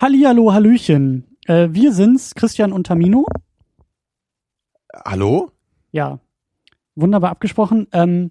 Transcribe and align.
Hallihallo, 0.00 0.52
Hallöchen. 0.52 1.24
Äh, 1.46 1.70
wir 1.72 1.92
sind's, 1.92 2.36
Christian 2.36 2.72
und 2.72 2.86
Tamino. 2.86 3.26
Hallo? 5.04 5.50
Ja, 5.90 6.20
wunderbar 6.94 7.30
abgesprochen. 7.30 7.88
Ähm, 7.90 8.30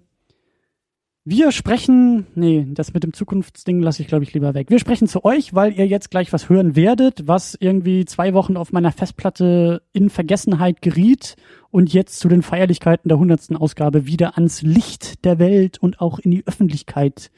wir 1.24 1.52
sprechen, 1.52 2.26
nee, 2.34 2.66
das 2.70 2.94
mit 2.94 3.04
dem 3.04 3.12
Zukunftsding 3.12 3.80
lasse 3.80 4.00
ich, 4.00 4.08
glaube 4.08 4.24
ich, 4.24 4.32
lieber 4.32 4.54
weg. 4.54 4.70
Wir 4.70 4.78
sprechen 4.78 5.08
zu 5.08 5.26
euch, 5.26 5.52
weil 5.52 5.74
ihr 5.74 5.86
jetzt 5.86 6.10
gleich 6.10 6.32
was 6.32 6.48
hören 6.48 6.74
werdet, 6.74 7.28
was 7.28 7.54
irgendwie 7.60 8.06
zwei 8.06 8.32
Wochen 8.32 8.56
auf 8.56 8.72
meiner 8.72 8.90
Festplatte 8.90 9.82
in 9.92 10.08
Vergessenheit 10.08 10.80
geriet 10.80 11.36
und 11.70 11.92
jetzt 11.92 12.18
zu 12.18 12.28
den 12.28 12.40
Feierlichkeiten 12.40 13.10
der 13.10 13.18
hundertsten 13.18 13.58
Ausgabe 13.58 14.06
wieder 14.06 14.36
ans 14.36 14.62
Licht 14.62 15.22
der 15.26 15.38
Welt 15.38 15.76
und 15.76 16.00
auch 16.00 16.18
in 16.18 16.30
die 16.30 16.46
Öffentlichkeit 16.46 17.30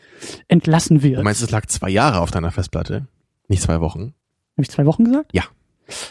entlassen 0.46 1.02
wird. 1.02 1.18
Du 1.18 1.24
meinst, 1.24 1.42
es 1.42 1.50
lag 1.50 1.66
zwei 1.66 1.90
Jahre 1.90 2.20
auf 2.20 2.30
deiner 2.30 2.52
Festplatte? 2.52 3.08
Nicht 3.48 3.62
zwei 3.62 3.80
Wochen? 3.80 4.14
Habe 4.60 4.64
ich 4.64 4.70
zwei 4.70 4.84
Wochen 4.84 5.04
gesagt? 5.04 5.30
Ja. 5.32 5.44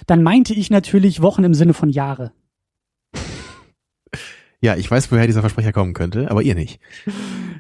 Dann 0.08 0.24
meinte 0.24 0.56
ich 0.56 0.72
natürlich 0.72 1.22
Wochen 1.22 1.44
im 1.44 1.54
Sinne 1.54 1.76
von 1.76 1.90
Jahre. 1.90 2.32
Ja, 4.62 4.76
ich 4.76 4.92
weiß, 4.92 5.10
woher 5.12 5.26
dieser 5.26 5.40
Versprecher 5.40 5.72
kommen 5.72 5.94
könnte, 5.94 6.30
aber 6.30 6.42
ihr 6.42 6.56
nicht. 6.56 6.80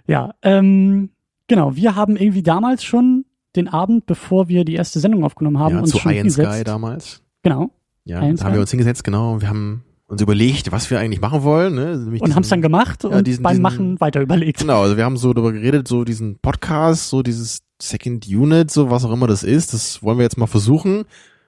Ja, 0.07 0.33
ähm, 0.41 1.11
genau. 1.47 1.75
Wir 1.75 1.93
haben 1.95 2.15
irgendwie 2.17 2.41
damals 2.41 2.83
schon 2.83 3.25
den 3.55 3.67
Abend, 3.67 4.07
bevor 4.07 4.47
wir 4.47 4.65
die 4.65 4.73
erste 4.73 4.99
Sendung 4.99 5.23
aufgenommen 5.23 5.59
haben, 5.59 5.75
ja, 5.75 5.81
uns 5.81 5.91
zu 5.91 5.99
schon 5.99 6.09
High 6.11 6.21
in 6.21 6.31
Sky 6.31 6.41
hingesetzt. 6.41 6.67
damals. 6.67 7.21
Genau. 7.43 7.69
Ja, 8.05 8.19
High 8.21 8.35
da 8.39 8.45
haben 8.45 8.53
wir 8.53 8.61
uns 8.61 8.71
hingesetzt, 8.71 9.03
genau, 9.03 9.39
wir 9.39 9.47
haben 9.49 9.83
uns 10.07 10.19
überlegt, 10.23 10.71
was 10.71 10.89
wir 10.89 10.99
eigentlich 10.99 11.21
machen 11.21 11.43
wollen. 11.43 11.75
Ne? 11.75 11.95
Nämlich 11.95 12.23
Und 12.23 12.33
haben 12.33 12.41
es 12.41 12.49
dann 12.49 12.63
gemacht 12.63 13.03
ja, 13.03 13.11
und 13.11 13.27
diesen- 13.27 13.43
beim 13.43 13.51
diesen- 13.51 13.61
Machen 13.61 13.99
weiter 14.01 14.19
überlegt. 14.21 14.57
Genau, 14.61 14.81
also 14.81 14.97
wir 14.97 15.05
haben 15.05 15.15
so 15.17 15.31
darüber 15.31 15.51
geredet, 15.53 15.87
so 15.87 16.03
diesen 16.03 16.39
Podcast, 16.39 17.09
so 17.09 17.21
dieses 17.21 17.59
Second 17.81 18.27
Unit, 18.27 18.71
so 18.71 18.89
was 18.89 19.05
auch 19.05 19.11
immer 19.11 19.27
das 19.27 19.43
ist, 19.43 19.73
das 19.73 20.03
wollen 20.03 20.17
wir 20.17 20.23
jetzt 20.23 20.37
mal 20.37 20.47
versuchen. 20.47 21.05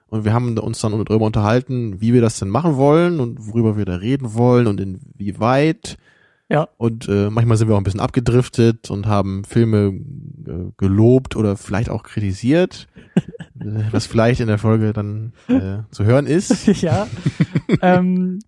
Und 0.08 0.26
wir 0.26 0.34
haben 0.34 0.58
uns 0.58 0.80
dann 0.80 0.92
darüber 0.92 1.24
unterhalten, 1.24 2.02
wie 2.02 2.12
wir 2.12 2.20
das 2.20 2.38
denn 2.38 2.50
machen 2.50 2.76
wollen 2.76 3.18
und 3.18 3.46
worüber 3.46 3.78
wir 3.78 3.86
da 3.86 3.96
reden 3.96 4.34
wollen 4.34 4.66
und 4.66 4.78
inwieweit. 4.78 5.96
Ja. 6.50 6.68
Und 6.76 7.08
äh, 7.08 7.30
manchmal 7.30 7.56
sind 7.56 7.68
wir 7.68 7.74
auch 7.74 7.80
ein 7.80 7.84
bisschen 7.84 8.00
abgedriftet 8.00 8.90
und 8.90 9.06
haben 9.06 9.42
Filme 9.44 9.98
äh, 10.46 10.70
gelobt 10.76 11.34
oder 11.34 11.56
vielleicht 11.56 11.88
auch 11.88 12.02
kritisiert, 12.02 12.88
was 13.90 14.06
vielleicht 14.06 14.40
in 14.40 14.48
der 14.48 14.58
Folge 14.58 14.92
dann 14.92 15.32
äh, 15.48 15.78
zu 15.90 16.04
hören 16.04 16.26
ist. 16.26 16.66
ja. 16.82 17.06
ähm, 17.80 18.40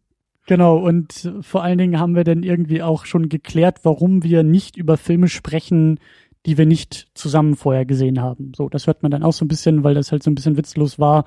genau. 0.47 0.77
Und 0.77 1.33
vor 1.41 1.63
allen 1.63 1.79
Dingen 1.79 1.99
haben 1.99 2.15
wir 2.15 2.25
dann 2.25 2.43
irgendwie 2.43 2.83
auch 2.83 3.07
schon 3.07 3.31
geklärt, 3.31 3.79
warum 3.85 4.23
wir 4.23 4.43
nicht 4.43 4.77
über 4.77 4.99
Filme 4.99 5.29
sprechen, 5.29 5.99
die 6.47 6.59
wir 6.59 6.67
nicht 6.67 7.09
zusammen 7.15 7.57
vorher 7.57 7.85
gesehen 7.85 8.21
haben. 8.21 8.53
So, 8.57 8.69
das 8.69 8.87
hört 8.87 9.03
man 9.03 9.11
dann 9.11 9.23
auch 9.23 9.33
so 9.33 9.45
ein 9.45 9.49
bisschen, 9.49 9.85
weil 9.85 9.95
das 9.95 10.13
halt 10.13 10.23
so 10.23 10.31
ein 10.31 10.35
bisschen 10.35 10.57
witzlos 10.57 10.99
war, 10.99 11.25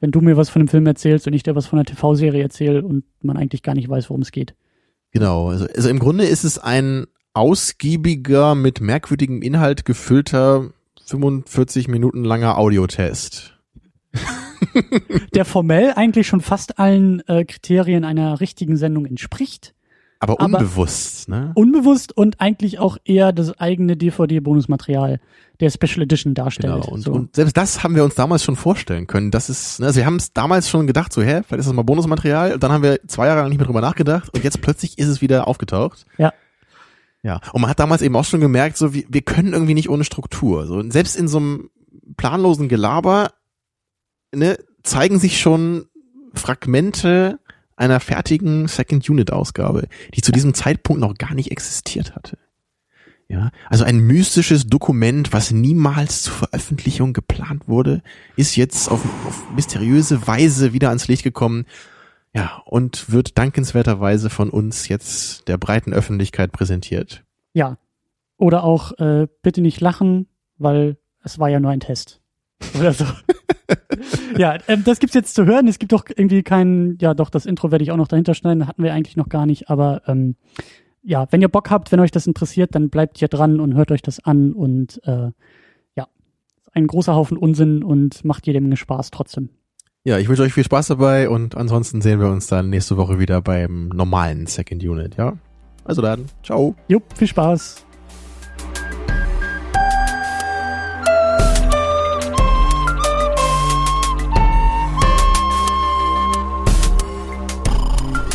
wenn 0.00 0.10
du 0.10 0.20
mir 0.20 0.36
was 0.36 0.50
von 0.50 0.62
einem 0.62 0.68
Film 0.68 0.86
erzählst 0.86 1.26
und 1.26 1.32
ich 1.32 1.42
dir 1.42 1.56
was 1.56 1.66
von 1.66 1.78
einer 1.78 1.86
TV-Serie 1.86 2.42
erzähle 2.42 2.84
und 2.84 3.04
man 3.22 3.36
eigentlich 3.36 3.62
gar 3.62 3.74
nicht 3.74 3.88
weiß, 3.88 4.10
worum 4.10 4.22
es 4.22 4.32
geht. 4.32 4.54
Genau, 5.10 5.48
also, 5.48 5.66
also 5.66 5.88
im 5.88 5.98
Grunde 5.98 6.24
ist 6.24 6.44
es 6.44 6.58
ein 6.58 7.06
ausgiebiger, 7.34 8.54
mit 8.54 8.80
merkwürdigem 8.80 9.42
Inhalt 9.42 9.84
gefüllter 9.84 10.70
45 11.06 11.88
Minuten 11.88 12.24
langer 12.24 12.58
Audiotest. 12.58 13.58
Der 15.34 15.44
formell 15.44 15.92
eigentlich 15.96 16.26
schon 16.26 16.40
fast 16.40 16.78
allen 16.78 17.20
äh, 17.26 17.44
Kriterien 17.44 18.04
einer 18.04 18.40
richtigen 18.40 18.76
Sendung 18.76 19.06
entspricht. 19.06 19.74
Aber 20.22 20.40
Aber- 20.40 20.44
unbewusst, 20.60 21.28
ne? 21.28 21.50
Unbewusst 21.56 22.16
und 22.16 22.40
eigentlich 22.40 22.78
auch 22.78 22.96
eher 23.04 23.32
das 23.32 23.58
eigene 23.58 23.96
DVD-Bonusmaterial 23.96 25.20
der 25.58 25.70
Special 25.70 26.02
Edition 26.02 26.34
darstellt. 26.34 26.84
Genau. 26.84 26.94
Und, 26.94 27.00
so. 27.02 27.12
und 27.12 27.34
selbst 27.34 27.56
das 27.56 27.82
haben 27.82 27.96
wir 27.96 28.04
uns 28.04 28.14
damals 28.14 28.44
schon 28.44 28.54
vorstellen 28.54 29.08
können. 29.08 29.32
Das 29.32 29.50
ist, 29.50 29.80
ne, 29.80 29.86
also 29.86 29.98
wir 29.98 30.06
haben 30.06 30.16
es 30.16 30.32
damals 30.32 30.70
schon 30.70 30.86
gedacht, 30.86 31.12
so, 31.12 31.22
hä, 31.22 31.42
vielleicht 31.44 31.60
ist 31.60 31.66
das 31.66 31.72
mal 31.74 31.82
Bonusmaterial. 31.82 32.54
Und 32.54 32.62
dann 32.62 32.70
haben 32.70 32.84
wir 32.84 33.00
zwei 33.08 33.26
Jahre 33.26 33.40
lang 33.40 33.48
nicht 33.48 33.58
mehr 33.58 33.66
drüber 33.66 33.80
nachgedacht 33.80 34.30
und 34.32 34.44
jetzt 34.44 34.60
plötzlich 34.62 34.96
ist 34.98 35.08
es 35.08 35.20
wieder 35.20 35.48
aufgetaucht. 35.48 36.06
Ja. 36.18 36.32
Ja. 37.24 37.40
Und 37.52 37.60
man 37.60 37.70
hat 37.70 37.80
damals 37.80 38.02
eben 38.02 38.14
auch 38.14 38.24
schon 38.24 38.40
gemerkt, 38.40 38.76
so, 38.76 38.94
wir, 38.94 39.04
wir 39.08 39.22
können 39.22 39.52
irgendwie 39.52 39.74
nicht 39.74 39.90
ohne 39.90 40.04
Struktur. 40.04 40.66
So, 40.66 40.74
und 40.74 40.92
selbst 40.92 41.16
in 41.16 41.26
so 41.26 41.38
einem 41.38 41.70
planlosen 42.16 42.68
Gelaber, 42.68 43.32
ne, 44.32 44.56
zeigen 44.84 45.18
sich 45.18 45.40
schon 45.40 45.86
Fragmente 46.34 47.38
einer 47.76 48.00
fertigen 48.00 48.68
Second 48.68 49.08
Unit 49.08 49.32
Ausgabe, 49.32 49.88
die 50.14 50.20
zu 50.20 50.32
diesem 50.32 50.54
Zeitpunkt 50.54 51.00
noch 51.00 51.14
gar 51.14 51.34
nicht 51.34 51.50
existiert 51.50 52.14
hatte. 52.14 52.38
Ja, 53.28 53.50
also 53.70 53.84
ein 53.84 53.98
mystisches 53.98 54.66
Dokument, 54.66 55.32
was 55.32 55.52
niemals 55.52 56.22
zur 56.22 56.34
Veröffentlichung 56.34 57.14
geplant 57.14 57.66
wurde, 57.66 58.02
ist 58.36 58.56
jetzt 58.56 58.90
auf, 58.90 59.02
auf 59.26 59.50
mysteriöse 59.54 60.26
Weise 60.26 60.74
wieder 60.74 60.88
ans 60.88 61.08
Licht 61.08 61.22
gekommen. 61.22 61.64
Ja, 62.34 62.62
und 62.66 63.10
wird 63.10 63.38
dankenswerterweise 63.38 64.28
von 64.28 64.50
uns 64.50 64.88
jetzt 64.88 65.48
der 65.48 65.56
breiten 65.56 65.94
Öffentlichkeit 65.94 66.52
präsentiert. 66.52 67.24
Ja. 67.54 67.78
Oder 68.36 68.64
auch 68.64 68.98
äh, 68.98 69.28
bitte 69.42 69.62
nicht 69.62 69.80
lachen, 69.80 70.26
weil 70.58 70.98
es 71.22 71.38
war 71.38 71.48
ja 71.48 71.60
nur 71.60 71.70
ein 71.70 71.80
Test. 71.80 72.20
Oder 72.78 72.92
so. 72.92 73.06
Ja, 74.38 74.58
ähm, 74.68 74.84
das 74.84 74.98
gibt's 74.98 75.14
jetzt 75.14 75.34
zu 75.34 75.44
hören. 75.44 75.68
Es 75.68 75.78
gibt 75.78 75.92
doch 75.92 76.04
irgendwie 76.08 76.42
keinen, 76.42 76.98
ja 77.00 77.14
doch, 77.14 77.30
das 77.30 77.46
Intro 77.46 77.70
werde 77.70 77.84
ich 77.84 77.90
auch 77.90 77.96
noch 77.96 78.08
dahinter 78.08 78.34
schneiden, 78.34 78.66
hatten 78.66 78.82
wir 78.82 78.92
eigentlich 78.92 79.16
noch 79.16 79.28
gar 79.28 79.46
nicht, 79.46 79.70
aber 79.70 80.02
ähm, 80.06 80.36
ja, 81.02 81.26
wenn 81.30 81.42
ihr 81.42 81.48
Bock 81.48 81.70
habt, 81.70 81.90
wenn 81.92 82.00
euch 82.00 82.10
das 82.10 82.26
interessiert, 82.26 82.74
dann 82.74 82.90
bleibt 82.90 83.18
hier 83.18 83.28
dran 83.28 83.60
und 83.60 83.74
hört 83.74 83.90
euch 83.90 84.02
das 84.02 84.24
an 84.24 84.52
und 84.52 85.00
äh, 85.04 85.30
ja, 85.96 86.06
ein 86.72 86.86
großer 86.86 87.14
Haufen 87.14 87.36
Unsinn 87.36 87.82
und 87.82 88.24
macht 88.24 88.46
jedem 88.46 88.64
Menge 88.64 88.76
Spaß 88.76 89.10
trotzdem. 89.10 89.50
Ja, 90.04 90.18
ich 90.18 90.28
wünsche 90.28 90.42
euch 90.42 90.52
viel 90.52 90.64
Spaß 90.64 90.88
dabei 90.88 91.28
und 91.28 91.56
ansonsten 91.56 92.00
sehen 92.00 92.20
wir 92.20 92.28
uns 92.28 92.48
dann 92.48 92.70
nächste 92.70 92.96
Woche 92.96 93.18
wieder 93.18 93.40
beim 93.40 93.88
normalen 93.88 94.46
Second 94.46 94.82
Unit, 94.82 95.16
ja? 95.16 95.34
Also 95.84 96.02
dann, 96.02 96.26
ciao. 96.42 96.74
Jupp, 96.88 97.04
viel 97.16 97.28
Spaß. 97.28 97.84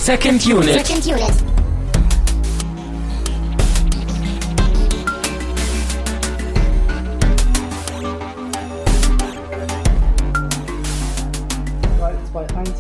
Second 0.08 0.46
Unit. 0.46 0.86
Second 0.86 1.06
unit. 1.06 1.34
Drei, 12.00 12.14
zwei, 12.32 12.48
eins. 12.56 12.72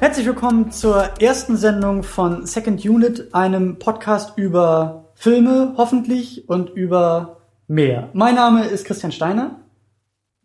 Herzlich 0.00 0.26
willkommen 0.26 0.70
zur 0.70 1.18
ersten 1.18 1.56
Sendung 1.56 2.02
von 2.02 2.44
Second 2.44 2.84
Unit, 2.84 3.32
einem 3.32 3.78
Podcast 3.78 4.36
über 4.36 5.06
Filme, 5.14 5.72
hoffentlich, 5.78 6.46
und 6.46 6.68
über 6.68 7.40
mehr. 7.68 8.10
Mein 8.12 8.34
Name 8.34 8.66
ist 8.66 8.84
Christian 8.84 9.12
Steiner. 9.12 9.62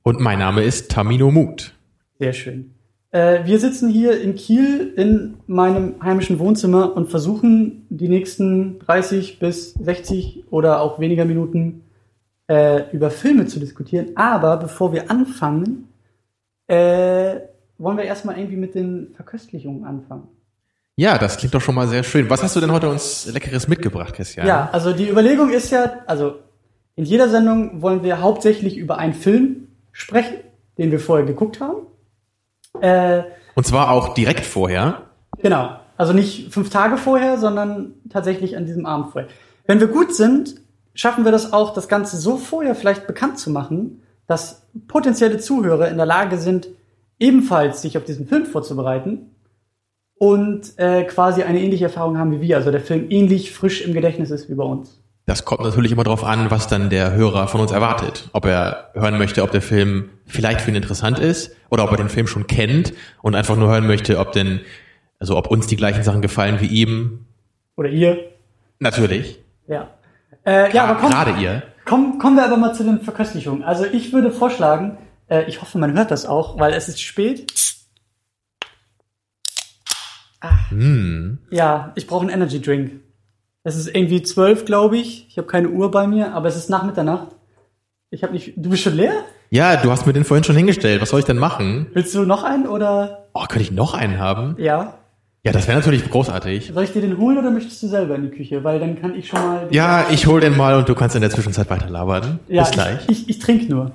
Und 0.03 0.21
mein 0.21 0.39
Name 0.39 0.63
ist 0.63 0.91
Tamino 0.91 1.29
Mut. 1.29 1.73
Sehr 2.19 2.31
schön. 2.31 2.73
Äh, 3.11 3.45
wir 3.45 3.59
sitzen 3.59 3.89
hier 3.89 4.21
in 4.21 4.35
Kiel 4.35 4.93
in 4.95 5.37
meinem 5.45 5.95
heimischen 6.01 6.39
Wohnzimmer 6.39 6.95
und 6.95 7.09
versuchen 7.09 7.85
die 7.89 8.07
nächsten 8.07 8.79
30 8.79 9.39
bis 9.39 9.73
60 9.73 10.45
oder 10.49 10.81
auch 10.81 10.99
weniger 10.99 11.25
Minuten 11.25 11.83
äh, 12.47 12.89
über 12.91 13.11
Filme 13.11 13.47
zu 13.47 13.59
diskutieren. 13.59 14.11
Aber 14.15 14.57
bevor 14.57 14.93
wir 14.93 15.11
anfangen, 15.11 15.89
äh, 16.67 17.41
wollen 17.77 17.97
wir 17.97 18.05
erstmal 18.05 18.37
irgendwie 18.37 18.57
mit 18.57 18.75
den 18.75 19.13
Verköstlichungen 19.13 19.83
anfangen. 19.83 20.29
Ja, 20.95 21.17
das 21.17 21.37
klingt 21.37 21.53
doch 21.53 21.61
schon 21.61 21.75
mal 21.75 21.87
sehr 21.87 22.03
schön. 22.03 22.29
Was 22.29 22.43
hast 22.43 22.55
du 22.55 22.59
denn 22.59 22.71
heute 22.71 22.89
uns 22.89 23.25
Leckeres 23.33 23.67
mitgebracht, 23.67 24.13
Christian? 24.13 24.47
Ja, 24.47 24.69
also 24.71 24.93
die 24.93 25.09
Überlegung 25.09 25.49
ist 25.49 25.71
ja, 25.71 26.01
also 26.05 26.35
in 26.95 27.05
jeder 27.05 27.27
Sendung 27.27 27.81
wollen 27.81 28.03
wir 28.03 28.21
hauptsächlich 28.21 28.77
über 28.77 28.97
einen 28.97 29.13
Film 29.13 29.67
sprechen, 29.91 30.35
den 30.77 30.91
wir 30.91 30.99
vorher 30.99 31.25
geguckt 31.25 31.59
haben. 31.59 31.87
Äh, 32.81 33.23
Und 33.55 33.65
zwar 33.65 33.91
auch 33.91 34.13
direkt 34.13 34.45
vorher. 34.45 35.03
genau. 35.41 35.77
Also 35.97 36.13
nicht 36.13 36.51
fünf 36.51 36.71
Tage 36.71 36.97
vorher, 36.97 37.37
sondern 37.37 37.93
tatsächlich 38.09 38.57
an 38.57 38.65
diesem 38.65 38.87
Abend 38.87 39.11
vorher. 39.11 39.29
Wenn 39.67 39.79
wir 39.79 39.87
gut 39.87 40.15
sind, 40.15 40.55
schaffen 40.95 41.25
wir 41.25 41.31
das 41.31 41.53
auch, 41.53 41.73
das 41.73 41.87
Ganze 41.87 42.17
so 42.17 42.37
vorher 42.37 42.73
vielleicht 42.73 43.05
bekannt 43.05 43.37
zu 43.37 43.51
machen, 43.51 44.01
dass 44.25 44.67
potenzielle 44.87 45.37
Zuhörer 45.37 45.89
in 45.89 45.97
der 45.97 46.05
Lage 46.05 46.37
sind, 46.37 46.69
ebenfalls 47.19 47.81
sich 47.81 47.97
auf 47.97 48.03
diesen 48.03 48.27
Film 48.27 48.45
vorzubereiten 48.45 49.35
und 50.15 50.77
äh, 50.77 51.03
quasi 51.03 51.43
eine 51.43 51.61
ähnliche 51.61 51.85
Erfahrung 51.85 52.17
haben 52.17 52.31
wie 52.31 52.41
wir. 52.41 52.57
Also 52.57 52.71
der 52.71 52.81
Film 52.81 53.07
ähnlich 53.09 53.51
frisch 53.51 53.81
im 53.81 53.93
Gedächtnis 53.93 54.31
ist 54.31 54.49
wie 54.49 54.55
bei 54.55 54.63
uns. 54.63 55.00
Das 55.31 55.45
kommt 55.45 55.61
natürlich 55.61 55.93
immer 55.93 56.03
darauf 56.03 56.25
an, 56.25 56.51
was 56.51 56.67
dann 56.67 56.89
der 56.89 57.13
Hörer 57.13 57.47
von 57.47 57.61
uns 57.61 57.71
erwartet. 57.71 58.27
Ob 58.33 58.43
er 58.45 58.89
hören 58.95 59.17
möchte, 59.17 59.43
ob 59.43 59.51
der 59.51 59.61
Film 59.61 60.09
vielleicht 60.25 60.59
für 60.59 60.71
ihn 60.71 60.75
interessant 60.75 61.19
ist 61.19 61.55
oder 61.69 61.85
ob 61.85 61.91
er 61.91 61.95
den 61.95 62.09
Film 62.09 62.27
schon 62.27 62.47
kennt 62.47 62.91
und 63.21 63.33
einfach 63.33 63.55
nur 63.55 63.69
hören 63.69 63.87
möchte, 63.87 64.19
ob 64.19 64.33
denn, 64.33 64.59
also 65.19 65.37
ob 65.37 65.47
uns 65.47 65.67
die 65.67 65.77
gleichen 65.77 66.03
Sachen 66.03 66.21
gefallen 66.21 66.59
wie 66.59 66.65
ihm. 66.65 67.27
Oder 67.77 67.87
ihr. 67.87 68.17
Natürlich. 68.79 69.39
Ja. 69.67 69.87
Äh, 70.45 70.73
ja, 70.75 70.83
aber 70.83 70.99
komm, 70.99 71.11
Gerade 71.11 71.41
ihr. 71.41 71.63
komm, 71.85 72.19
kommen 72.19 72.35
wir 72.35 72.43
aber 72.43 72.57
mal 72.57 72.73
zu 72.73 72.83
den 72.83 72.99
Verköstlichungen. 72.99 73.63
Also 73.63 73.85
ich 73.85 74.11
würde 74.11 74.31
vorschlagen, 74.31 74.97
Äh, 75.29 75.45
ich 75.47 75.61
hoffe, 75.61 75.77
man 75.77 75.93
hört 75.93 76.11
das 76.11 76.25
auch, 76.25 76.59
weil 76.59 76.73
es 76.73 76.89
ist 76.89 77.01
spät. 77.01 77.53
Hm. 80.67 81.37
Ja, 81.51 81.93
ich 81.95 82.05
brauche 82.05 82.23
einen 82.23 82.31
Energy 82.31 82.61
Drink. 82.61 82.99
Es 83.63 83.75
ist 83.75 83.87
irgendwie 83.95 84.23
zwölf, 84.23 84.65
glaube 84.65 84.97
ich. 84.97 85.27
Ich 85.29 85.37
habe 85.37 85.47
keine 85.47 85.69
Uhr 85.69 85.91
bei 85.91 86.07
mir, 86.07 86.33
aber 86.33 86.47
es 86.47 86.55
ist 86.55 86.69
nach 86.69 86.83
Mitternacht. 86.83 87.27
Ich 88.09 88.23
habe 88.23 88.33
nicht. 88.33 88.53
Du 88.57 88.69
bist 88.69 88.83
schon 88.83 88.95
leer? 88.95 89.13
Ja, 89.51 89.75
du 89.77 89.91
hast 89.91 90.05
mir 90.07 90.13
den 90.13 90.23
vorhin 90.23 90.43
schon 90.43 90.55
hingestellt. 90.55 91.01
Was 91.01 91.09
soll 91.09 91.19
ich 91.19 91.25
denn 91.25 91.37
machen? 91.37 91.87
Willst 91.93 92.15
du 92.15 92.23
noch 92.23 92.43
einen 92.43 92.67
oder? 92.67 93.25
Oh, 93.33 93.41
könnte 93.41 93.61
ich 93.61 93.71
noch 93.71 93.93
einen 93.93 94.17
haben? 94.19 94.55
Ja. 94.57 94.95
Ja, 95.43 95.51
das 95.51 95.67
wäre 95.67 95.77
natürlich 95.77 96.07
großartig. 96.09 96.71
Soll 96.73 96.83
ich 96.83 96.93
dir 96.93 97.01
den 97.01 97.17
holen 97.17 97.37
oder 97.37 97.49
möchtest 97.51 97.81
du 97.83 97.87
selber 97.87 98.15
in 98.15 98.23
die 98.23 98.29
Küche? 98.35 98.63
Weil 98.63 98.79
dann 98.79 98.99
kann 98.99 99.15
ich 99.15 99.27
schon 99.27 99.39
mal. 99.41 99.67
Ja, 99.71 100.05
ich 100.11 100.27
hol 100.27 100.39
den 100.39 100.55
mal 100.55 100.75
und 100.75 100.87
du 100.89 100.95
kannst 100.95 101.15
in 101.15 101.21
der 101.21 101.31
Zwischenzeit 101.31 101.69
weiter 101.69 101.89
labern. 101.89 102.39
ja 102.47 102.63
Bis 102.63 102.71
gleich. 102.71 102.99
Ich, 103.07 103.21
ich, 103.23 103.29
ich 103.29 103.39
trinke 103.39 103.65
nur. 103.71 103.91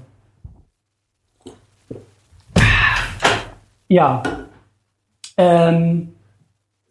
Ja. 3.88 4.22
Ähm, 5.36 6.12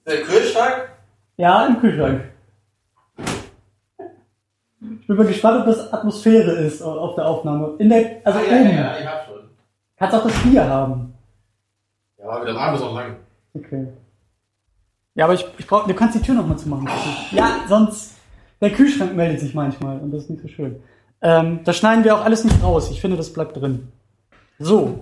Der 0.06 0.22
Kühlschrank? 0.22 0.90
ja, 1.38 1.66
im 1.66 1.80
Kühlschrank. 1.80 2.22
Ich 5.06 5.08
bin 5.08 5.18
mal 5.18 5.28
gespannt, 5.28 5.60
ob 5.60 5.66
das 5.68 5.94
Atmosphäre 5.94 6.50
ist 6.54 6.82
auf 6.82 7.14
der 7.14 7.28
Aufnahme. 7.28 7.76
In 7.78 7.90
der, 7.90 8.22
also 8.24 8.40
oben. 8.40 8.70
ich 8.72 9.06
hab 9.08 9.28
schon. 9.28 9.36
Kannst 9.98 10.16
auch 10.16 10.24
das 10.24 10.34
Bier 10.42 10.68
haben. 10.68 11.14
Ja, 12.18 12.28
aber 12.28 12.46
der 12.46 12.56
Abend 12.56 12.80
ist 12.80 12.84
auch 12.88 12.96
lang. 12.96 13.18
Okay. 13.54 13.88
Ja, 15.14 15.26
aber 15.26 15.36
ich, 15.36 15.46
ich 15.60 15.68
brauch, 15.68 15.86
du 15.86 15.94
kannst 15.94 16.16
die 16.16 16.22
Tür 16.24 16.34
nochmal 16.34 16.58
zumachen. 16.58 16.86
bitte. 16.86 17.36
Ja, 17.36 17.52
sonst, 17.70 18.16
der 18.60 18.72
Kühlschrank 18.72 19.16
meldet 19.16 19.42
sich 19.42 19.54
manchmal 19.54 20.00
und 20.00 20.10
das 20.10 20.24
ist 20.24 20.32
nicht 20.32 20.42
so 20.42 20.48
schön. 20.48 20.82
Ähm, 21.22 21.60
das 21.64 21.78
schneiden 21.78 22.04
wir 22.04 22.16
auch 22.16 22.26
alles 22.26 22.44
nicht 22.44 22.64
raus. 22.64 22.90
Ich 22.90 23.00
finde, 23.00 23.16
das 23.16 23.32
bleibt 23.32 23.56
drin. 23.58 23.90
So. 24.58 24.98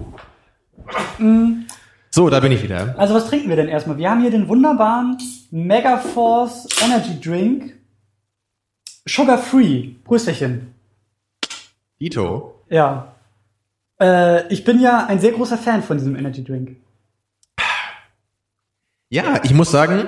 Mm, 1.18 1.62
So, 2.12 2.30
da 2.30 2.42
bin 2.42 2.52
ich 2.52 2.62
wieder. 2.62 2.94
Also 2.98 3.14
was 3.14 3.28
trinken 3.30 3.48
wir 3.48 3.56
denn 3.56 3.70
erstmal? 3.70 3.98
Wir 3.98 4.12
haben 4.12 4.20
hier 4.20 4.32
den 4.32 4.50
wunderbaren 4.50 5.18
Megaforce 5.50 6.68
Energy 6.84 7.22
Drink. 7.22 7.74
Sugar 9.08 9.38
Free. 9.38 9.96
Prösterchen. 10.04 10.74
Dito. 12.00 12.64
Ja. 12.70 13.16
Äh, 14.00 14.48
ich 14.52 14.64
bin 14.64 14.80
ja 14.80 15.06
ein 15.08 15.20
sehr 15.20 15.32
großer 15.32 15.58
Fan 15.58 15.84
von 15.84 15.98
diesem 15.98 16.16
Energy 16.16 16.44
Drink. 16.44 16.78
Ja, 19.10 19.40
ich 19.44 19.54
muss 19.54 19.70
sagen, 19.72 20.08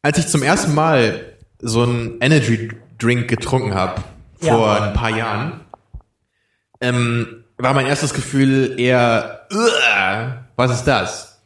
als 0.00 0.18
ich 0.18 0.26
zum 0.28 0.42
ersten 0.42 0.74
Mal 0.74 1.36
so 1.60 1.82
einen 1.82 2.18
Energy 2.20 2.70
Drink 2.98 3.28
getrunken 3.28 3.74
habe, 3.74 4.02
Ja. 4.40 4.54
vor 4.56 4.80
ein 4.82 4.94
paar 4.94 5.10
Jahren, 5.10 5.60
ähm, 6.80 7.44
war 7.58 7.74
mein 7.74 7.86
erstes 7.86 8.14
Gefühl 8.14 8.74
eher, 8.78 9.46
"Uah, 9.52 10.44
was 10.56 10.72
ist 10.72 10.84
das? 10.84 11.42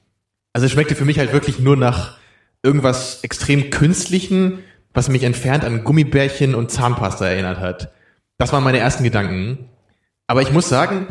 Also 0.52 0.66
es 0.66 0.72
schmeckte 0.72 0.94
für 0.94 1.04
mich 1.04 1.18
halt 1.18 1.32
wirklich 1.32 1.58
nur 1.58 1.76
nach 1.76 2.16
irgendwas 2.62 3.22
extrem 3.24 3.70
Künstlichen, 3.70 4.62
was 4.96 5.10
mich 5.10 5.24
entfernt 5.24 5.62
an 5.62 5.84
Gummibärchen 5.84 6.54
und 6.54 6.70
Zahnpasta 6.70 7.26
erinnert 7.26 7.60
hat. 7.60 7.92
Das 8.38 8.52
waren 8.54 8.64
meine 8.64 8.78
ersten 8.78 9.04
Gedanken. 9.04 9.68
Aber 10.26 10.40
ich 10.40 10.52
muss 10.52 10.70
sagen, 10.70 11.08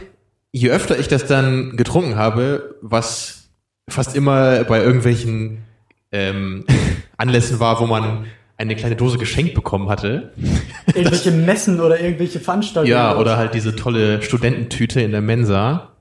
je 0.52 0.72
öfter 0.72 0.98
ich 0.98 1.08
das 1.08 1.28
dann 1.28 1.78
getrunken 1.78 2.16
habe, 2.16 2.78
was 2.82 3.50
fast 3.88 4.16
immer 4.16 4.64
bei 4.64 4.82
irgendwelchen 4.82 5.66
ähm, 6.12 6.66
Anlässen 7.18 7.60
war, 7.60 7.80
wo 7.80 7.86
man 7.86 8.26
eine 8.58 8.76
kleine 8.76 8.96
Dose 8.96 9.20
geschenkt 9.20 9.54
bekommen 9.54 9.88
hatte. 9.88 10.34
Irgendwelche 10.88 11.32
Messen 11.32 11.80
oder 11.80 12.00
irgendwelche 12.00 12.40
Veranstaltungen. 12.40 12.92
Ja, 12.92 13.18
oder 13.18 13.38
halt 13.38 13.54
diese 13.54 13.76
tolle 13.76 14.22
Studententüte 14.24 15.02
in 15.02 15.12
der 15.12 15.22
Mensa. 15.22 15.92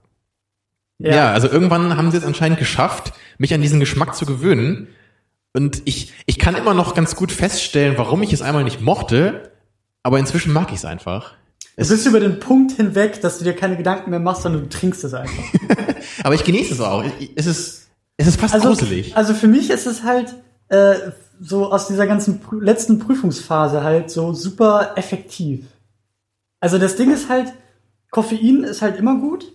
Ja. 0.98 1.32
also 1.32 1.48
irgendwann 1.50 1.96
haben 1.96 2.10
sie 2.12 2.16
es 2.16 2.24
anscheinend 2.24 2.58
geschafft, 2.58 3.12
mich 3.36 3.52
an 3.52 3.60
diesen 3.60 3.80
Geschmack 3.80 4.14
zu 4.14 4.24
gewöhnen. 4.24 4.88
Und 5.54 5.82
ich, 5.84 6.12
ich 6.26 6.38
kann 6.38 6.56
immer 6.56 6.74
noch 6.74 6.94
ganz 6.94 7.14
gut 7.14 7.30
feststellen, 7.32 7.94
warum 7.96 8.22
ich 8.22 8.32
es 8.32 8.42
einmal 8.42 8.64
nicht 8.64 8.80
mochte, 8.80 9.52
aber 10.02 10.18
inzwischen 10.18 10.52
mag 10.52 10.70
ich 10.70 10.78
es 10.78 10.84
einfach. 10.84 11.34
Du 11.76 11.88
bist 11.88 12.06
über 12.06 12.20
den 12.20 12.40
Punkt 12.40 12.72
hinweg, 12.72 13.20
dass 13.20 13.38
du 13.38 13.44
dir 13.44 13.54
keine 13.54 13.76
Gedanken 13.76 14.10
mehr 14.10 14.18
machst, 14.20 14.42
sondern 14.42 14.62
du 14.62 14.68
trinkst 14.68 15.02
es 15.04 15.14
einfach. 15.14 15.42
Aber 16.22 16.34
ich 16.36 16.44
genieße 16.44 16.74
es 16.74 16.80
auch. 16.80 17.02
Es 17.34 17.46
ist, 17.46 17.88
es 18.16 18.28
ist 18.28 18.40
fast 18.40 18.54
Also, 18.54 18.68
gruselig. 18.68 19.16
also 19.16 19.34
für 19.34 19.48
mich 19.48 19.70
ist 19.70 19.86
es 19.86 20.04
halt 20.04 20.34
äh, 20.68 20.94
so 21.40 21.72
aus 21.72 21.88
dieser 21.88 22.06
ganzen 22.06 22.40
letzten 22.60 23.00
Prüfungsphase 23.00 23.82
halt 23.82 24.10
so 24.10 24.32
super 24.32 24.92
effektiv. 24.94 25.66
Also 26.60 26.78
das 26.78 26.94
Ding 26.94 27.12
ist 27.12 27.28
halt, 27.28 27.52
Koffein 28.10 28.62
ist 28.62 28.80
halt 28.80 28.96
immer 28.96 29.16
gut. 29.18 29.52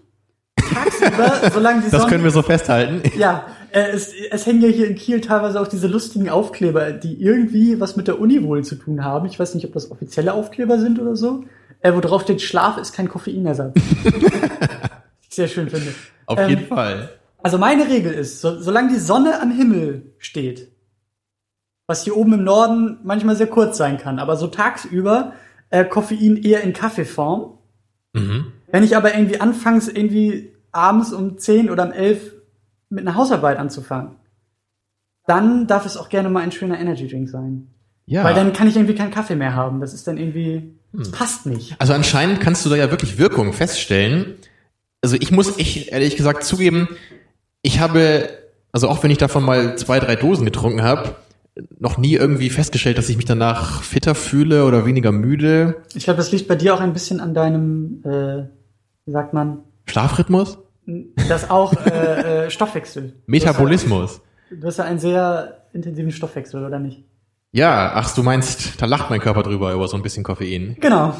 Tagsüber, 0.57 1.50
solange 1.54 1.84
die 1.84 1.90
Das 1.90 2.02
Sonne... 2.02 2.12
können 2.12 2.24
wir 2.25 2.31
so 2.31 2.42
festhalten. 2.42 3.02
Ja, 3.18 3.45
es, 3.71 4.13
es 4.31 4.45
hängen 4.45 4.62
ja 4.62 4.68
hier 4.68 4.88
in 4.88 4.95
Kiel 4.95 5.21
teilweise 5.21 5.60
auch 5.62 5.68
diese 5.68 5.88
lustigen 5.88 6.30
Aufkleber, 6.30 6.92
die 6.92 7.21
irgendwie 7.21 7.80
was 7.80 7.95
mit 7.95 8.07
der 8.07 8.19
Uni 8.19 8.44
wohl 8.44 8.63
zu 8.63 8.75
tun 8.75 9.04
haben. 9.04 9.25
Ich 9.27 9.39
weiß 9.39 9.56
nicht, 9.56 9.66
ob 9.66 9.74
das 9.74 9.92
offizielle 9.92 10.33
Aufkleber 10.33 10.80
sind 10.80 11.00
oder 11.00 11.16
so. 11.16 11.44
Äh, 11.81 11.94
wo 11.94 12.00
drauf 12.00 12.24
steht, 12.24 12.42
Schlaf 12.42 12.77
ist 12.77 12.94
kein 12.94 13.07
Koffeinersatz. 13.07 13.75
ich 15.21 15.30
sehr 15.30 15.48
schön 15.48 15.69
finde. 15.69 15.94
Auf 16.25 16.39
Ähm, 16.39 16.50
jeden 16.50 16.68
Fall. 16.68 17.10
Also 17.42 17.57
meine 17.57 17.88
Regel 17.88 18.12
ist, 18.12 18.42
so, 18.42 18.60
solange 18.60 18.89
die 18.89 19.00
Sonne 19.00 19.42
am 19.42 19.51
Himmel 19.51 20.13
steht, 20.18 20.71
was 21.88 22.04
hier 22.04 22.18
oben 22.18 22.33
im 22.33 22.44
Norden 22.44 23.00
manchmal 23.04 23.36
sehr 23.36 23.48
kurz 23.48 23.77
sein 23.77 23.98
kann, 23.98 24.19
aber 24.19 24.36
so 24.36 24.48
tagsüber 24.48 25.33
äh, 25.69 25.86
Koffein 25.86 26.38
eher 26.38 26.62
in 26.62 26.74
Kaffeeform. 26.74 27.57
Mhm. 28.13 28.51
Wenn 28.71 28.83
ich 28.83 28.95
aber 28.95 29.16
irgendwie 29.16 29.39
anfangs 29.39 29.88
irgendwie 29.88 30.54
abends 30.71 31.13
um 31.13 31.38
10 31.38 31.69
oder 31.69 31.86
um 31.86 31.92
11 31.92 32.33
mit 32.89 33.06
einer 33.06 33.15
Hausarbeit 33.15 33.57
anzufangen, 33.57 34.15
dann 35.25 35.68
darf 35.68 35.86
es 35.86 35.97
auch 35.97 36.09
gerne 36.09 36.30
mal 36.30 36.41
ein 36.41 36.51
schöner 36.51 36.80
Energy 36.80 37.07
Drink 37.07 37.30
sein. 37.30 37.68
Ja. 38.06 38.24
Weil 38.24 38.33
dann 38.33 38.53
kann 38.53 38.68
ich 38.68 38.75
irgendwie 38.75 38.95
keinen 38.95 39.12
Kaffee 39.12 39.36
mehr 39.36 39.53
haben. 39.53 39.80
Das 39.81 39.94
ist 39.94 40.07
dann 40.07 40.18
irgendwie, 40.18 40.74
das 40.91 41.12
passt 41.12 41.45
nicht. 41.45 41.75
Also 41.77 41.94
anscheinend 41.94 42.41
kannst 42.41 42.65
du 42.65 42.69
da 42.69 42.75
ja 42.75 42.89
wirklich 42.89 43.19
Wirkung 43.19 43.53
feststellen. 43.53 44.36
Also 45.01 45.15
ich 45.19 45.31
muss 45.31 45.59
echt 45.59 45.89
ehrlich 45.89 46.15
gesagt 46.15 46.44
zugeben, 46.44 46.88
ich 47.62 47.80
habe, 47.80 48.30
also 48.71 48.89
auch 48.89 49.03
wenn 49.03 49.12
ich 49.12 49.19
davon 49.19 49.44
mal 49.44 49.77
zwei, 49.77 50.00
drei 50.00 50.15
Dosen 50.15 50.45
getrunken 50.45 50.81
habe, 50.81 51.15
noch 51.77 51.97
nie 51.97 52.15
irgendwie 52.15 52.50
festgestellt, 52.50 52.97
dass 52.97 53.09
ich 53.09 53.18
mich 53.18 53.25
danach 53.25 53.83
fitter 53.83 54.15
fühle 54.15 54.65
oder 54.65 54.85
weniger 54.85 55.12
müde. 55.12 55.83
Ich 55.94 56.06
glaube, 56.06 56.18
das 56.18 56.31
liegt 56.31 56.47
bei 56.47 56.56
dir 56.56 56.74
auch 56.74 56.80
ein 56.80 56.94
bisschen 56.94 57.19
an 57.19 57.33
deinem, 57.33 58.01
äh, 58.03 58.44
wie 59.06 59.12
sagt 59.12 59.33
man, 59.33 59.59
Schlafrhythmus? 59.85 60.57
Das 61.27 61.50
auch 61.50 61.74
äh, 61.86 62.45
äh, 62.45 62.50
Stoffwechsel. 62.50 63.13
Metabolismus. 63.25 64.21
Du 64.52 64.68
hast, 64.68 64.78
ja, 64.78 64.85
einen 64.85 64.99
sehr 64.99 65.66
intensiven 65.73 66.11
Stoffwechsel, 66.11 66.66
oder 66.66 66.80
nicht? 66.80 67.04
Ja, 67.52 67.92
ach, 67.95 68.14
du 68.14 68.23
meinst, 68.23 68.81
da 68.81 68.85
lacht 68.85 69.09
mein 69.09 69.19
Körper 69.19 69.44
drüber 69.44 69.73
über 69.73 69.87
so 69.87 69.97
ein 69.97 70.04
bisschen 70.04 70.23
Koffein. 70.23 70.78
Genau. 70.80 71.16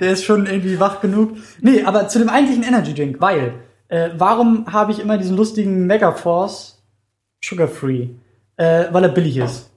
Der 0.00 0.12
ist 0.12 0.24
schon 0.24 0.46
irgendwie 0.46 0.80
wach 0.80 1.00
genug. 1.00 1.36
Nee, 1.60 1.82
aber 1.84 2.08
zu 2.08 2.18
dem 2.18 2.28
eigentlichen 2.28 2.62
Energy 2.62 2.94
Drink, 2.94 3.20
weil, 3.20 3.54
äh, 3.88 4.10
warum 4.16 4.72
habe 4.72 4.92
ich 4.92 5.00
immer 5.00 5.18
diesen 5.18 5.36
lustigen 5.36 5.86
Megaforce 5.86 6.82
Sugar 7.42 7.68
Free? 7.68 8.08
Äh, 8.56 8.86
weil 8.90 9.04
er 9.04 9.10
billig 9.10 9.36
ist. 9.36 9.70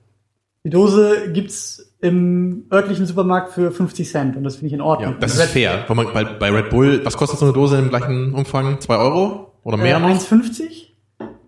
Die 0.63 0.70
Dose 0.70 1.32
gibt's 1.32 1.90
im 2.01 2.65
örtlichen 2.72 3.05
Supermarkt 3.05 3.51
für 3.53 3.72
50 3.72 4.10
Cent 4.10 4.36
und 4.36 4.43
das 4.43 4.55
finde 4.55 4.67
ich 4.67 4.74
in 4.74 4.81
Ordnung. 4.81 5.13
Ja, 5.13 5.17
das 5.20 5.36
ist 5.38 5.43
fair. 5.51 5.86
Weil 5.88 5.96
man, 5.96 6.13
bei, 6.13 6.24
bei 6.24 6.50
Red 6.51 6.70
Bull, 6.70 7.01
was 7.05 7.15
kostet 7.15 7.39
so 7.39 7.46
eine 7.46 7.53
Dose 7.53 7.77
im 7.77 7.89
gleichen 7.89 8.34
Umfang? 8.34 8.79
Zwei 8.81 8.98
Euro? 8.98 9.53
Oder 9.63 9.77
mehr 9.77 9.98
Äh, 9.98 10.00
noch? 10.00 10.10
1,50. 10.10 10.88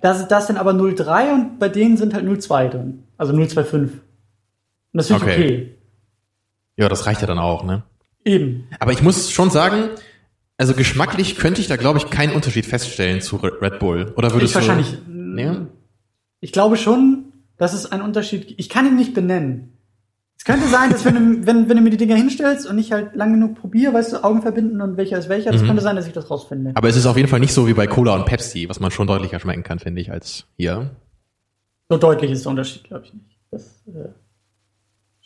Das 0.01 0.19
ist 0.19 0.27
das 0.27 0.47
dann 0.47 0.57
aber 0.57 0.71
0,3 0.71 1.33
und 1.33 1.59
bei 1.59 1.69
denen 1.69 1.97
sind 1.97 2.13
halt 2.13 2.25
0,2 2.25 2.69
drin. 2.69 3.03
Also 3.17 3.33
0,25. 3.33 3.73
Und 3.73 3.91
das 4.93 5.07
finde 5.07 5.25
ich 5.25 5.31
Okay. 5.31 5.43
okay. 5.43 5.75
Ja, 6.77 6.89
das 6.89 7.05
reicht 7.07 7.21
ja 7.21 7.27
dann 7.27 7.39
auch, 7.39 7.63
ne? 7.63 7.83
Eben. 8.25 8.67
Aber 8.79 8.91
ich 8.91 9.01
muss 9.01 9.31
schon 9.31 9.49
sagen, 9.49 9.89
also 10.57 10.73
geschmacklich 10.73 11.35
könnte 11.37 11.61
ich 11.61 11.67
da, 11.67 11.75
glaube 11.77 11.97
ich, 11.99 12.09
keinen 12.09 12.33
Unterschied 12.33 12.65
feststellen 12.65 13.21
zu 13.21 13.37
Re- 13.37 13.59
Red 13.61 13.79
Bull. 13.79 14.13
Oder 14.17 14.31
würdest 14.33 14.51
Ich 14.51 14.55
wahrscheinlich. 14.55 14.91
du... 14.91 15.11
Nee? 15.11 15.51
Ich 16.41 16.51
glaube 16.51 16.77
schon, 16.77 17.25
dass 17.57 17.73
es 17.73 17.91
einen 17.91 18.03
Unterschied 18.03 18.47
gibt. 18.47 18.59
Ich 18.59 18.69
kann 18.69 18.85
ihn 18.85 18.95
nicht 18.95 19.13
benennen. 19.13 19.72
Es 20.37 20.43
könnte 20.45 20.67
sein, 20.67 20.89
dass 20.91 21.05
wenn 21.05 21.15
du, 21.41 21.47
wenn, 21.47 21.69
wenn 21.69 21.77
du 21.77 21.83
mir 21.83 21.89
die 21.89 21.97
Dinger 21.97 22.15
hinstellst 22.15 22.67
und 22.67 22.77
ich 22.77 22.91
halt 22.91 23.15
lang 23.15 23.33
genug 23.33 23.55
probiere, 23.55 23.93
weißt 23.93 24.13
du, 24.13 24.23
Augen 24.25 24.41
verbinden 24.41 24.81
und 24.81 24.97
welcher 24.97 25.17
ist 25.17 25.29
welcher, 25.29 25.51
das 25.51 25.61
Mhm. 25.61 25.67
könnte 25.67 25.81
sein, 25.81 25.95
dass 25.95 26.05
ich 26.07 26.11
das 26.13 26.29
rausfinde. 26.29 26.71
Aber 26.75 26.89
es 26.89 26.97
ist 26.97 27.05
auf 27.05 27.15
jeden 27.15 27.29
Fall 27.29 27.39
nicht 27.39 27.53
so 27.53 27.65
wie 27.67 27.73
bei 27.73 27.87
Cola 27.87 28.13
und 28.15 28.25
Pepsi, 28.25 28.67
was 28.67 28.79
man 28.81 28.91
schon 28.91 29.07
deutlicher 29.07 29.39
schmecken 29.39 29.63
kann, 29.63 29.79
finde 29.79 30.01
ich, 30.01 30.11
als 30.11 30.45
hier. 30.57 30.91
So 31.89 31.97
deutlich 31.97 32.31
ist 32.31 32.43
der 32.45 32.49
Unterschied, 32.49 32.83
glaube 32.83 33.05
ich 33.05 33.13
nicht. 33.13 33.37
Das 33.51 33.61
ist 33.63 33.87
äh, 33.87 34.09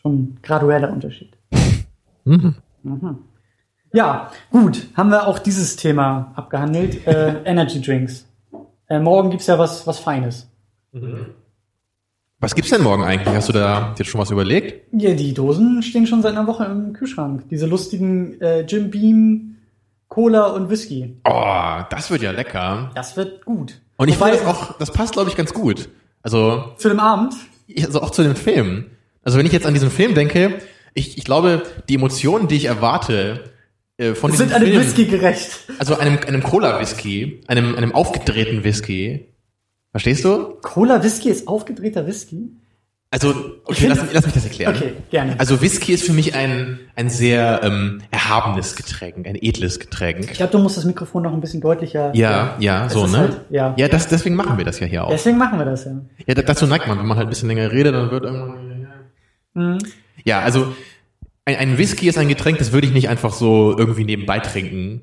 schon 0.01 0.13
ein 0.15 0.39
gradueller 0.43 0.91
Unterschied. 0.91 1.35
Mhm. 2.25 2.55
Mhm. 2.83 3.17
Ja, 3.93 4.31
gut, 4.51 4.85
haben 4.95 5.09
wir 5.11 5.27
auch 5.27 5.39
dieses 5.39 5.77
Thema 5.77 6.33
abgehandelt. 6.35 7.07
Äh, 7.07 7.41
Energy 7.45 7.81
Drinks. 7.81 8.27
Äh, 8.89 8.99
morgen 8.99 9.29
gibt's 9.29 9.47
ja 9.47 9.57
was, 9.57 9.87
was 9.87 9.97
Feines. 9.99 10.51
Was 12.39 12.53
gibt's 12.53 12.69
denn 12.69 12.83
morgen 12.83 13.03
eigentlich? 13.03 13.33
Hast 13.33 13.49
du 13.49 13.53
da 13.53 13.95
jetzt 13.97 14.09
schon 14.09 14.21
was 14.21 14.29
überlegt? 14.29 14.87
Ja, 14.93 15.13
die 15.13 15.33
Dosen 15.33 15.81
stehen 15.81 16.05
schon 16.05 16.21
seit 16.21 16.33
einer 16.33 16.45
Woche 16.45 16.65
im 16.65 16.93
Kühlschrank. 16.93 17.49
Diese 17.49 17.65
lustigen 17.65 18.39
äh, 18.41 18.61
Jim 18.61 18.91
Beam 18.91 19.55
Cola 20.07 20.45
und 20.47 20.69
Whisky. 20.69 21.17
Oh, 21.27 21.81
das 21.89 22.11
wird 22.11 22.21
ja 22.21 22.31
lecker. 22.31 22.91
Das 22.95 23.17
wird 23.17 23.43
gut. 23.43 23.81
Und 23.97 24.07
ich 24.09 24.19
Wobei- 24.19 24.33
finde 24.33 24.45
das 24.45 24.55
auch, 24.55 24.77
das 24.77 24.91
passt, 24.91 25.13
glaube 25.13 25.29
ich, 25.29 25.35
ganz 25.35 25.51
gut. 25.53 25.89
Also, 26.21 26.73
Zu 26.77 26.89
dem 26.89 26.99
Abend? 26.99 27.33
also 27.79 28.01
auch 28.01 28.11
zu 28.11 28.21
dem 28.23 28.35
Film. 28.35 28.85
Also 29.23 29.37
wenn 29.37 29.45
ich 29.45 29.51
jetzt 29.51 29.65
an 29.65 29.73
diesen 29.73 29.89
Film 29.91 30.13
denke, 30.13 30.59
ich, 30.93 31.17
ich 31.17 31.23
glaube, 31.25 31.63
die 31.89 31.95
Emotionen, 31.95 32.47
die 32.47 32.55
ich 32.55 32.65
erwarte 32.65 33.51
äh, 33.97 34.13
von 34.13 34.31
diesem 34.31 34.47
Sind 34.47 34.55
einem 34.55 34.67
Film, 34.67 34.81
Whisky 34.81 35.05
gerecht. 35.05 35.49
also 35.79 35.97
einem, 35.97 36.17
einem 36.25 36.43
Cola-Whisky, 36.43 37.41
einem, 37.47 37.75
einem 37.75 37.93
aufgedrehten 37.93 38.63
Whisky, 38.63 39.27
verstehst 39.99 40.25
du? 40.25 40.55
Cola 40.61 41.03
Whisky 41.03 41.29
ist 41.29 41.47
aufgedrehter 41.47 42.05
Whisky? 42.07 42.49
Also, 43.09 43.29
okay, 43.63 43.87
lass, 43.87 44.01
mich- 44.01 44.11
lass 44.11 44.25
mich 44.25 44.33
das 44.33 44.43
erklären. 44.43 44.75
Okay, 44.75 44.93
gerne. 45.09 45.39
Also 45.39 45.61
Whisky 45.61 45.93
ist 45.93 46.03
für 46.05 46.11
mich 46.11 46.35
ein, 46.35 46.79
ein 46.97 47.09
sehr 47.09 47.61
ähm, 47.63 48.01
erhabenes 48.11 48.75
Getränk, 48.75 49.25
ein 49.27 49.35
edles 49.35 49.79
Getränk. 49.79 50.29
Ich 50.29 50.33
glaube, 50.37 50.51
du 50.51 50.59
musst 50.59 50.75
das 50.75 50.83
Mikrofon 50.83 51.23
noch 51.23 51.31
ein 51.31 51.39
bisschen 51.39 51.61
deutlicher. 51.61 52.13
Ja, 52.13 52.57
ja, 52.59 52.87
Es 52.87 52.93
so, 52.93 53.07
ne? 53.07 53.17
halt- 53.17 53.41
ja. 53.49 53.73
ja 53.77 53.87
das, 53.87 54.07
deswegen 54.09 54.35
machen 54.35 54.57
wir 54.57 54.65
das 54.65 54.81
ja 54.81 54.87
hier 54.87 55.05
auch. 55.05 55.09
Deswegen 55.09 55.37
machen 55.37 55.57
wir 55.57 55.63
das 55.65 55.85
ja. 55.85 55.91
Ja, 56.27 56.33
da- 56.33 56.41
dazu 56.41 56.67
neigt 56.67 56.85
man, 56.87 56.99
wenn 56.99 57.05
man 57.05 57.17
halt 57.17 57.27
ein 57.27 57.29
bisschen 57.29 57.47
länger 57.47 57.71
redet, 57.71 57.95
dann 57.95 58.11
wird 58.11 58.25
irgendwann... 58.25 58.87
Mhm. 59.53 59.77
Ja, 60.25 60.41
also 60.41 60.73
ein, 61.45 61.55
ein 61.55 61.77
Whisky 61.77 62.09
ist 62.09 62.17
ein 62.17 62.27
Getränk, 62.27 62.57
das 62.57 62.73
würde 62.73 62.87
ich 62.87 62.93
nicht 62.93 63.07
einfach 63.07 63.31
so 63.31 63.73
irgendwie 63.77 64.03
nebenbei 64.03 64.39
trinken, 64.39 65.01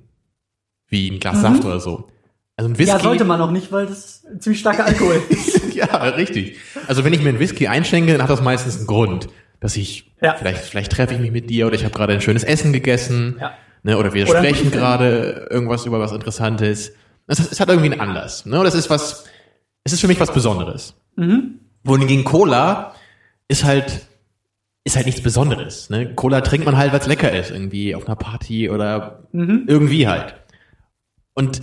wie 0.89 1.09
ein 1.11 1.21
Glas 1.21 1.41
Saft 1.41 1.65
oder 1.65 1.81
so. 1.81 2.09
Also 2.57 2.69
ein 2.71 2.79
Whisky... 2.79 2.93
Mhm. 2.93 2.99
Ja, 2.99 3.03
sollte 3.03 3.25
man 3.25 3.41
auch 3.41 3.51
nicht, 3.51 3.73
weil 3.73 3.87
das 3.87 4.14
ziemlich 4.39 4.61
starker 4.61 4.87
Alkohol 4.87 5.23
ja, 5.75 5.87
richtig. 6.09 6.57
Also 6.87 7.05
wenn 7.05 7.13
ich 7.13 7.23
mir 7.23 7.31
einen 7.31 7.39
Whisky 7.41 7.69
einschenke, 7.69 8.13
dann 8.13 8.23
hat 8.23 8.31
das 8.31 8.43
meistens 8.43 8.79
einen 8.79 8.87
Grund, 8.87 9.29
dass 9.61 9.77
ich 9.77 10.13
Ja. 10.23 10.35
vielleicht 10.35 10.65
vielleicht 10.65 10.93
treffe 10.93 11.15
ich 11.15 11.21
mich 11.21 11.31
mit 11.31 11.51
dir 11.51 11.67
oder 11.67 11.75
ich 11.75 11.85
habe 11.85 11.95
gerade 11.95 12.13
ein 12.15 12.21
schönes 12.21 12.45
Essen 12.45 12.73
gegessen, 12.73 13.37
Ja. 13.41 13.53
ne, 13.83 13.97
oder 13.99 14.13
wir 14.15 14.29
Oder 14.29 14.39
sprechen 14.39 14.71
gerade 14.71 15.49
irgendwas 15.51 15.87
über 15.87 16.01
was 16.01 16.13
Interessantes. 16.13 16.93
Es, 17.27 17.39
es 17.39 17.61
hat 17.61 17.69
irgendwie 17.69 17.91
einen 17.93 18.01
Anlass, 18.01 18.45
ne? 18.45 18.63
Das 18.65 18.75
ist 18.75 18.91
was, 18.91 19.25
es 19.85 19.93
ist 19.95 20.01
für 20.01 20.09
mich 20.09 20.21
was 20.21 20.33
Besonderes. 20.33 20.95
Mhm. 21.17 21.61
Wohingegen 21.85 22.25
Cola 22.25 22.95
ist 23.49 23.65
halt 23.65 24.07
ist 24.87 24.97
halt 24.97 25.07
nichts 25.07 25.23
Besonderes. 25.23 25.89
Ne? 25.89 26.15
Cola 26.15 26.43
trinkt 26.43 26.67
man 26.67 26.77
halt, 26.77 26.93
weil 26.93 27.01
es 27.01 27.07
lecker 27.07 27.33
ist, 27.33 27.51
irgendwie 27.51 27.95
auf 27.95 28.07
einer 28.07 28.17
Party 28.17 28.69
oder 28.69 29.27
Mhm. 29.33 29.65
irgendwie 29.67 30.07
halt. 30.09 30.35
Und 31.33 31.63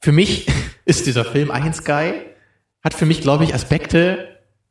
für 0.00 0.12
mich 0.12 0.46
ist 0.84 1.06
dieser 1.06 1.24
Film 1.24 1.50
Iron 1.52 1.72
Sky, 1.74 2.12
hat 2.82 2.94
für 2.94 3.06
mich, 3.06 3.20
glaube 3.20 3.44
ich, 3.44 3.54
Aspekte 3.54 4.28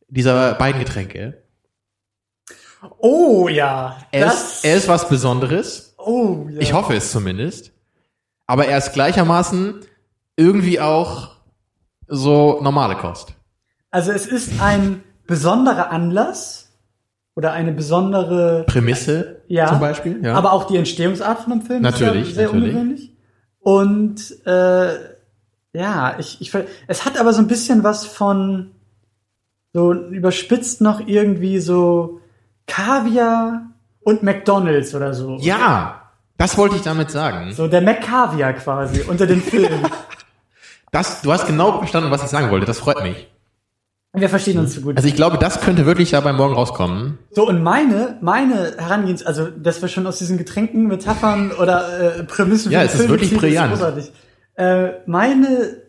dieser 0.08 0.54
beiden 0.56 0.80
Getränke. 0.80 1.42
Oh 3.00 3.48
ja. 3.48 3.98
Er 4.12 4.28
ist, 4.28 4.64
er 4.64 4.76
ist 4.76 4.88
was 4.88 5.10
Besonderes. 5.10 5.96
oh 5.98 6.48
ja. 6.50 6.62
Ich 6.62 6.74
hoffe 6.74 6.94
es 6.96 7.12
zumindest. 7.12 7.72
Aber 8.48 8.68
er 8.68 8.78
ist 8.78 8.94
gleichermaßen 8.94 9.82
irgendwie 10.36 10.80
auch 10.80 11.32
so 12.08 12.60
normale 12.62 12.96
Kost. 12.96 13.34
Also 13.90 14.12
es 14.12 14.28
ist 14.28 14.62
ein 14.62 15.04
besonderer 15.26 15.90
Anlass 15.90 16.72
oder 17.36 17.54
eine 17.54 17.72
besondere, 17.72 18.64
Prämisse 18.68 19.42
Ja. 19.48 19.68
zum 19.68 19.80
Beispiel. 19.80 20.24
Ja. 20.24 20.36
aber 20.36 20.54
auch 20.54 20.66
die 20.66 20.78
Entstehungsart 20.78 21.40
von 21.42 21.54
einem 21.54 21.62
Film 21.64 21.82
Natürlich, 21.82 22.30
ist 22.30 22.30
ja 22.30 22.36
sehr 22.36 22.46
natürlich. 22.48 22.76
ungewöhnlich. 22.76 23.12
Und 23.62 24.46
äh, 24.46 25.15
ja, 25.76 26.16
ich, 26.20 26.40
ich 26.42 26.52
es 26.88 27.06
hat 27.06 27.20
aber 27.20 27.34
so 27.34 27.42
ein 27.42 27.48
bisschen 27.48 27.84
was 27.84 28.06
von 28.06 28.72
so 29.74 29.94
überspitzt 29.94 30.82
noch 30.82 31.06
irgendwie 31.06 31.60
so 31.60 32.22
Kaviar 32.66 33.62
und 34.02 34.24
McDonald's 34.24 34.96
oder 34.96 35.14
so. 35.14 35.38
ja, 35.42 36.02
das 36.38 36.58
wollte 36.58 36.76
ich 36.76 36.82
damit 36.82 37.12
sagen. 37.12 37.54
So 37.54 37.68
der 37.68 37.82
McCaviar 37.82 38.54
quasi 38.54 39.02
unter 39.02 39.28
den 39.28 39.42
Filmen. 39.42 39.88
Das, 40.92 41.22
du 41.24 41.34
hast 41.34 41.46
genau 41.46 41.80
verstanden, 41.80 42.10
was 42.10 42.24
ich 42.24 42.30
sagen 42.30 42.52
wollte. 42.52 42.66
Das 42.66 42.80
freut 42.80 43.04
mich. 43.04 43.28
Wir 44.14 44.30
verstehen 44.30 44.60
uns 44.60 44.76
so 44.76 44.80
gut. 44.80 44.96
Also 44.96 45.10
ich 45.10 45.16
glaube, 45.16 45.38
das 45.38 45.60
könnte 45.60 45.86
wirklich 45.86 46.12
dabei 46.12 46.32
morgen 46.32 46.54
rauskommen. 46.54 47.18
So, 47.32 47.46
und 47.46 47.62
meine, 47.62 48.18
meine 48.22 48.76
Herangehens, 48.78 49.26
also, 49.26 49.48
dass 49.50 49.82
wir 49.82 49.90
schon 49.90 50.08
aus 50.08 50.20
diesen 50.20 50.38
Getränken, 50.38 50.88
Metaphern 50.88 51.52
oder 51.52 52.20
äh, 52.20 52.24
Prämissen 52.24 52.72
Ja, 52.72 52.84
es 52.84 52.96
ist 52.96 53.10
wirklich 53.10 53.36
brillant. 53.36 53.74
großartig. 53.74 54.10
Äh, 54.56 55.02
meine, 55.06 55.82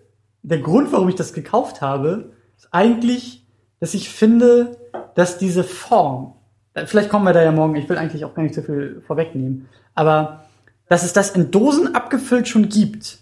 der 0.42 0.58
Grund, 0.58 0.92
warum 0.92 1.08
ich 1.08 1.14
das 1.14 1.32
gekauft 1.32 1.80
habe, 1.80 2.32
ist 2.56 2.68
eigentlich, 2.72 3.46
dass 3.80 3.94
ich 3.94 4.08
finde, 4.08 4.76
dass 5.14 5.38
diese 5.38 5.64
Form, 5.64 6.34
äh, 6.74 6.86
vielleicht 6.86 7.08
kommen 7.08 7.24
wir 7.24 7.32
da 7.32 7.42
ja 7.42 7.52
morgen, 7.52 7.76
ich 7.76 7.88
will 7.88 7.98
eigentlich 7.98 8.24
auch 8.24 8.34
gar 8.34 8.42
nicht 8.42 8.54
so 8.54 8.62
viel 8.62 9.02
vorwegnehmen, 9.06 9.68
aber 9.94 10.44
dass 10.88 11.04
es 11.04 11.12
das 11.12 11.30
in 11.30 11.50
Dosen 11.50 11.94
abgefüllt 11.94 12.48
schon 12.48 12.68
gibt. 12.68 13.18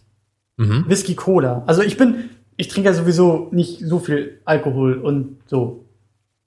Mhm. 0.57 0.85
Whisky 0.87 1.15
Cola. 1.15 1.63
Also 1.67 1.83
ich 1.83 1.97
bin, 1.97 2.31
ich 2.57 2.69
trinke 2.69 2.91
ja 2.91 2.95
sowieso 2.95 3.49
nicht 3.51 3.81
so 3.81 3.99
viel 3.99 4.41
Alkohol 4.45 4.99
und 4.99 5.39
so. 5.47 5.87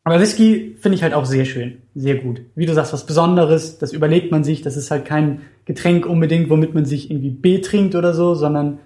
Aber 0.04 0.22
Whisky 0.22 0.77
finde 0.80 0.96
ich 0.96 1.04
halt 1.04 1.13
auch 1.13 1.25
sehr 1.25 1.44
schön, 1.44 1.80
sehr 1.94 2.16
gut. 2.16 2.42
Wie 2.56 2.66
du 2.66 2.74
sagst, 2.74 2.94
was 2.94 3.06
Besonderes, 3.06 3.77
das 3.77 3.92
überlegt 3.92 4.32
man 4.32 4.46
sich, 4.46 4.62
das 4.62 4.77
ist 4.77 4.89
halt 4.89 5.04
kein 5.04 5.42
Getränk 5.66 6.06
unbedingt, 6.06 6.50
womit 6.50 6.74
man 6.74 6.86
sich 6.86 7.12
irgendwie 7.12 7.32
betrinkt 7.32 7.94
oder 7.94 8.13
so, 8.13 8.34
sondern 8.34 8.80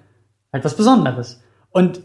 halt 0.53 0.63
was 0.65 0.75
Besonderes. 0.75 1.41
Und 1.69 2.01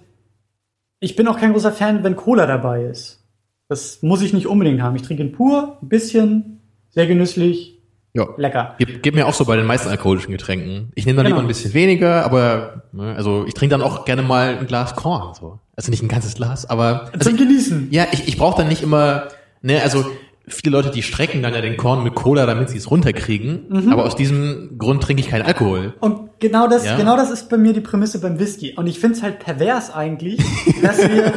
ich 1.01 1.17
bin 1.17 1.29
auch 1.29 1.39
kein 1.39 1.53
großer 1.53 1.73
Fan, 1.73 2.05
wenn 2.05 2.17
Cola 2.17 2.47
dabei 2.47 2.85
ist. 2.85 3.23
Das 3.69 4.03
muss 4.03 4.23
ich 4.23 4.33
nicht 4.33 4.47
unbedingt 4.47 4.81
haben. 4.81 4.97
Ich 4.97 5.03
trinke 5.03 5.23
ihn 5.23 5.33
pur, 5.33 5.79
ein 5.83 5.89
bisschen, 5.89 6.61
sehr 6.91 7.07
genüsslich, 7.07 7.81
Ja. 8.15 8.27
lecker. 8.37 8.77
Geht, 8.79 9.03
geht 9.03 9.15
mir 9.15 9.27
auch 9.27 9.35
so 9.35 9.45
bei 9.45 9.57
den 9.57 9.67
meisten 9.67 9.89
alkoholischen 9.89 10.31
Getränken. 10.33 10.91
Ich 10.95 11.05
nehme 11.05 11.17
dann 11.17 11.27
Genau. 11.27 11.37
lieber 11.37 11.45
ein 11.47 11.49
bisschen 11.49 11.75
weniger, 11.75 12.25
aber 12.25 12.85
ne, 12.93 13.15
also 13.17 13.45
ich 13.47 13.55
trinke 13.55 13.73
dann 13.73 13.83
auch 13.83 14.05
gerne 14.05 14.23
mal 14.23 14.57
ein 14.59 14.67
Glas 14.67 14.95
Korn. 14.95 15.35
So. 15.35 15.59
Also 15.75 15.91
nicht 15.91 16.03
ein 16.03 16.09
ganzes 16.09 16.35
Glas, 16.35 16.65
aber 16.65 17.11
also 17.13 17.29
Zum 17.31 17.37
Genießen. 17.39 17.89
ja, 17.91 18.07
ich, 18.13 18.27
ich 18.29 18.39
brauche 18.39 18.57
dann 18.57 18.69
nicht 18.69 18.83
immer, 18.83 19.25
ne, 19.63 19.83
also 19.83 20.07
viele 20.49 20.77
Leute, 20.77 20.91
die 20.93 21.03
strecken 21.03 21.43
dann 21.43 21.53
ja 21.53 21.61
den 21.61 21.77
Korn 21.77 22.05
mit 22.05 22.15
Cola, 22.15 22.47
damit 22.47 22.71
sie 22.71 22.79
es 22.79 22.91
runterkriegen. 22.91 23.67
Mhm. 23.69 23.93
Aber 23.93 24.05
aus 24.07 24.15
diesem 24.17 24.79
Grund 24.79 25.03
trinke 25.03 25.21
ich 25.21 25.29
keinen 25.29 25.43
Alkohol. 25.43 25.93
Und 26.01 26.26
genau 26.41 26.69
das, 26.69 26.85
Ja. 26.85 26.97
genau 26.97 27.17
das 27.17 27.31
ist 27.31 27.49
bei 27.49 27.57
mir 27.57 27.73
die 27.73 27.81
Prämisse 27.81 28.21
beim 28.21 28.39
Whisky. 28.39 28.75
Und 28.75 28.87
ich 28.87 28.99
finde 29.01 29.17
es 29.17 29.23
halt 29.23 29.39
pervers 29.39 29.93
eigentlich, 29.93 30.41
dass 30.83 30.99
wir, 30.99 31.33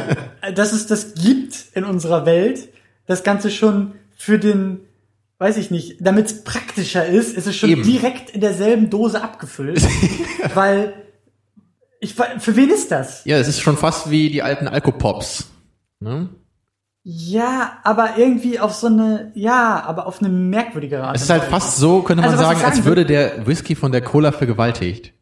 dass 0.54 0.72
es 0.72 0.86
das 0.86 1.14
gibt 1.14 1.66
in 1.74 1.84
unserer 1.84 2.26
Welt. 2.26 2.68
Das 3.06 3.22
Ganze 3.22 3.50
schon 3.50 3.92
für 4.16 4.38
den, 4.38 4.80
weiß 5.38 5.56
ich 5.56 5.70
nicht, 5.70 5.96
damit 6.00 6.26
es 6.26 6.44
praktischer 6.44 7.06
ist, 7.06 7.36
ist 7.36 7.46
es 7.46 7.56
schon 7.56 7.70
Eben. 7.70 7.82
direkt 7.82 8.30
in 8.30 8.40
derselben 8.40 8.90
Dose 8.90 9.22
abgefüllt. 9.22 9.82
weil, 10.54 10.92
ich, 12.00 12.14
für 12.14 12.56
wen 12.56 12.70
ist 12.70 12.90
das? 12.90 13.24
Ja, 13.24 13.38
es 13.38 13.48
ist 13.48 13.60
schon 13.60 13.76
fast 13.76 14.10
wie 14.10 14.30
die 14.30 14.42
alten 14.42 14.68
Alkopops. 14.68 15.48
Ne? 16.00 16.28
Ja, 17.02 17.78
aber 17.82 18.18
irgendwie 18.18 18.60
auf 18.60 18.74
so 18.74 18.86
eine, 18.88 19.32
ja, 19.34 19.82
aber 19.86 20.06
auf 20.06 20.20
eine 20.20 20.28
merkwürdige 20.28 21.02
Art. 21.02 21.16
Es 21.16 21.22
ist 21.22 21.30
halt 21.30 21.44
fast 21.44 21.78
so, 21.78 22.02
könnte 22.02 22.22
man 22.22 22.30
Also, 22.32 22.42
sagen, 22.44 22.60
sagen 22.60 22.70
als 22.72 22.84
würde 22.84 23.06
der 23.06 23.46
Whisky 23.46 23.74
von 23.74 23.90
der 23.90 24.02
Cola 24.02 24.32
vergewaltigt. 24.32 25.14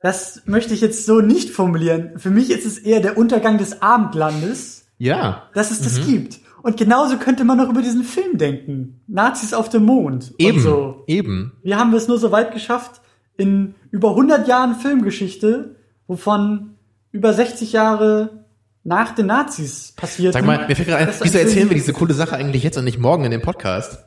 Das 0.00 0.42
möchte 0.46 0.72
ich 0.72 0.80
jetzt 0.80 1.04
so 1.04 1.20
nicht 1.20 1.50
formulieren. 1.50 2.12
Für 2.18 2.30
mich 2.30 2.50
ist 2.50 2.64
es 2.64 2.78
eher 2.78 3.00
der 3.00 3.18
Untergang 3.18 3.58
des 3.58 3.82
Abendlandes. 3.82 4.78
Ja. 5.02 5.44
dass 5.54 5.70
es 5.70 5.80
Mhm. 5.80 5.84
das 5.84 6.06
gibt. 6.06 6.40
Und 6.62 6.76
genauso 6.76 7.16
könnte 7.16 7.44
man 7.44 7.58
auch 7.58 7.70
über 7.70 7.80
diesen 7.80 8.04
Film 8.04 8.36
denken. 8.36 9.00
Nazis 9.06 9.54
auf 9.54 9.70
dem 9.70 9.84
Mond. 9.86 10.34
Eben. 10.36 10.60
So. 10.60 11.04
Eben. 11.06 11.52
Wie 11.62 11.74
haben 11.74 11.90
wir 11.90 11.96
es 11.96 12.06
nur 12.06 12.18
so 12.18 12.32
weit 12.32 12.52
geschafft, 12.52 13.00
in 13.38 13.74
über 13.90 14.10
100 14.10 14.46
Jahren 14.46 14.74
Filmgeschichte, 14.74 15.76
wovon 16.06 16.74
über 17.12 17.32
60 17.32 17.72
Jahre 17.72 18.39
nach 18.84 19.14
den 19.14 19.26
Nazis 19.26 19.92
passiert. 19.92 20.32
Sag 20.32 20.44
mal, 20.44 20.66
mir 20.66 20.74
fällt 20.74 20.88
gerade 20.88 21.02
ein, 21.08 21.14
wieso 21.20 21.38
erzählen 21.38 21.68
wir 21.68 21.76
diese 21.76 21.92
coole 21.92 22.14
Sache 22.14 22.36
eigentlich 22.36 22.62
jetzt 22.62 22.78
und 22.78 22.84
nicht 22.84 22.98
morgen 22.98 23.24
in 23.24 23.30
dem 23.30 23.42
Podcast? 23.42 23.98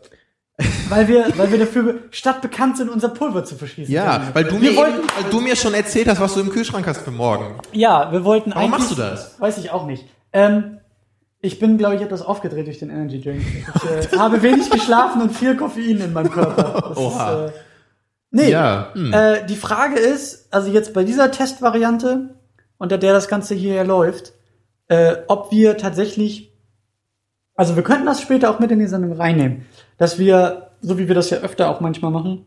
Weil 0.89 1.08
wir, 1.08 1.25
weil 1.36 1.51
wir 1.51 1.60
dafür 1.60 1.96
statt 2.12 2.42
bekannt 2.42 2.77
sind, 2.77 2.89
unser 2.89 3.10
Pulver 3.10 3.44
zu 3.44 3.56
verschießen. 3.56 3.94
Ja, 3.94 4.30
weil 4.34 4.44
du, 4.44 4.56
mir 4.56 4.62
wir 4.62 4.70
eben, 4.70 4.77
wollten, 4.77 5.01
weil 5.22 5.32
du 5.32 5.42
mir 5.42 5.56
schon 5.56 5.74
erzählt 5.74 6.08
hast, 6.08 6.20
was 6.20 6.36
du 6.36 6.42
im 6.42 6.50
Kühlschrank 6.51 6.86
hast 6.86 7.01
für 7.01 7.12
morgen. 7.12 7.56
ja, 7.72 8.12
wir 8.12 8.24
wollten 8.24 8.51
Warum 8.51 8.72
eigentlich. 8.74 8.80
machst 8.80 8.92
du 8.92 8.96
das? 8.96 9.39
Weiß 9.39 9.58
ich 9.58 9.72
auch 9.72 9.88
nicht. 9.88 10.06
Ähm, 10.32 10.80
ich 11.42 11.60
bin, 11.60 11.77
glaube 11.77 11.96
ich, 11.96 12.01
etwas 12.01 12.22
aufgedreht 12.22 12.68
durch 12.68 12.80
den 12.80 12.89
Energy 12.89 13.20
Drink. 13.20 13.42
Ich 13.75 14.13
äh, 14.13 14.18
habe 14.18 14.42
wenig 14.44 14.70
geschlafen 14.70 15.22
und 15.24 15.36
viel 15.36 15.58
Koffein 15.58 16.00
in 16.00 16.13
meinem 16.13 16.32
Körper. 16.32 16.84
Das 16.89 16.98
Oha. 16.98 17.46
Ist, 17.46 17.51
äh, 17.51 17.53
nee, 18.32 18.50
Ja, 18.51 18.92
hm. 18.94 19.12
äh, 19.12 19.46
die 19.48 19.56
Frage 19.56 20.00
ist, 20.00 20.48
also 20.53 20.72
jetzt 20.72 20.94
bei 20.94 21.03
dieser 21.03 21.32
Testvariante, 21.32 22.36
unter 22.77 22.98
der 23.00 23.13
das 23.13 23.27
Ganze 23.27 23.56
hier 23.56 23.84
läuft, 23.84 24.34
äh, 24.94 25.24
ob 25.28 25.52
wir 25.52 25.78
tatsächlich, 25.78 26.54
also 27.56 27.76
wir 27.76 27.84
könnten 27.84 28.06
das 28.06 28.22
später 28.22 28.52
auch 28.52 28.60
mit 28.60 28.70
in 28.70 28.78
die 28.78 28.88
Sendung 28.88 29.14
reinnehmen, 29.14 29.66
dass 29.98 30.20
wir, 30.20 30.72
so 30.82 31.00
wie 31.00 31.08
wir 31.08 31.16
das 31.16 31.32
ja 31.32 31.40
öfter 31.40 31.70
auch 31.70 31.82
manchmal 31.82 32.12
machen, 32.12 32.46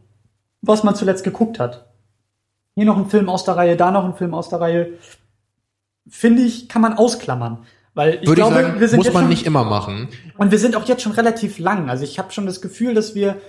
was 0.62 0.84
man 0.84 0.94
zuletzt 0.94 1.24
geguckt 1.24 1.58
hat. 1.58 1.86
Hier 2.76 2.84
noch 2.84 2.98
ein 2.98 3.10
Film 3.10 3.28
aus 3.28 3.44
der 3.44 3.56
Reihe, 3.56 3.76
da 3.76 3.90
noch 3.90 4.04
ein 4.04 4.14
Film 4.14 4.32
aus 4.32 4.48
der 4.48 4.60
Reihe. 4.60 4.92
Finde 6.08 6.42
ich, 6.42 6.68
kann 6.68 6.82
man 6.82 6.96
ausklammern. 6.96 7.64
Weil 7.94 8.18
ich 8.20 8.28
Würde 8.28 8.42
glaube, 8.42 8.56
ich 8.56 8.66
sagen, 8.66 8.80
wir 8.80 8.88
sind 8.88 8.98
muss 8.98 9.12
man 9.12 9.22
schon, 9.22 9.30
nicht 9.30 9.46
immer 9.46 9.64
machen. 9.64 10.08
und 10.36 10.50
wir 10.50 10.58
sind 10.58 10.76
auch 10.76 10.84
jetzt 10.84 11.02
schon 11.02 11.12
relativ 11.12 11.58
lang. 11.58 11.88
Also 11.90 12.04
ich 12.04 12.18
habe 12.18 12.30
schon 12.30 12.46
das 12.46 12.60
Gefühl, 12.60 12.94
dass 12.94 13.14
wir 13.14 13.40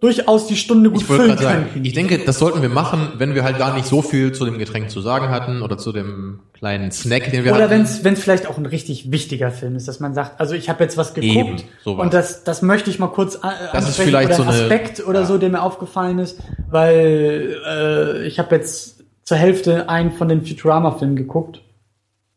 durchaus 0.00 0.46
die 0.46 0.56
Stunde 0.56 0.90
gut 0.90 1.00
Ich 1.00 1.06
füllen 1.06 1.38
sagen, 1.38 1.64
könnten. 1.72 1.84
ich 1.86 1.94
denke, 1.94 2.18
das 2.18 2.38
sollten 2.38 2.60
wir 2.60 2.68
machen, 2.68 3.08
wenn 3.16 3.34
wir 3.34 3.44
halt 3.44 3.56
gar 3.58 3.74
nicht 3.74 3.86
so 3.86 4.02
viel 4.02 4.32
zu 4.32 4.44
dem 4.44 4.58
Getränk 4.58 4.90
zu 4.90 5.00
sagen 5.00 5.30
hatten 5.30 5.62
oder 5.62 5.78
zu 5.78 5.90
dem 5.92 6.40
kleinen 6.52 6.90
Snack, 6.92 7.30
den 7.30 7.44
wir 7.44 7.52
Oder 7.54 7.70
hatten. 7.70 7.88
wenn 8.02 8.12
es 8.12 8.20
vielleicht 8.22 8.46
auch 8.46 8.58
ein 8.58 8.66
richtig 8.66 9.10
wichtiger 9.10 9.50
Film 9.50 9.74
ist, 9.74 9.88
dass 9.88 9.98
man 9.98 10.12
sagt, 10.12 10.38
also 10.38 10.54
ich 10.54 10.68
habe 10.68 10.84
jetzt 10.84 10.96
was 10.98 11.14
geguckt 11.14 11.34
Eben, 11.34 11.56
sowas. 11.82 12.04
und 12.04 12.12
das, 12.14 12.44
das 12.44 12.60
möchte 12.60 12.90
ich 12.90 12.98
mal 12.98 13.06
kurz 13.08 13.40
Das 13.72 13.88
ist 13.88 13.96
vielleicht 13.98 14.28
oder 14.28 14.36
so 14.36 14.42
ein 14.42 14.48
eine- 14.48 14.62
Aspekt 14.62 15.06
oder 15.06 15.20
ja. 15.20 15.26
so, 15.26 15.38
der 15.38 15.48
mir 15.48 15.62
aufgefallen 15.62 16.18
ist, 16.18 16.40
weil 16.70 17.56
äh, 17.66 18.26
ich 18.26 18.38
habe 18.38 18.54
jetzt 18.54 19.02
zur 19.24 19.36
Hälfte 19.38 19.88
einen 19.88 20.12
von 20.12 20.28
den 20.28 20.44
Futurama-Filmen 20.44 21.16
geguckt. 21.16 21.62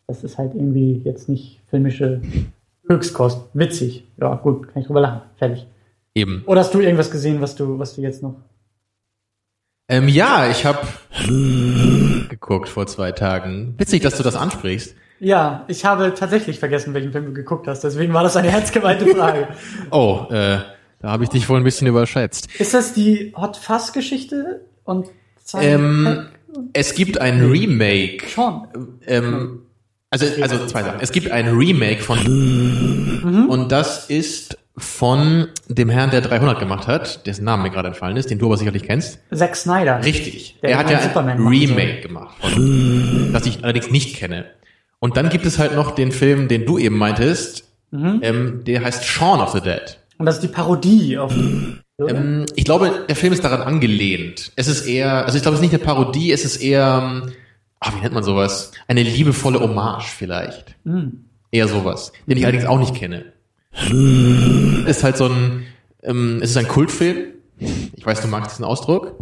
Das 0.08 0.24
ist 0.24 0.38
halt 0.38 0.56
irgendwie 0.56 1.02
jetzt 1.04 1.28
nicht 1.30 1.60
filmische 1.70 2.22
Höchstkost. 2.88 3.42
Witzig. 3.54 4.06
Ja, 4.20 4.34
gut, 4.36 4.68
kann 4.70 4.82
ich 4.82 4.88
drüber 4.88 5.02
lachen. 5.02 5.22
Fertig. 5.38 5.68
Eben. 6.16 6.44
Oder 6.46 6.62
hast 6.62 6.74
du 6.74 6.80
irgendwas 6.80 7.12
gesehen, 7.12 7.42
was 7.42 7.56
du, 7.56 7.80
was 7.80 7.96
du 7.96 8.02
jetzt 8.02 8.24
noch 8.24 8.36
Ähm, 9.88 10.08
ja, 10.08 10.50
ich 10.50 10.66
habe 10.66 10.80
geguckt 12.30 12.70
vor 12.70 12.88
zwei 12.88 13.12
Tagen. 13.12 13.76
Witzig, 13.78 14.02
dass 14.02 14.18
du 14.18 14.24
das 14.24 14.36
ansprichst. 14.36 14.96
Ja, 15.20 15.66
ich 15.68 15.84
habe 15.86 16.14
tatsächlich 16.14 16.60
vergessen, 16.60 16.94
welchen 16.94 17.12
Film 17.12 17.26
du 17.26 17.34
geguckt 17.34 17.68
hast. 17.68 17.84
Deswegen 17.84 18.14
war 18.14 18.24
das 18.24 18.38
eine 18.38 18.50
herzgeweihte 18.52 19.08
Frage. 19.08 19.50
Oh, 19.92 20.26
äh, 20.30 20.60
da 21.00 21.10
habe 21.10 21.24
ich 21.24 21.30
dich 21.30 21.48
wohl 21.50 21.58
ein 21.58 21.64
bisschen 21.64 21.88
überschätzt. 21.88 22.48
Ist 22.60 22.74
das 22.74 22.94
die 22.94 23.34
Hot 23.36 23.58
Fuzz 23.58 23.94
Geschichte 23.94 24.66
und 24.84 25.08
Ähm, 25.56 26.28
es 26.74 26.94
gibt 26.94 27.20
ein 27.20 27.50
Remake. 27.50 28.28
Schon. 28.28 28.68
Ähm, 29.08 29.64
also, 30.10 30.26
also 30.42 30.66
zwei 30.66 30.84
Sachen. 30.84 31.00
Es 31.02 31.12
gibt 31.12 31.32
ein 31.32 31.48
Remake 31.50 32.02
von 32.02 33.48
und 33.50 33.72
das 33.72 34.10
ist 34.10 34.58
von 34.80 35.48
dem 35.68 35.90
Herrn, 35.90 36.10
der 36.12 36.22
300 36.22 36.60
gemacht 36.60 36.88
hat, 36.88 37.26
dessen 37.28 37.44
Name 37.46 37.64
mir 37.64 37.70
gerade 37.70 37.90
entfallen 37.90 38.18
ist, 38.18 38.30
den 38.30 38.40
du 38.40 38.46
aber 38.48 38.58
sicherlich 38.58 38.84
kennst. 38.84 39.20
Zack 39.34 39.56
Snyder. 39.56 40.04
Richtig. 40.04 40.58
Der 40.62 40.72
er 40.72 40.78
hat 40.78 40.90
ja 40.90 40.98
ein 40.98 41.04
Superman 41.04 41.46
Remake 41.48 42.02
gemacht, 42.02 42.36
von, 42.40 43.30
das 43.34 43.46
ich 43.46 43.64
allerdings 43.64 43.92
nicht 43.92 44.16
kenne. 44.16 44.46
Und 45.00 45.16
dann 45.18 45.30
gibt 45.30 45.46
es 45.46 45.60
halt 45.60 45.76
noch 45.76 45.92
den 45.92 46.12
Film, 46.12 46.48
den 46.48 46.66
du 46.66 46.78
eben 46.78 46.98
meintest, 46.98 47.66
Mhm. 47.92 48.20
ähm, 48.22 48.64
der 48.66 48.84
heißt 48.84 49.04
Shaun 49.04 49.40
of 49.40 49.50
the 49.52 49.62
Dead. 49.62 49.98
Und 50.20 50.26
das 50.28 50.36
ist 50.36 50.42
die 50.44 50.48
Parodie 50.48 51.18
auf? 51.18 51.34
Ähm, 51.34 52.46
ich 52.56 52.64
glaube, 52.64 53.06
der 53.10 53.16
Film 53.16 53.34
ist 53.34 53.44
daran 53.44 53.62
angelehnt. 53.62 54.52
Es 54.56 54.68
ist 54.68 54.86
eher, 54.86 55.26
also 55.26 55.38
ich 55.38 55.42
glaube, 55.42 55.56
es 55.56 55.62
ist 55.62 55.72
nicht 55.72 55.74
eine 55.74 55.84
Parodie, 55.84 56.32
es 56.32 56.46
ist 56.46 56.58
eher, 56.58 57.02
ähm, 57.24 57.32
ah, 57.80 57.92
wie 57.96 58.02
nennt 58.02 58.14
man 58.14 58.24
sowas? 58.24 58.72
Eine 58.88 59.02
liebevolle 59.04 59.60
Hommage 59.60 60.04
vielleicht. 60.06 60.76
Hm. 60.86 61.26
Eher 61.52 61.68
sowas, 61.68 62.12
den 62.28 62.38
ich 62.38 62.44
allerdings 62.44 62.66
auch 62.66 62.78
nicht 62.78 62.94
kenne. 62.94 63.26
Ist 63.72 65.04
halt 65.04 65.18
so 65.18 65.26
ein, 65.26 65.66
ähm, 66.04 66.40
es 66.42 66.52
ist 66.52 66.58
ein 66.58 66.68
Kultfilm. 66.68 67.34
Ich 67.58 68.06
weiß, 68.06 68.22
du 68.22 68.28
magst 68.28 68.52
diesen 68.52 68.66
Ausdruck. 68.66 69.16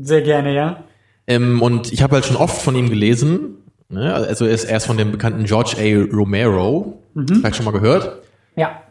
Sehr 0.00 0.22
gerne, 0.22 0.54
ja. 0.54 0.84
Ähm, 1.26 1.62
und 1.62 1.92
ich 1.92 2.02
habe 2.02 2.14
halt 2.14 2.24
schon 2.24 2.36
oft 2.36 2.60
von 2.60 2.74
ihm 2.76 2.88
gelesen. 2.88 3.58
Ne? 3.88 4.12
Also 4.14 4.44
er 4.46 4.52
ist 4.52 4.64
erst 4.64 4.86
von 4.86 4.96
dem 4.96 5.12
bekannten 5.12 5.44
George 5.44 5.76
A. 5.78 6.14
Romero. 6.14 7.02
Vielleicht 7.14 7.56
schon 7.56 7.64
mal 7.64 7.70
gehört. 7.72 8.22
Ja. 8.56 8.82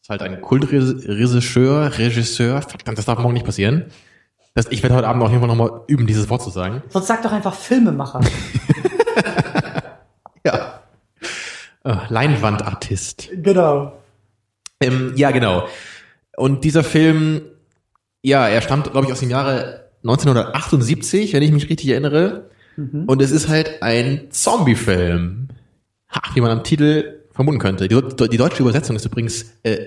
Ist 0.00 0.10
halt 0.10 0.22
ein 0.22 0.40
Kultregisseur, 0.40 1.98
Regisseur. 1.98 2.60
Verdammt, 2.62 2.98
das 2.98 3.06
darf 3.06 3.18
morgen 3.18 3.34
nicht 3.34 3.46
passieren. 3.46 3.86
Das, 4.54 4.66
ich 4.70 4.82
werde 4.82 4.94
heute 4.94 5.08
Abend 5.08 5.22
auf 5.22 5.30
jeden 5.30 5.40
Fall 5.40 5.48
nochmal 5.48 5.80
üben, 5.88 6.06
dieses 6.06 6.28
Wort 6.30 6.42
zu 6.42 6.50
sagen. 6.50 6.82
Sonst 6.88 7.08
sag 7.08 7.22
doch 7.22 7.32
einfach 7.32 7.54
Filmemacher. 7.54 8.20
Ja. 10.46 10.80
Äh, 11.84 11.96
Leinwandartist. 12.10 13.30
genau. 13.42 13.94
Ähm, 14.80 15.12
ja, 15.16 15.30
genau. 15.30 15.68
Und 16.36 16.64
dieser 16.64 16.82
Film, 16.84 17.42
ja, 18.22 18.48
er 18.48 18.60
stammt, 18.60 18.90
glaube 18.92 19.06
ich, 19.06 19.12
aus 19.12 19.20
dem 19.20 19.30
Jahre 19.30 19.90
1978, 20.02 21.32
wenn 21.32 21.42
ich 21.42 21.52
mich 21.52 21.68
richtig 21.70 21.88
erinnere. 21.90 22.50
Und 22.76 23.22
es 23.22 23.30
ist 23.30 23.48
halt 23.48 23.82
ein 23.82 24.30
Zombie-Film. 24.30 25.48
Ha, 26.10 26.20
wie 26.34 26.40
man 26.40 26.50
am 26.50 26.64
Titel 26.64 27.20
vermuten 27.30 27.58
könnte. 27.60 27.86
Die, 27.86 28.28
die 28.28 28.36
deutsche 28.36 28.62
Übersetzung 28.62 28.96
ist 28.96 29.04
übrigens, 29.04 29.52
äh, 29.62 29.86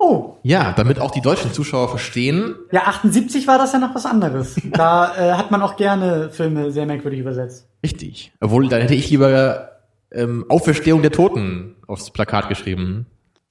Oh, 0.00 0.36
ja, 0.42 0.72
damit 0.76 1.00
auch 1.00 1.10
die 1.10 1.20
deutschen 1.20 1.52
Zuschauer 1.52 1.88
verstehen. 1.88 2.54
ja, 2.70 2.82
78 2.86 3.46
war 3.48 3.58
das 3.58 3.72
ja 3.72 3.78
noch 3.80 3.94
was 3.94 4.06
anderes. 4.06 4.54
Da 4.72 5.14
äh, 5.16 5.32
hat 5.34 5.50
man 5.50 5.60
auch 5.62 5.76
gerne 5.76 6.30
Filme 6.30 6.70
sehr 6.70 6.86
merkwürdig 6.86 7.20
übersetzt. 7.20 7.68
Richtig. 7.84 8.32
Obwohl, 8.40 8.68
dann 8.68 8.80
hätte 8.80 8.94
ich 8.94 9.10
lieber 9.10 9.77
ähm, 10.12 10.44
Auferstehung 10.48 11.02
der 11.02 11.12
Toten 11.12 11.76
aufs 11.86 12.10
Plakat 12.10 12.48
geschrieben. 12.48 13.06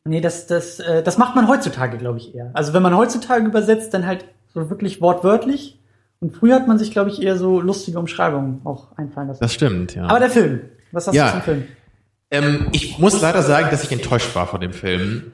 Nee, 0.05 0.21
das, 0.21 0.47
das, 0.47 0.79
äh, 0.79 1.03
das 1.03 1.17
macht 1.17 1.35
man 1.35 1.47
heutzutage, 1.47 1.97
glaube 1.97 2.17
ich, 2.19 2.33
eher. 2.33 2.51
Also 2.53 2.73
wenn 2.73 2.81
man 2.83 2.95
heutzutage 2.95 3.45
übersetzt, 3.45 3.93
dann 3.93 4.05
halt 4.05 4.25
so 4.53 4.69
wirklich 4.69 5.01
wortwörtlich. 5.01 5.79
Und 6.19 6.35
früher 6.35 6.55
hat 6.55 6.67
man 6.67 6.79
sich, 6.79 6.91
glaube 6.91 7.09
ich, 7.09 7.21
eher 7.21 7.37
so 7.37 7.59
lustige 7.61 7.99
Umschreibungen 7.99 8.61
auch 8.63 8.97
einfallen 8.97 9.27
lassen. 9.27 9.39
Das 9.41 9.53
stimmt, 9.53 9.93
ja. 9.95 10.05
Aber 10.05 10.19
der 10.19 10.29
Film, 10.31 10.61
was 10.91 11.07
hast 11.07 11.15
Ja. 11.15 11.27
du 11.27 11.31
zum 11.33 11.41
Film? 11.41 11.63
Ähm, 12.31 12.67
ich 12.71 12.97
muss 12.99 13.21
leider 13.21 13.43
sagen, 13.43 13.67
dass 13.69 13.83
ich 13.83 13.91
enttäuscht 13.91 14.33
war 14.35 14.47
von 14.47 14.59
dem 14.61 14.73
Film. 14.73 15.31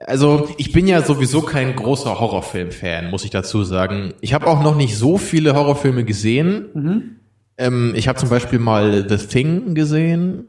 Also, 0.00 0.48
ich 0.58 0.72
bin 0.72 0.86
ja 0.86 1.00
sowieso 1.02 1.40
kein 1.40 1.74
großer 1.74 2.20
Horrorfilm-Fan, 2.20 3.10
muss 3.10 3.24
ich 3.24 3.30
dazu 3.30 3.64
sagen. 3.64 4.12
Ich 4.20 4.34
habe 4.34 4.46
auch 4.46 4.62
noch 4.62 4.76
nicht 4.76 4.98
so 4.98 5.16
viele 5.16 5.54
Horrorfilme 5.54 6.04
gesehen. 6.04 6.66
Mhm. 6.74 7.16
Ähm, 7.58 7.92
ich 7.96 8.08
habe 8.08 8.18
zum 8.18 8.28
Beispiel 8.28 8.58
mal 8.58 9.08
The 9.08 9.16
Thing 9.26 9.74
gesehen, 9.74 10.48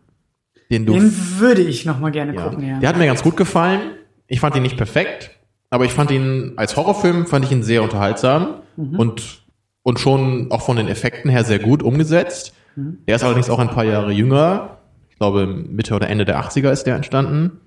den 0.71 0.85
du. 0.85 0.93
Den 0.93 1.13
würde 1.39 1.61
ich 1.61 1.85
noch 1.85 1.99
mal 1.99 2.11
gerne 2.11 2.33
ja, 2.35 2.47
gucken, 2.47 2.67
ja. 2.67 2.79
Der 2.79 2.89
hat 2.89 2.97
mir 2.97 3.05
ganz 3.05 3.21
gut 3.23 3.37
gefallen. 3.37 3.79
Ich 4.27 4.39
fand 4.39 4.55
ihn 4.55 4.63
nicht 4.63 4.77
perfekt, 4.77 5.31
aber 5.69 5.85
ich 5.85 5.91
fand 5.91 6.09
ihn 6.11 6.53
als 6.55 6.75
Horrorfilm 6.75 7.27
fand 7.27 7.45
ich 7.45 7.51
ihn 7.51 7.63
sehr 7.63 7.83
unterhaltsam 7.83 8.61
Mhm. 8.77 8.99
und 8.99 9.41
und 9.83 9.99
schon 9.99 10.51
auch 10.51 10.63
von 10.63 10.77
den 10.77 10.87
Effekten 10.87 11.29
her 11.29 11.43
sehr 11.43 11.59
gut 11.59 11.83
umgesetzt. 11.83 12.53
Mhm. 12.75 12.97
Der 13.07 13.15
ist 13.17 13.23
allerdings 13.23 13.49
auch 13.51 13.59
ein 13.59 13.69
paar 13.69 13.85
Jahre 13.85 14.11
jünger. 14.11 14.79
Ich 15.09 15.17
glaube 15.17 15.45
Mitte 15.45 15.93
oder 15.93 16.09
Ende 16.09 16.25
der 16.25 16.39
80er 16.39 16.71
ist 16.71 16.85
der 16.85 16.95
entstanden. 16.95 17.61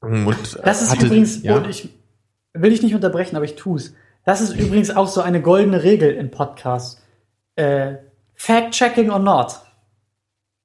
Und 0.00 0.58
Das 0.62 0.82
ist 0.82 0.90
hatte- 0.90 1.06
übrigens, 1.06 1.42
ja, 1.42 1.56
und 1.56 1.68
ich 1.68 1.88
will 2.52 2.70
dich 2.70 2.82
nicht 2.82 2.94
unterbrechen, 2.94 3.36
aber 3.36 3.44
ich 3.46 3.56
tu's. 3.56 3.94
Das 4.26 4.40
ist 4.42 4.54
übrigens 4.54 4.90
auch 4.94 5.08
so 5.08 5.22
eine 5.22 5.40
goldene 5.40 5.82
Regel 5.82 6.10
in 6.10 6.30
Podcasts. 6.30 7.02
Äh, 7.56 7.94
Fact-checking 8.34 9.10
or 9.10 9.18
not. 9.18 9.60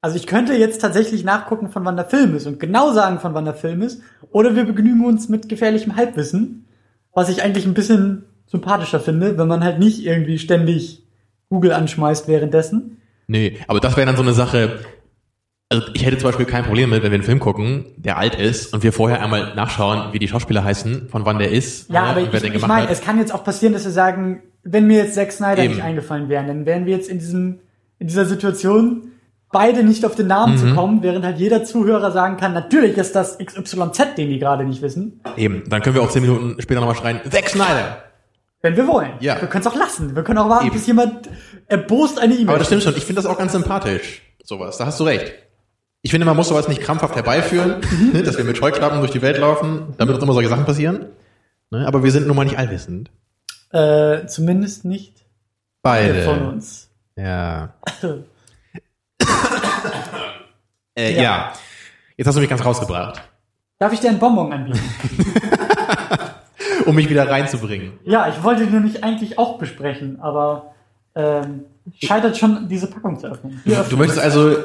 Also 0.01 0.15
ich 0.15 0.27
könnte 0.27 0.53
jetzt 0.53 0.79
tatsächlich 0.79 1.23
nachgucken, 1.23 1.69
von 1.69 1.83
wann 1.83 1.97
der 1.97 2.05
Film 2.05 2.35
ist 2.35 2.47
und 2.47 2.59
genau 2.59 2.93
sagen, 2.93 3.19
von 3.19 3.33
wann 3.33 3.45
der 3.45 3.53
Film 3.53 3.81
ist. 3.81 4.01
Oder 4.31 4.55
wir 4.55 4.65
begnügen 4.65 5.05
uns 5.05 5.27
mit 5.27 5.49
gefährlichem 5.49 5.95
Halbwissen, 5.95 6.65
was 7.13 7.29
ich 7.29 7.43
eigentlich 7.43 7.65
ein 7.65 7.73
bisschen 7.73 8.23
sympathischer 8.47 8.99
finde, 8.99 9.37
wenn 9.37 9.47
man 9.47 9.63
halt 9.63 9.79
nicht 9.79 10.05
irgendwie 10.05 10.39
ständig 10.39 11.03
Google 11.49 11.73
anschmeißt 11.73 12.27
währenddessen. 12.27 13.01
nee, 13.27 13.57
aber 13.67 13.79
das 13.79 13.97
wäre 13.97 14.05
dann 14.05 14.15
so 14.15 14.21
eine 14.21 14.33
Sache. 14.33 14.79
Also 15.71 15.85
ich 15.93 16.03
hätte 16.05 16.17
zum 16.17 16.29
Beispiel 16.29 16.45
kein 16.45 16.63
Problem 16.63 16.89
mit, 16.89 17.03
wenn 17.03 17.11
wir 17.11 17.15
einen 17.15 17.23
Film 17.23 17.39
gucken, 17.39 17.85
der 17.97 18.17
alt 18.17 18.35
ist 18.35 18.73
und 18.73 18.81
wir 18.81 18.93
vorher 18.93 19.21
einmal 19.21 19.53
nachschauen, 19.53 20.13
wie 20.13 20.19
die 20.19 20.27
Schauspieler 20.27 20.63
heißen, 20.63 21.09
von 21.09 21.25
wann 21.25 21.37
der 21.37 21.51
ist 21.51 21.89
Ja, 21.91 22.03
ne, 22.03 22.07
aber 22.07 22.21
ich, 22.21 22.43
ich 22.43 22.67
meine, 22.67 22.89
es 22.89 23.01
kann 23.01 23.19
jetzt 23.19 23.33
auch 23.33 23.43
passieren, 23.43 23.73
dass 23.73 23.83
wir 23.83 23.91
sagen, 23.91 24.41
wenn 24.63 24.87
mir 24.87 24.97
jetzt 24.97 25.15
Zack 25.15 25.31
Snyder 25.31 25.63
Eben. 25.63 25.75
nicht 25.75 25.83
eingefallen 25.83 26.29
wären, 26.29 26.47
dann 26.47 26.65
wären 26.65 26.85
wir 26.85 26.95
jetzt 26.95 27.09
in 27.09 27.19
diesem, 27.19 27.59
in 27.97 28.07
dieser 28.07 28.25
Situation, 28.25 29.11
beide 29.51 29.83
nicht 29.83 30.05
auf 30.05 30.15
den 30.15 30.27
Namen 30.27 30.53
Mhm. 30.53 30.57
zu 30.57 30.75
kommen, 30.75 31.01
während 31.03 31.25
halt 31.25 31.37
jeder 31.39 31.63
Zuhörer 31.63 32.11
sagen 32.11 32.37
kann, 32.37 32.53
natürlich 32.53 32.97
ist 32.97 33.15
das 33.15 33.37
XYZ, 33.39 34.15
den 34.17 34.29
die 34.29 34.39
gerade 34.39 34.63
nicht 34.63 34.81
wissen, 34.81 35.21
Eben, 35.37 35.63
dann 35.69 35.81
können 35.81 35.95
wir 35.95 36.01
auch 36.03 36.09
zehn 36.11 36.21
Minuten 36.21 36.61
später 36.61 36.79
nochmal 36.81 36.95
schreien, 36.95 37.19
Zack 37.29 37.49
Snyder! 37.49 38.03
wenn 38.61 38.75
wir 38.75 38.87
wollen. 38.87 39.11
Ja. 39.21 39.39
Wir 39.39 39.47
können 39.47 39.61
es 39.61 39.67
auch 39.71 39.75
lassen. 39.77 40.15
Wir 40.15 40.23
können 40.23 40.37
auch 40.37 40.49
warten, 40.49 40.65
Eben. 40.67 40.75
bis 40.75 40.85
jemand 40.85 41.29
erbost 41.67 42.19
eine 42.19 42.33
E-Mail 42.33 42.49
Aber 42.49 42.57
das 42.57 42.67
stimmt 42.67 42.83
schon, 42.83 42.95
ich 42.97 43.05
finde 43.05 43.21
das 43.21 43.25
auch 43.31 43.37
ganz 43.37 43.53
sympathisch, 43.53 44.21
sowas, 44.43 44.77
da 44.77 44.85
hast 44.85 44.99
du 44.99 45.05
recht. 45.05 45.33
Ich 46.01 46.11
finde, 46.11 46.25
man 46.25 46.35
muss 46.35 46.49
sowas 46.49 46.67
nicht 46.67 46.81
krampfhaft 46.81 47.15
herbeiführen, 47.15 47.75
ne, 48.13 48.21
dass 48.23 48.37
wir 48.37 48.43
mit 48.45 48.57
Scheuklappen 48.57 48.99
durch 48.99 49.11
die 49.11 49.21
Welt 49.21 49.37
laufen, 49.37 49.93
damit 49.97 50.13
uns 50.15 50.23
immer 50.23 50.33
solche 50.33 50.49
Sachen 50.49 50.65
passieren. 50.65 51.05
Ne, 51.71 51.87
aber 51.87 52.03
wir 52.03 52.11
sind 52.11 52.27
nun 52.27 52.35
mal 52.35 52.43
nicht 52.45 52.57
allwissend. 52.57 53.11
Äh, 53.71 54.25
zumindest 54.27 54.85
nicht 54.85 55.25
Beide. 55.81 56.23
von 56.23 56.45
uns. 56.47 56.89
Ja. 57.15 57.73
äh, 60.95 61.13
Ja. 61.15 61.21
ja. 61.21 61.53
Jetzt 62.17 62.27
hast 62.27 62.35
du 62.35 62.41
mich 62.41 62.49
ganz 62.49 62.65
rausgebracht, 62.65 63.21
Darf 63.77 63.93
ich 63.93 64.01
dir 64.01 64.09
einen 64.09 64.19
Bonbon 64.19 64.51
anbieten? 64.51 64.81
um 66.85 66.95
mich 66.95 67.09
wieder 67.09 67.29
reinzubringen. 67.29 67.93
ja, 68.03 68.27
ich 68.27 68.43
wollte 68.43 68.65
den 68.65 68.73
nämlich 68.73 69.03
eigentlich 69.05 69.39
auch 69.39 69.57
besprechen, 69.57 70.19
aber 70.19 70.73
ähm, 71.15 71.63
scheitert 72.03 72.35
schon, 72.37 72.67
diese 72.67 72.87
Packung 72.87 73.17
zu 73.17 73.27
öffnen. 73.27 73.61
Du 73.65 73.71
öffnen. 73.71 73.99
möchtest 73.99 74.19
also 74.19 74.57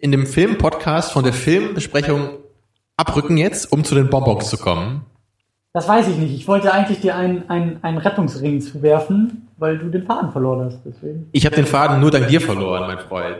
in 0.00 0.12
dem 0.12 0.26
Film-Podcast 0.26 1.12
von 1.12 1.24
der 1.24 1.32
Filmbesprechung 1.32 2.36
abrücken 2.98 3.38
jetzt, 3.38 3.72
um 3.72 3.82
zu 3.82 3.94
den 3.94 4.10
Bonbons 4.10 4.50
zu 4.50 4.58
kommen. 4.58 5.06
Das 5.72 5.86
weiß 5.86 6.08
ich 6.08 6.16
nicht. 6.16 6.34
Ich 6.34 6.48
wollte 6.48 6.72
eigentlich 6.72 7.00
dir 7.00 7.14
einen, 7.14 7.48
einen, 7.48 7.82
einen 7.82 7.98
Rettungsring 7.98 8.60
zuwerfen, 8.60 9.48
weil 9.56 9.78
du 9.78 9.88
den 9.88 10.04
Faden 10.04 10.32
verloren 10.32 10.64
hast. 10.66 10.80
Deswegen. 10.84 11.28
Ich 11.32 11.46
habe 11.46 11.54
den 11.54 11.66
Faden 11.66 12.00
nur 12.00 12.10
dank 12.10 12.26
dir 12.28 12.40
verloren, 12.40 12.88
mein 12.88 12.98
Freund. 12.98 13.38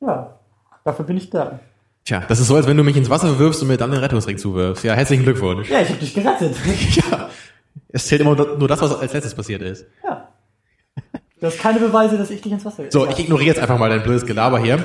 Ja, 0.00 0.38
dafür 0.84 1.04
bin 1.04 1.16
ich 1.16 1.30
da. 1.30 1.60
Tja, 2.04 2.22
das 2.26 2.40
ist 2.40 2.48
so, 2.48 2.56
als 2.56 2.66
wenn 2.66 2.76
du 2.76 2.82
mich 2.82 2.96
ins 2.96 3.10
Wasser 3.10 3.38
wirfst 3.38 3.62
und 3.62 3.68
mir 3.68 3.76
dann 3.76 3.90
den 3.92 4.00
Rettungsring 4.00 4.38
zuwirfst. 4.38 4.82
Ja, 4.82 4.94
herzlichen 4.94 5.22
Glückwunsch. 5.22 5.68
Ja, 5.70 5.80
ich 5.80 5.90
habe 5.90 5.98
dich 5.98 6.14
gerettet. 6.14 6.56
Ja. 7.10 7.28
Es 7.92 8.06
zählt 8.06 8.20
immer 8.20 8.34
nur 8.34 8.68
das, 8.68 8.80
was 8.80 8.98
als 8.98 9.12
letztes 9.12 9.34
passiert 9.34 9.62
ist. 9.62 9.84
ja. 10.04 10.28
Du 11.40 11.46
hast 11.46 11.58
keine 11.58 11.78
Beweise, 11.80 12.18
dass 12.18 12.30
ich 12.30 12.40
dich 12.42 12.52
ins 12.52 12.64
Wasser 12.64 12.84
So, 12.90 13.08
ich 13.08 13.18
ignoriere 13.18 13.48
jetzt 13.48 13.60
einfach 13.60 13.78
mal 13.78 13.88
dein 13.88 14.02
blödes 14.02 14.26
Gelaber 14.26 14.58
hier. 14.58 14.84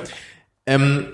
Ähm, 0.65 1.07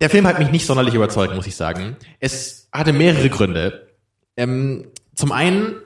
der 0.00 0.10
Film 0.10 0.26
hat 0.26 0.38
mich 0.38 0.50
nicht 0.50 0.66
sonderlich 0.66 0.94
überzeugt, 0.94 1.34
muss 1.34 1.46
ich 1.46 1.56
sagen. 1.56 1.96
Es 2.20 2.68
hatte 2.72 2.92
mehrere 2.92 3.28
Gründe. 3.30 3.88
Ähm, 4.36 4.88
zum 5.14 5.32
einen 5.32 5.76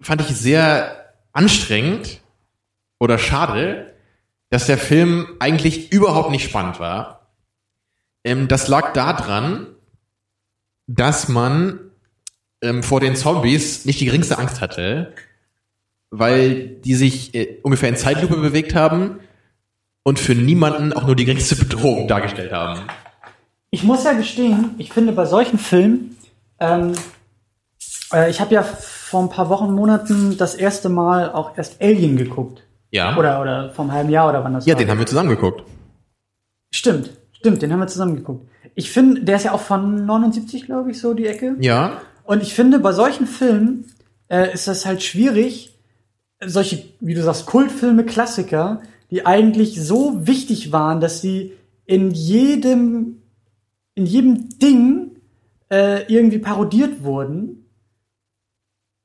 fand 0.00 0.20
ich 0.22 0.28
sehr 0.28 1.14
anstrengend 1.32 2.20
oder 2.98 3.18
schade, 3.18 3.94
dass 4.48 4.66
der 4.66 4.78
Film 4.78 5.36
eigentlich 5.38 5.92
überhaupt 5.92 6.30
nicht 6.30 6.44
spannend 6.44 6.80
war. 6.80 7.28
Ähm, 8.24 8.48
das 8.48 8.68
lag 8.68 8.92
daran, 8.92 9.66
dass 10.86 11.28
man 11.28 11.78
ähm, 12.62 12.82
vor 12.82 13.00
den 13.00 13.16
Zombies 13.16 13.84
nicht 13.84 14.00
die 14.00 14.06
geringste 14.06 14.38
Angst 14.38 14.60
hatte, 14.60 15.14
weil 16.10 16.66
die 16.66 16.94
sich 16.94 17.34
äh, 17.34 17.58
ungefähr 17.62 17.88
in 17.88 17.96
Zeitlupe 17.96 18.36
bewegt 18.36 18.74
haben 18.74 19.20
und 20.02 20.18
für 20.18 20.34
niemanden 20.34 20.92
auch 20.92 21.06
nur 21.06 21.16
die 21.16 21.24
geringste 21.24 21.56
Bedrohung 21.56 22.08
dargestellt 22.08 22.52
haben. 22.52 22.80
Ich 23.70 23.84
muss 23.84 24.04
ja 24.04 24.12
gestehen, 24.14 24.74
ich 24.78 24.92
finde 24.92 25.12
bei 25.12 25.26
solchen 25.26 25.58
Filmen, 25.58 26.16
ähm, 26.58 26.92
äh, 28.12 28.30
ich 28.30 28.40
habe 28.40 28.54
ja 28.54 28.62
vor 28.62 29.22
ein 29.22 29.28
paar 29.28 29.48
Wochen, 29.48 29.72
Monaten 29.72 30.36
das 30.36 30.54
erste 30.54 30.88
Mal 30.88 31.32
auch 31.32 31.56
erst 31.56 31.80
Alien 31.80 32.16
geguckt. 32.16 32.62
Ja. 32.90 33.16
Oder, 33.16 33.40
oder 33.40 33.70
vom 33.70 33.92
halben 33.92 34.10
Jahr 34.10 34.28
oder 34.28 34.42
wann 34.42 34.54
das 34.54 34.66
ja, 34.66 34.74
war. 34.74 34.78
den 34.78 34.90
haben 34.90 34.98
wir 34.98 35.06
zusammen 35.06 35.28
geguckt. 35.28 35.62
Stimmt, 36.72 37.10
stimmt, 37.32 37.62
den 37.62 37.72
haben 37.72 37.80
wir 37.80 37.86
zusammen 37.86 38.16
geguckt. 38.16 38.48
Ich 38.74 38.90
finde, 38.90 39.22
der 39.22 39.36
ist 39.36 39.44
ja 39.44 39.52
auch 39.52 39.60
von 39.60 40.06
79, 40.06 40.66
glaube 40.66 40.90
ich, 40.90 41.00
so 41.00 41.14
die 41.14 41.26
Ecke. 41.26 41.56
Ja. 41.60 42.00
Und 42.24 42.42
ich 42.42 42.54
finde, 42.54 42.78
bei 42.78 42.92
solchen 42.92 43.26
Filmen 43.26 43.86
äh, 44.28 44.52
ist 44.52 44.68
das 44.68 44.86
halt 44.86 45.02
schwierig, 45.02 45.78
solche, 46.44 46.84
wie 47.00 47.14
du 47.14 47.22
sagst, 47.22 47.46
Kultfilme, 47.46 48.04
Klassiker, 48.04 48.82
die 49.10 49.26
eigentlich 49.26 49.82
so 49.82 50.26
wichtig 50.26 50.72
waren, 50.72 51.00
dass 51.00 51.20
sie 51.20 51.52
in 51.84 52.10
jedem, 52.12 53.22
in 53.94 54.06
jedem 54.06 54.48
Ding 54.58 55.16
äh, 55.70 56.04
irgendwie 56.12 56.38
parodiert 56.38 57.02
wurden, 57.02 57.66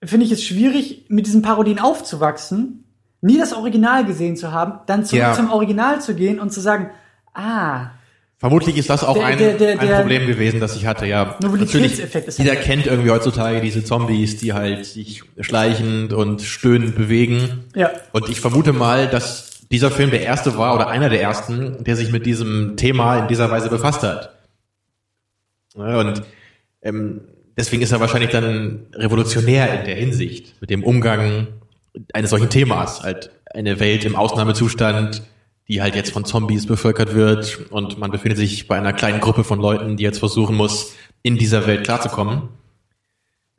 finde 0.06 0.26
ich 0.26 0.32
es 0.32 0.44
schwierig, 0.44 1.06
mit 1.10 1.26
diesen 1.28 1.42
Parodien 1.42 1.80
aufzuwachsen, 1.80 2.84
nie 3.22 3.38
das 3.40 3.54
Original 3.54 4.06
gesehen 4.06 4.36
zu 4.38 4.52
haben, 4.52 4.80
dann 4.88 5.04
zurück 5.06 5.22
Ja. 5.22 5.34
zum 5.34 5.52
Original 5.52 6.02
zu 6.02 6.14
gehen 6.16 6.40
und 6.40 6.52
zu 6.52 6.60
sagen, 6.62 6.90
ah, 7.34 7.88
Vermutlich 8.38 8.78
ist 8.78 8.90
das 8.90 9.04
auch 9.04 9.16
Der- 9.16 9.26
ein, 9.28 9.38
der- 9.38 9.54
der- 9.54 9.80
ein 9.80 10.02
Problem 10.02 10.28
gewesen, 10.28 10.60
das 10.60 10.76
ich 10.76 10.86
hatte, 10.86 11.06
ja. 11.08 11.38
Ist 11.42 12.38
jeder 12.38 12.56
kennt 12.58 12.86
irgendwie 12.86 13.10
heutzutage 13.10 13.62
diese 13.62 13.84
Zombies, 13.84 14.38
die 14.38 14.54
halt 14.54 14.86
sich 14.86 15.24
schleichend 15.40 16.12
und 16.14 16.42
stöhnend 16.42 16.96
bewegen. 16.96 17.64
ja, 17.76 17.90
Und 18.12 18.28
ich 18.30 18.42
vermute 18.42 18.74
mal, 18.74 19.08
dass 19.08 19.62
dieser 19.72 19.90
Film 19.90 20.12
der 20.12 20.22
erste 20.22 20.58
war 20.58 20.76
oder 20.76 20.90
einer 20.90 21.10
der 21.10 21.22
ersten, 21.22 21.84
der 21.86 21.96
sich 21.96 22.12
mit 22.12 22.26
diesem 22.26 22.76
Thema 22.76 23.20
in 23.20 23.28
dieser 23.30 23.50
Weise 23.50 23.70
befasst 23.70 24.04
hat. 24.04 24.36
Und 25.74 26.22
ähm, 26.82 27.22
deswegen 27.58 27.82
ist 27.82 27.92
er 27.92 28.00
wahrscheinlich 28.00 28.32
dann 28.32 28.88
revolutionär 28.94 29.80
in 29.80 29.86
der 29.86 29.96
Hinsicht 29.96 30.60
mit 30.62 30.70
dem 30.70 30.84
Umgang 30.84 31.48
eines 32.14 32.30
solchen 32.30 32.50
Themas. 32.50 33.04
Halt 33.04 33.32
eine 33.54 33.80
Welt 33.80 34.06
im 34.06 34.16
Ausnahmezustand, 34.16 35.24
die 35.68 35.82
halt 35.82 35.96
jetzt 35.96 36.12
von 36.12 36.26
Zombies 36.26 36.68
bevölkert 36.68 37.16
wird 37.16 37.72
und 37.72 37.98
man 37.98 38.12
befindet 38.12 38.38
sich 38.38 38.68
bei 38.68 38.78
einer 38.78 38.94
kleinen 38.94 39.20
Gruppe 39.20 39.44
von 39.44 39.60
Leuten, 39.60 39.98
die 39.98 40.04
jetzt 40.04 40.20
versuchen 40.20 40.56
muss, 40.56 40.94
in 41.24 41.38
dieser 41.38 41.66
Welt 41.66 41.84
klarzukommen. 41.84 42.50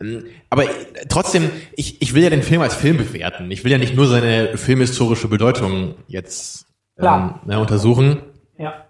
Ähm, 0.00 0.24
Aber 0.50 0.64
trotzdem, 1.08 1.50
ich, 1.74 2.00
ich 2.02 2.14
will 2.14 2.22
ja 2.22 2.30
den 2.30 2.42
Film 2.42 2.60
als 2.60 2.74
Film 2.74 2.98
bewerten. 2.98 3.50
Ich 3.50 3.64
will 3.64 3.72
ja 3.72 3.78
nicht 3.78 3.96
nur 3.96 4.06
seine 4.06 4.56
filmhistorische 4.56 5.28
Bedeutung 5.28 5.94
jetzt 6.06 6.66
ähm, 6.98 7.34
ne, 7.44 7.58
untersuchen. 7.58 8.18
ja. 8.58 8.84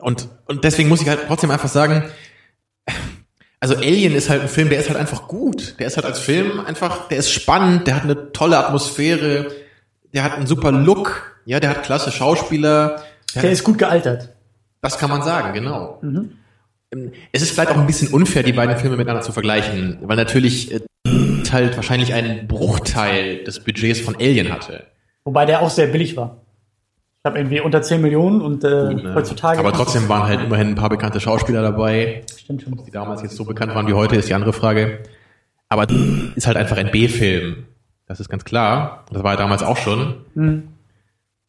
Und, 0.00 0.28
und 0.46 0.64
deswegen 0.64 0.88
muss 0.88 1.00
ich 1.00 1.08
halt 1.08 1.20
trotzdem 1.28 1.52
einfach 1.52 1.68
sagen, 1.68 2.04
also 3.62 3.76
Alien 3.76 4.12
ist 4.16 4.28
halt 4.28 4.42
ein 4.42 4.48
Film, 4.48 4.70
der 4.70 4.80
ist 4.80 4.88
halt 4.88 4.98
einfach 4.98 5.28
gut. 5.28 5.76
Der 5.78 5.86
ist 5.86 5.96
halt 5.96 6.04
als 6.04 6.18
Film 6.18 6.58
einfach, 6.66 7.06
der 7.06 7.18
ist 7.18 7.30
spannend, 7.30 7.86
der 7.86 7.94
hat 7.94 8.02
eine 8.02 8.32
tolle 8.32 8.58
Atmosphäre, 8.58 9.52
der 10.12 10.24
hat 10.24 10.32
einen 10.32 10.48
super 10.48 10.72
Look, 10.72 11.36
ja, 11.44 11.60
der 11.60 11.70
hat 11.70 11.84
klasse 11.84 12.10
Schauspieler. 12.10 13.00
Der 13.36 13.42
Der 13.42 13.52
ist 13.52 13.62
gut 13.62 13.78
gealtert. 13.78 14.30
das 14.80 14.98
kann 14.98 15.10
man 15.10 15.22
sagen, 15.22 15.52
genau. 15.54 16.00
Ähm, 16.02 17.12
Es 17.30 17.40
ist 17.42 17.52
vielleicht 17.52 17.70
auch 17.70 17.78
ein 17.78 17.86
bisschen 17.86 18.08
unfair, 18.08 18.42
die 18.42 18.52
beiden 18.52 18.76
Filme 18.76 18.96
miteinander 18.96 19.22
zu 19.22 19.30
vergleichen, 19.30 19.98
weil 20.02 20.16
natürlich 20.16 20.72
äh, 20.72 20.80
halt 21.52 21.76
wahrscheinlich 21.76 22.14
einen 22.14 22.48
Bruchteil 22.48 23.44
des 23.44 23.60
Budgets 23.60 24.00
von 24.00 24.16
Alien 24.16 24.52
hatte. 24.52 24.88
Wobei 25.22 25.46
der 25.46 25.62
auch 25.62 25.70
sehr 25.70 25.86
billig 25.86 26.16
war. 26.16 26.41
Ich 27.24 27.28
habe 27.30 27.38
irgendwie 27.38 27.60
unter 27.60 27.80
10 27.80 28.00
Millionen 28.02 28.40
und 28.40 28.64
äh, 28.64 28.94
Ne? 28.94 29.14
heutzutage. 29.14 29.60
Aber 29.60 29.72
trotzdem 29.72 30.08
waren 30.08 30.24
halt 30.24 30.40
immerhin 30.42 30.70
ein 30.70 30.74
paar 30.74 30.88
bekannte 30.88 31.20
Schauspieler 31.20 31.62
dabei. 31.62 32.24
Stimmt 32.36 32.62
schon. 32.62 32.82
die 32.84 32.90
damals 32.90 33.22
jetzt 33.22 33.36
so 33.36 33.44
bekannt 33.44 33.76
waren 33.76 33.86
wie 33.86 33.92
heute, 33.92 34.16
ist 34.16 34.28
die 34.28 34.34
andere 34.34 34.52
Frage. 34.52 34.98
Aber 35.68 35.86
ist 36.34 36.48
halt 36.48 36.56
einfach 36.56 36.76
ein 36.78 36.90
B-Film. 36.90 37.66
Das 38.06 38.18
ist 38.18 38.28
ganz 38.28 38.44
klar. 38.44 39.04
Das 39.12 39.22
war 39.22 39.34
er 39.34 39.36
damals 39.36 39.62
auch 39.62 39.76
schon. 39.76 40.16
Hm. 40.34 40.64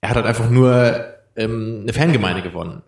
Er 0.02 0.10
hat 0.10 0.16
halt 0.18 0.28
einfach 0.28 0.48
nur 0.48 1.06
ähm, 1.36 1.80
eine 1.82 1.94
Fangemeinde 1.94 2.44
gewonnen. 2.44 2.84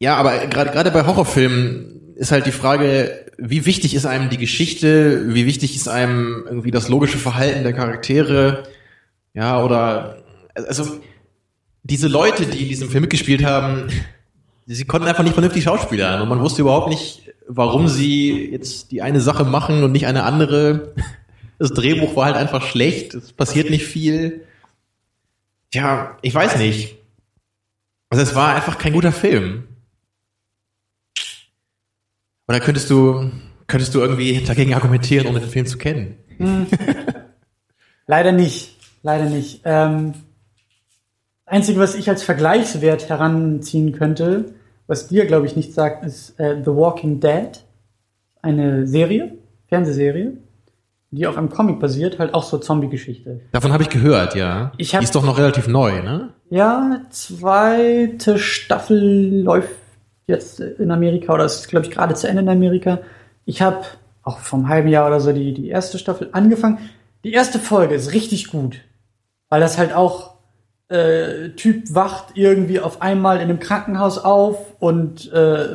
Ja, 0.00 0.16
aber 0.16 0.36
gerade 0.48 0.72
gerade 0.72 0.90
bei 0.90 1.06
Horrorfilmen 1.06 2.14
ist 2.16 2.32
halt 2.32 2.46
die 2.46 2.50
Frage, 2.50 3.24
wie 3.38 3.66
wichtig 3.66 3.94
ist 3.94 4.04
einem 4.04 4.30
die 4.30 4.38
Geschichte, 4.38 5.32
wie 5.32 5.46
wichtig 5.46 5.76
ist 5.76 5.86
einem 5.86 6.42
irgendwie 6.44 6.72
das 6.72 6.88
logische 6.88 7.18
Verhalten 7.18 7.62
der 7.62 7.72
Charaktere, 7.72 8.64
ja, 9.32 9.62
oder 9.62 10.16
also 10.54 10.98
diese 11.84 12.08
Leute, 12.08 12.46
die 12.46 12.62
in 12.62 12.68
diesem 12.68 12.90
Film 12.90 13.02
mitgespielt 13.02 13.44
haben, 13.44 13.88
sie 14.66 14.84
konnten 14.84 15.06
einfach 15.06 15.22
nicht 15.22 15.34
vernünftig 15.34 15.64
schauspielern 15.64 16.20
und 16.20 16.28
man 16.28 16.40
wusste 16.40 16.62
überhaupt 16.62 16.88
nicht, 16.88 17.32
warum 17.46 17.88
sie 17.88 18.50
jetzt 18.50 18.90
die 18.90 19.02
eine 19.02 19.20
Sache 19.20 19.44
machen 19.44 19.84
und 19.84 19.92
nicht 19.92 20.06
eine 20.06 20.24
andere. 20.24 20.94
Das 21.58 21.72
Drehbuch 21.72 22.16
war 22.16 22.26
halt 22.26 22.36
einfach 22.36 22.66
schlecht, 22.66 23.14
es 23.14 23.32
passiert 23.32 23.70
nicht 23.70 23.84
viel. 23.84 24.44
Tja, 25.70 26.16
ich 26.22 26.34
weiß 26.34 26.56
nicht. 26.56 26.96
Also 28.08 28.22
es 28.22 28.34
war 28.34 28.54
einfach 28.54 28.78
kein 28.78 28.92
guter 28.92 29.12
Film. 29.12 29.64
Oder 32.48 32.60
könntest 32.60 32.90
du, 32.90 33.30
könntest 33.66 33.94
du 33.94 34.00
irgendwie 34.00 34.42
dagegen 34.42 34.74
argumentieren, 34.74 35.26
ohne 35.26 35.40
den 35.40 35.50
Film 35.50 35.66
zu 35.66 35.78
kennen? 35.78 36.16
Leider 38.06 38.32
nicht. 38.32 38.76
Leider 39.02 39.26
nicht. 39.26 39.60
Ähm, 39.64 40.14
Einzige, 41.46 41.78
was 41.80 41.94
ich 41.94 42.08
als 42.08 42.22
Vergleichswert 42.22 43.08
heranziehen 43.08 43.92
könnte, 43.92 44.54
was 44.86 45.08
dir, 45.08 45.26
glaube 45.26 45.46
ich, 45.46 45.56
nicht 45.56 45.72
sagt, 45.74 46.04
ist 46.04 46.38
äh, 46.40 46.56
The 46.64 46.70
Walking 46.70 47.20
Dead. 47.20 47.50
Eine 48.42 48.86
Serie, 48.86 49.32
Fernsehserie, 49.68 50.32
die 51.10 51.26
auf 51.26 51.38
einem 51.38 51.48
Comic 51.48 51.80
basiert, 51.80 52.18
halt 52.18 52.34
auch 52.34 52.42
so 52.42 52.58
Zombie-Geschichte. 52.58 53.40
Davon 53.52 53.72
habe 53.72 53.82
ich 53.82 53.88
gehört, 53.88 54.34
ja. 54.34 54.72
Ich 54.76 54.94
hab- 54.94 55.00
die 55.00 55.04
ist 55.04 55.14
doch 55.14 55.24
noch 55.24 55.38
relativ 55.38 55.66
neu, 55.68 56.02
ne? 56.02 56.30
Ja, 56.50 57.00
zweite 57.10 58.38
Staffel 58.38 59.42
läuft 59.42 59.70
jetzt 60.26 60.60
in 60.60 60.90
Amerika 60.90 61.32
oder 61.32 61.44
ist, 61.46 61.68
glaube 61.68 61.86
ich, 61.86 61.90
gerade 61.92 62.14
zu 62.14 62.28
Ende 62.28 62.42
in 62.42 62.48
Amerika. 62.48 62.98
Ich 63.46 63.62
habe 63.62 63.84
auch 64.22 64.38
vom 64.38 64.68
halben 64.68 64.88
Jahr 64.88 65.06
oder 65.06 65.20
so 65.20 65.32
die, 65.32 65.52
die 65.54 65.68
erste 65.68 65.98
Staffel 65.98 66.28
angefangen. 66.32 66.78
Die 67.24 67.32
erste 67.32 67.58
Folge 67.58 67.94
ist 67.94 68.12
richtig 68.12 68.48
gut, 68.48 68.80
weil 69.48 69.60
das 69.60 69.78
halt 69.78 69.94
auch 69.94 70.33
äh, 70.94 71.50
Typ 71.56 71.92
wacht 71.92 72.36
irgendwie 72.36 72.78
auf 72.78 73.02
einmal 73.02 73.36
in 73.36 73.42
einem 73.42 73.58
Krankenhaus 73.58 74.18
auf 74.18 74.76
und 74.78 75.32
äh, 75.32 75.66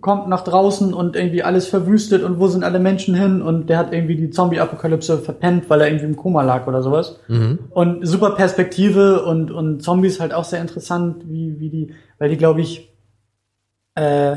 kommt 0.00 0.28
nach 0.28 0.44
draußen 0.44 0.92
und 0.92 1.16
irgendwie 1.16 1.42
alles 1.42 1.66
verwüstet 1.66 2.22
und 2.22 2.38
wo 2.38 2.46
sind 2.46 2.62
alle 2.62 2.78
Menschen 2.78 3.14
hin 3.14 3.42
und 3.42 3.68
der 3.70 3.78
hat 3.78 3.92
irgendwie 3.92 4.16
die 4.16 4.30
Zombie-Apokalypse 4.30 5.18
verpennt, 5.18 5.68
weil 5.68 5.80
er 5.80 5.88
irgendwie 5.88 6.06
im 6.06 6.16
Koma 6.16 6.42
lag 6.42 6.66
oder 6.66 6.82
sowas. 6.82 7.18
Und 7.70 8.06
super 8.06 8.32
Perspektive 8.32 9.24
und, 9.24 9.50
und 9.50 9.82
Zombies 9.82 10.20
halt 10.20 10.34
auch 10.34 10.44
sehr 10.44 10.60
interessant, 10.60 11.24
wie, 11.26 11.58
wie 11.58 11.70
die, 11.70 11.94
weil 12.18 12.28
die, 12.28 12.36
glaube 12.36 12.60
ich, 12.60 12.92
äh, 13.94 14.36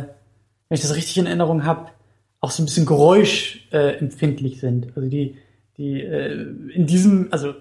wenn 0.69 0.75
ich 0.75 0.81
das 0.81 0.95
richtig 0.95 1.17
in 1.17 1.27
Erinnerung 1.27 1.65
habe, 1.65 1.89
auch 2.39 2.51
so 2.51 2.63
ein 2.63 2.65
bisschen 2.65 2.85
geräuschempfindlich 2.85 3.73
äh, 3.73 3.97
empfindlich 3.99 4.59
sind. 4.59 4.87
Also 4.95 5.09
die, 5.09 5.35
die 5.77 6.01
äh, 6.01 6.33
in 6.73 6.87
diesem, 6.87 7.27
also 7.31 7.53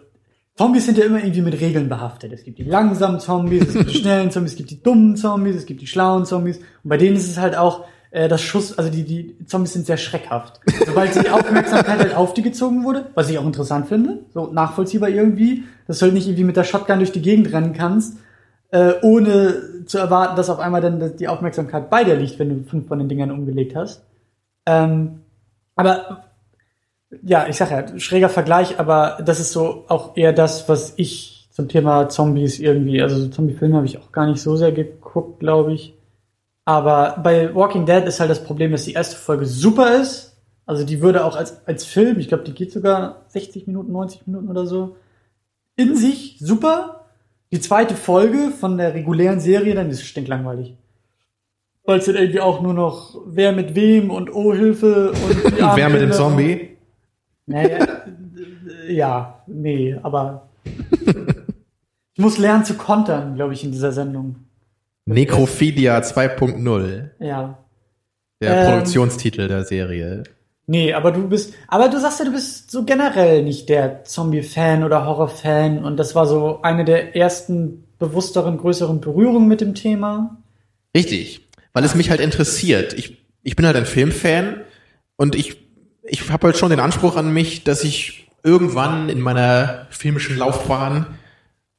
Zombies 0.56 0.84
sind 0.84 0.98
ja 0.98 1.04
immer 1.04 1.18
irgendwie 1.18 1.40
mit 1.40 1.60
Regeln 1.60 1.88
behaftet. 1.88 2.32
Es 2.32 2.44
gibt 2.44 2.58
die 2.58 2.64
langsamen 2.64 3.20
Zombies, 3.20 3.68
es 3.68 3.74
gibt 3.74 3.90
die 3.90 3.98
schnellen 4.00 4.30
Zombies, 4.30 4.52
es 4.52 4.58
gibt 4.58 4.70
die 4.70 4.82
dummen 4.82 5.16
Zombies, 5.16 5.56
es 5.56 5.66
gibt 5.66 5.80
die 5.80 5.86
schlauen 5.86 6.26
Zombies. 6.26 6.58
Und 6.58 6.90
bei 6.90 6.98
denen 6.98 7.16
ist 7.16 7.28
es 7.28 7.38
halt 7.38 7.56
auch 7.56 7.86
äh, 8.10 8.28
das 8.28 8.42
Schuss, 8.42 8.76
also 8.76 8.90
die, 8.90 9.04
die 9.04 9.46
Zombies 9.46 9.72
sind 9.72 9.86
sehr 9.86 9.96
schreckhaft. 9.96 10.60
Sobald 10.86 11.14
die 11.14 11.30
Aufmerksamkeit 11.30 11.98
halt 11.98 12.14
auf 12.14 12.34
die 12.34 12.42
gezogen 12.42 12.84
wurde, 12.84 13.06
was 13.14 13.30
ich 13.30 13.38
auch 13.38 13.46
interessant 13.46 13.88
finde, 13.88 14.20
so 14.34 14.52
nachvollziehbar 14.52 15.08
irgendwie, 15.08 15.64
dass 15.86 15.98
du 15.98 16.04
halt 16.04 16.14
nicht 16.14 16.26
irgendwie 16.26 16.44
mit 16.44 16.56
der 16.56 16.64
Shotgun 16.64 16.98
durch 16.98 17.12
die 17.12 17.22
Gegend 17.22 17.50
rennen 17.52 17.72
kannst, 17.72 18.18
äh, 18.70 18.92
ohne 19.02 19.84
zu 19.86 19.98
erwarten, 19.98 20.36
dass 20.36 20.50
auf 20.50 20.58
einmal 20.58 20.82
dann 20.82 21.16
die 21.16 21.28
Aufmerksamkeit 21.28 21.88
bei 21.88 22.04
dir 22.04 22.16
liegt, 22.16 22.38
wenn 22.38 22.50
du 22.50 22.68
fünf 22.68 22.88
von 22.88 22.98
den 22.98 23.08
Dingern 23.08 23.30
umgelegt 23.30 23.74
hast. 23.74 24.04
Ähm, 24.66 25.22
aber 25.74 26.31
ja, 27.22 27.46
ich 27.48 27.56
sag 27.56 27.70
ja, 27.70 27.98
schräger 27.98 28.28
Vergleich, 28.28 28.78
aber 28.78 29.18
das 29.24 29.40
ist 29.40 29.52
so 29.52 29.84
auch 29.88 30.16
eher 30.16 30.32
das, 30.32 30.68
was 30.68 30.94
ich 30.96 31.48
zum 31.50 31.68
Thema 31.68 32.08
Zombies 32.08 32.58
irgendwie, 32.58 33.02
also 33.02 33.16
so 33.18 33.28
Zombie-Filme 33.28 33.76
habe 33.76 33.86
ich 33.86 33.98
auch 33.98 34.10
gar 34.10 34.26
nicht 34.26 34.40
so 34.40 34.56
sehr 34.56 34.72
geguckt, 34.72 35.40
glaube 35.40 35.74
ich. 35.74 35.94
Aber 36.64 37.20
bei 37.22 37.54
Walking 37.54 37.84
Dead 37.84 38.04
ist 38.04 38.20
halt 38.20 38.30
das 38.30 38.42
Problem, 38.42 38.72
dass 38.72 38.84
die 38.84 38.94
erste 38.94 39.16
Folge 39.16 39.44
super 39.44 40.00
ist. 40.00 40.36
Also 40.64 40.84
die 40.84 41.02
würde 41.02 41.24
auch 41.24 41.36
als, 41.36 41.66
als 41.66 41.84
Film, 41.84 42.18
ich 42.18 42.28
glaube, 42.28 42.44
die 42.44 42.54
geht 42.54 42.72
sogar 42.72 43.22
60 43.28 43.66
Minuten, 43.66 43.92
90 43.92 44.26
Minuten 44.26 44.48
oder 44.48 44.66
so, 44.66 44.96
in 45.76 45.96
sich 45.96 46.36
super. 46.38 47.06
Die 47.50 47.60
zweite 47.60 47.96
Folge 47.96 48.50
von 48.58 48.78
der 48.78 48.94
regulären 48.94 49.40
Serie, 49.40 49.74
dann 49.74 49.90
ist 49.90 50.04
stinklangweilig. 50.04 50.74
Weil 51.84 51.98
es 51.98 52.06
dann 52.06 52.14
irgendwie 52.14 52.40
auch 52.40 52.62
nur 52.62 52.72
noch 52.72 53.20
wer 53.26 53.52
mit 53.52 53.74
wem 53.74 54.10
und 54.10 54.32
oh 54.32 54.54
Hilfe 54.54 55.10
und 55.10 55.60
Wer 55.76 55.88
mit 55.90 56.00
dem. 56.00 56.12
Zombie? 56.12 56.71
Naja, 57.52 57.78
äh, 58.88 58.92
ja, 58.92 59.42
nee, 59.46 59.96
aber 60.02 60.48
ich 60.64 62.18
muss 62.18 62.38
lernen 62.38 62.64
zu 62.64 62.74
kontern, 62.74 63.34
glaube 63.34 63.54
ich, 63.54 63.64
in 63.64 63.72
dieser 63.72 63.92
Sendung. 63.92 64.36
Necrophilia 65.06 65.98
2.0. 65.98 67.10
Ja. 67.18 67.58
Der 68.40 68.56
Ähm. 68.56 68.66
Produktionstitel 68.70 69.48
der 69.48 69.64
Serie. 69.64 70.24
Nee, 70.66 70.92
aber 70.92 71.10
du 71.10 71.28
bist, 71.28 71.54
aber 71.68 71.88
du 71.88 72.00
sagst 72.00 72.20
ja, 72.20 72.24
du 72.24 72.32
bist 72.32 72.70
so 72.70 72.84
generell 72.84 73.42
nicht 73.42 73.68
der 73.68 74.04
Zombie-Fan 74.04 74.84
oder 74.84 75.06
Horror-Fan 75.06 75.84
und 75.84 75.96
das 75.96 76.14
war 76.14 76.26
so 76.26 76.62
eine 76.62 76.84
der 76.84 77.16
ersten 77.16 77.84
bewussteren, 77.98 78.58
größeren 78.58 79.00
Berührungen 79.00 79.48
mit 79.48 79.60
dem 79.60 79.74
Thema. 79.74 80.36
Richtig. 80.96 81.48
Weil 81.72 81.84
es 81.84 81.94
mich 81.94 82.10
halt 82.10 82.20
interessiert. 82.20 82.92
Ich, 82.94 83.18
ich 83.42 83.56
bin 83.56 83.66
halt 83.66 83.76
ein 83.76 83.86
Filmfan 83.86 84.60
und 85.16 85.34
ich, 85.34 85.56
ich 86.04 86.30
habe 86.30 86.48
halt 86.48 86.56
schon 86.56 86.70
den 86.70 86.80
Anspruch 86.80 87.16
an 87.16 87.32
mich, 87.32 87.64
dass 87.64 87.84
ich 87.84 88.28
irgendwann 88.42 89.08
in 89.08 89.20
meiner 89.20 89.86
filmischen 89.90 90.36
Laufbahn 90.36 91.06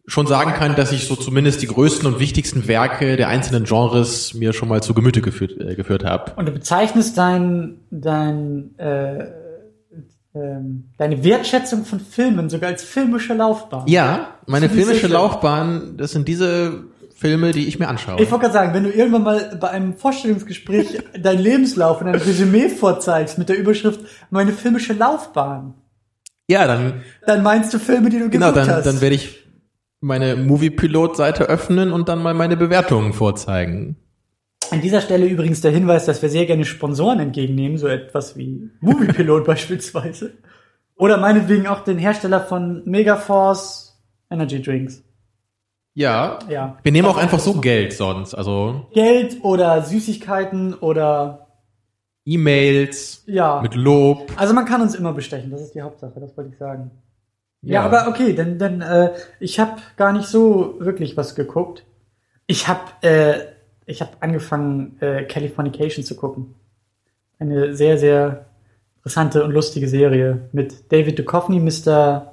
schon 0.05 0.27
sagen 0.27 0.53
kann, 0.53 0.75
dass 0.75 0.91
ich 0.91 1.07
so 1.07 1.15
zumindest 1.15 1.61
die 1.61 1.67
größten 1.67 2.07
und 2.07 2.19
wichtigsten 2.19 2.67
Werke 2.67 3.15
der 3.15 3.29
einzelnen 3.29 3.63
Genres 3.63 4.33
mir 4.33 4.53
schon 4.53 4.67
mal 4.67 4.83
zu 4.83 4.93
Gemüte 4.93 5.21
geführt, 5.21 5.59
äh, 5.59 5.75
geführt 5.75 6.03
habe. 6.03 6.33
Und 6.35 6.47
du 6.47 6.51
bezeichnest 6.51 7.17
dein, 7.17 7.77
dein, 7.89 8.77
äh, 8.77 9.27
ähm, 10.35 10.89
deine 10.97 11.23
Wertschätzung 11.23 11.85
von 11.85 11.99
Filmen 11.99 12.49
sogar 12.49 12.69
als 12.69 12.83
filmische 12.83 13.33
Laufbahn. 13.33 13.87
Ja, 13.87 14.39
meine 14.45 14.67
filmische. 14.67 15.07
Laufbahn, 15.07 15.95
das 15.95 16.11
sind 16.11 16.27
diese 16.27 16.85
Filme, 17.15 17.51
die 17.51 17.67
ich 17.67 17.79
mir 17.79 17.87
anschaue. 17.87 18.21
Ich 18.21 18.29
wollte 18.31 18.43
gerade 18.43 18.53
sagen, 18.53 18.73
wenn 18.73 18.83
du 18.83 18.89
irgendwann 18.91 19.23
mal 19.23 19.57
bei 19.59 19.69
einem 19.69 19.93
Vorstellungsgespräch 19.95 20.99
deinen 21.19 21.39
Lebenslauf 21.39 22.01
und 22.01 22.07
ein 22.07 22.15
Resümee 22.15 22.69
vorzeigst 22.69 23.37
mit 23.37 23.49
der 23.49 23.57
Überschrift 23.57 23.99
meine 24.29 24.51
filmische 24.51 24.93
Laufbahn, 24.93 25.73
ja, 26.49 26.67
dann 26.67 27.03
dann 27.25 27.41
meinst 27.41 27.73
du 27.73 27.79
Filme, 27.79 28.09
die 28.09 28.19
du 28.19 28.29
Genau, 28.29 28.47
geguckt 28.47 28.67
dann, 28.67 28.75
hast. 28.75 28.85
dann 28.85 28.99
werde 29.01 29.15
ich 29.15 29.45
meine 30.01 30.35
Movie-Pilot-Seite 30.35 31.45
öffnen 31.45 31.93
und 31.93 32.09
dann 32.09 32.21
mal 32.21 32.33
meine 32.33 32.57
Bewertungen 32.57 33.13
vorzeigen. 33.13 33.95
An 34.69 34.81
dieser 34.81 34.99
Stelle 35.01 35.25
übrigens 35.27 35.61
der 35.61 35.71
Hinweis, 35.71 36.05
dass 36.05 36.21
wir 36.21 36.29
sehr 36.29 36.45
gerne 36.45 36.65
Sponsoren 36.65 37.19
entgegennehmen, 37.19 37.77
so 37.77 37.87
etwas 37.87 38.35
wie 38.37 38.69
Moviepilot 38.81 39.45
beispielsweise. 39.45 40.33
Oder 40.95 41.17
meinetwegen 41.17 41.67
auch 41.67 41.83
den 41.83 41.97
Hersteller 41.97 42.41
von 42.41 42.81
Megaforce 42.85 43.97
Energy 44.29 44.61
Drinks. 44.61 45.01
Ja. 45.93 46.39
Ja. 46.49 46.77
Wir 46.81 46.91
nehmen 46.91 47.07
auch 47.07 47.17
einfach 47.17 47.39
so 47.39 47.55
Geld 47.55 47.93
sonst. 47.93 48.33
Also 48.33 48.87
Geld 48.93 49.43
oder 49.43 49.83
Süßigkeiten 49.83 50.73
oder 50.73 51.47
E-Mails 52.25 53.23
ja. 53.27 53.61
mit 53.61 53.75
Lob. 53.75 54.31
Also 54.35 54.53
man 54.53 54.65
kann 54.65 54.81
uns 54.81 54.95
immer 54.95 55.13
bestechen, 55.13 55.51
das 55.51 55.61
ist 55.61 55.75
die 55.75 55.81
Hauptsache, 55.81 56.19
das 56.19 56.35
wollte 56.37 56.51
ich 56.51 56.57
sagen. 56.57 56.91
Ja, 57.61 57.83
aber 57.83 58.07
okay, 58.09 58.33
denn, 58.33 58.59
denn 58.59 58.81
äh, 58.81 59.13
ich 59.39 59.59
habe 59.59 59.81
gar 59.95 60.11
nicht 60.11 60.27
so 60.27 60.75
wirklich 60.79 61.15
was 61.15 61.33
geguckt. 61.33 61.85
Ich 62.45 62.67
habe 62.67 62.81
äh, 63.01 63.39
ich 63.85 64.01
habe 64.01 64.11
angefangen 64.19 64.97
äh, 64.99 65.23
Californication 65.23 66.03
zu 66.03 66.15
gucken. 66.15 66.55
Eine 67.39 67.73
sehr 67.73 67.97
sehr 67.97 68.47
interessante 68.97 69.43
und 69.45 69.51
lustige 69.51 69.87
Serie 69.87 70.49
mit 70.51 70.91
David 70.91 71.19
Duchovny, 71.19 71.59
Mr. 71.59 72.32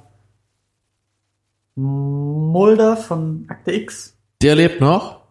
Mulder 1.75 2.97
von 2.97 3.45
Akte 3.47 3.71
X. 3.71 4.15
Der 4.41 4.55
lebt 4.55 4.81
noch. 4.81 5.21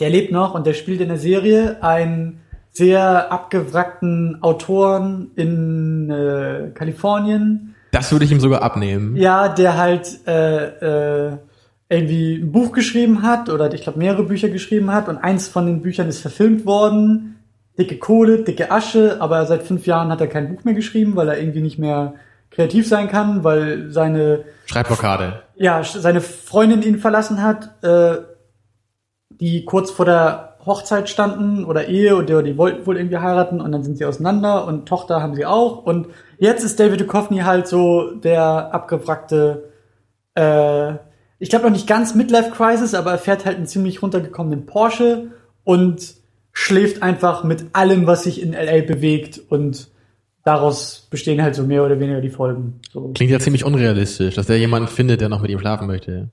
Der 0.00 0.10
lebt 0.10 0.32
noch 0.32 0.54
und 0.54 0.66
der 0.66 0.74
spielt 0.74 1.00
in 1.00 1.08
der 1.08 1.18
Serie 1.18 1.82
einen 1.82 2.40
sehr 2.70 3.30
abgewrackten 3.32 4.38
Autoren 4.42 5.32
in 5.36 6.08
äh, 6.08 6.70
Kalifornien, 6.72 7.74
Das 7.90 8.12
würde 8.12 8.24
ich 8.24 8.30
ihm 8.32 8.40
sogar 8.40 8.62
abnehmen. 8.62 9.16
ja, 9.16 9.48
der 9.48 9.76
halt 9.76 10.20
äh, 10.26 11.28
äh, 11.28 11.36
irgendwie 11.88 12.36
ein 12.36 12.52
Buch 12.52 12.70
geschrieben 12.72 13.22
hat 13.22 13.48
oder 13.50 13.72
ich 13.74 13.82
glaube 13.82 13.98
mehrere 13.98 14.22
Bücher 14.22 14.48
geschrieben 14.48 14.92
hat 14.92 15.08
und 15.08 15.18
eins 15.18 15.48
von 15.48 15.66
den 15.66 15.82
Büchern 15.82 16.08
ist 16.08 16.20
verfilmt 16.20 16.64
worden. 16.64 17.36
Dicke 17.76 17.98
Kohle, 17.98 18.42
dicke 18.44 18.70
Asche, 18.70 19.16
aber 19.20 19.44
seit 19.46 19.64
fünf 19.64 19.86
Jahren 19.86 20.10
hat 20.10 20.20
er 20.20 20.28
kein 20.28 20.54
Buch 20.54 20.64
mehr 20.64 20.74
geschrieben, 20.74 21.16
weil 21.16 21.28
er 21.28 21.38
irgendwie 21.38 21.62
nicht 21.62 21.78
mehr 21.78 22.14
kreativ 22.50 22.88
sein 22.88 23.08
kann, 23.08 23.44
weil 23.44 23.90
seine 23.90 24.44
Schreibblockade. 24.66 25.42
ja, 25.56 25.82
seine 25.84 26.20
Freundin 26.20 26.82
ihn 26.82 26.98
verlassen 26.98 27.42
hat, 27.42 27.82
äh, 27.82 28.22
die 29.30 29.64
kurz 29.64 29.90
vor 29.90 30.04
der 30.04 30.50
Hochzeit 30.66 31.08
standen 31.08 31.64
oder 31.64 31.88
Ehe 31.88 32.16
und 32.16 32.28
die, 32.28 32.42
die 32.42 32.58
wollten 32.58 32.86
wohl 32.86 32.98
irgendwie 32.98 33.18
heiraten 33.18 33.60
und 33.60 33.72
dann 33.72 33.82
sind 33.82 33.96
sie 33.96 34.04
auseinander 34.04 34.66
und 34.66 34.86
Tochter 34.86 35.22
haben 35.22 35.34
sie 35.34 35.46
auch 35.46 35.84
und 35.84 36.08
jetzt 36.38 36.64
ist 36.64 36.78
David 36.78 37.00
Duchovny 37.00 37.38
halt 37.38 37.66
so 37.66 38.10
der 38.10 38.74
abgewrackte, 38.74 39.70
äh, 40.34 40.94
ich 41.38 41.48
glaube 41.48 41.64
noch 41.64 41.72
nicht 41.72 41.86
ganz 41.86 42.14
Midlife 42.14 42.50
Crisis, 42.50 42.94
aber 42.94 43.12
er 43.12 43.18
fährt 43.18 43.46
halt 43.46 43.56
einen 43.56 43.66
ziemlich 43.66 44.02
runtergekommenen 44.02 44.66
Porsche 44.66 45.28
und 45.64 46.14
schläft 46.52 47.02
einfach 47.02 47.42
mit 47.42 47.66
allem, 47.72 48.06
was 48.06 48.24
sich 48.24 48.42
in 48.42 48.52
LA 48.52 48.82
bewegt 48.82 49.40
und 49.48 49.88
daraus 50.44 51.06
bestehen 51.10 51.42
halt 51.42 51.54
so 51.54 51.62
mehr 51.62 51.84
oder 51.84 51.98
weniger 52.00 52.20
die 52.20 52.30
Folgen. 52.30 52.80
So. 52.92 53.12
Klingt 53.14 53.30
ja 53.30 53.38
ziemlich 53.38 53.64
unrealistisch, 53.64 54.34
dass 54.34 54.46
der 54.46 54.58
jemanden 54.58 54.88
findet, 54.88 55.20
der 55.20 55.28
noch 55.28 55.42
mit 55.42 55.50
ihm 55.50 55.58
schlafen 55.58 55.86
möchte. 55.86 56.30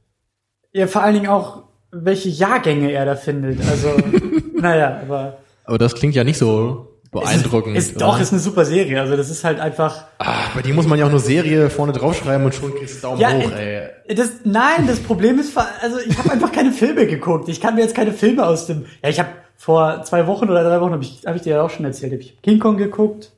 Ja, 0.74 0.88
vor 0.88 1.02
allen 1.02 1.16
Dingen 1.16 1.28
auch, 1.28 1.64
welche 1.92 2.30
Jahrgänge 2.30 2.92
er 2.92 3.06
da 3.06 3.16
findet. 3.16 3.60
Also, 3.68 3.90
naja, 4.56 5.02
aber. 5.02 5.38
Aber 5.66 5.78
das 5.78 5.96
klingt 5.96 6.16
ja 6.16 6.24
nicht 6.24 6.38
so 6.38 7.00
beeindruckend. 7.12 7.78
Ist, 7.78 7.92
ist, 7.92 8.02
doch, 8.02 8.20
ist 8.20 8.32
eine 8.32 8.40
super 8.40 8.64
Serie. 8.66 9.00
Also, 9.02 9.18
das 9.18 9.30
ist 9.30 9.44
halt 9.44 9.60
einfach. 9.60 10.06
ah, 10.20 10.44
bei 10.56 10.62
dir 10.62 10.74
muss 10.74 10.88
man 10.88 11.00
ja 11.00 11.06
auch 11.06 11.12
nur 11.12 11.20
Serie 11.20 11.70
vorne 11.70 11.94
draufschreiben 11.94 12.46
und 12.46 12.54
schon 12.54 12.74
kriegst 12.76 12.98
du 12.98 13.08
Daumen 13.08 13.20
Ja, 13.20 13.32
hoch, 13.32 13.52
ey. 13.52 13.90
Das, 14.16 14.32
nein, 14.44 14.88
das 14.88 15.00
Problem 15.00 15.40
ist, 15.40 15.58
also 15.82 15.98
ich 16.00 16.18
habe 16.18 16.32
einfach 16.32 16.52
keine 16.52 16.72
Filme 16.72 17.08
geguckt. 17.08 17.50
Ich 17.50 17.60
kann 17.60 17.76
mir 17.76 17.82
jetzt 17.82 17.96
keine 17.96 18.14
Filme 18.14 18.46
aus 18.46 18.68
dem. 18.68 18.86
Ja, 19.04 19.10
ich 19.10 19.20
habe 19.20 19.30
vor 19.56 20.04
zwei 20.04 20.28
Wochen 20.28 20.50
oder 20.50 20.64
drei 20.64 20.80
Wochen 20.80 20.94
habe 20.94 21.04
ich, 21.04 21.24
hab 21.26 21.36
ich 21.36 21.42
dir 21.42 21.56
ja 21.56 21.62
auch 21.62 21.70
schon 21.70 21.86
erzählt. 21.86 22.14
Hab 22.14 22.20
ich 22.20 22.42
King 22.42 22.60
Kong 22.60 22.78
geguckt. 22.78 23.32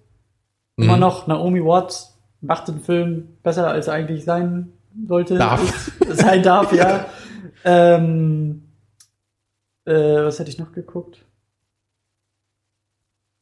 Immer 0.79 0.95
Mhm. 0.95 0.99
noch 0.99 1.27
Naomi 1.27 1.63
Watts 1.63 2.17
macht 2.41 2.67
den 2.67 2.79
Film 2.79 3.29
besser, 3.43 3.67
als 3.67 3.87
er 3.87 3.93
eigentlich 3.95 4.23
sein 4.23 4.71
sollte. 5.07 5.37
Darf. 5.37 5.91
sein 6.09 6.41
darf, 6.43 6.71
ja. 6.73 7.05
ähm, 7.65 8.63
äh, 9.85 9.93
was 10.23 10.39
hätte 10.39 10.49
ich 10.49 10.57
noch 10.59 10.71
geguckt? 10.71 11.25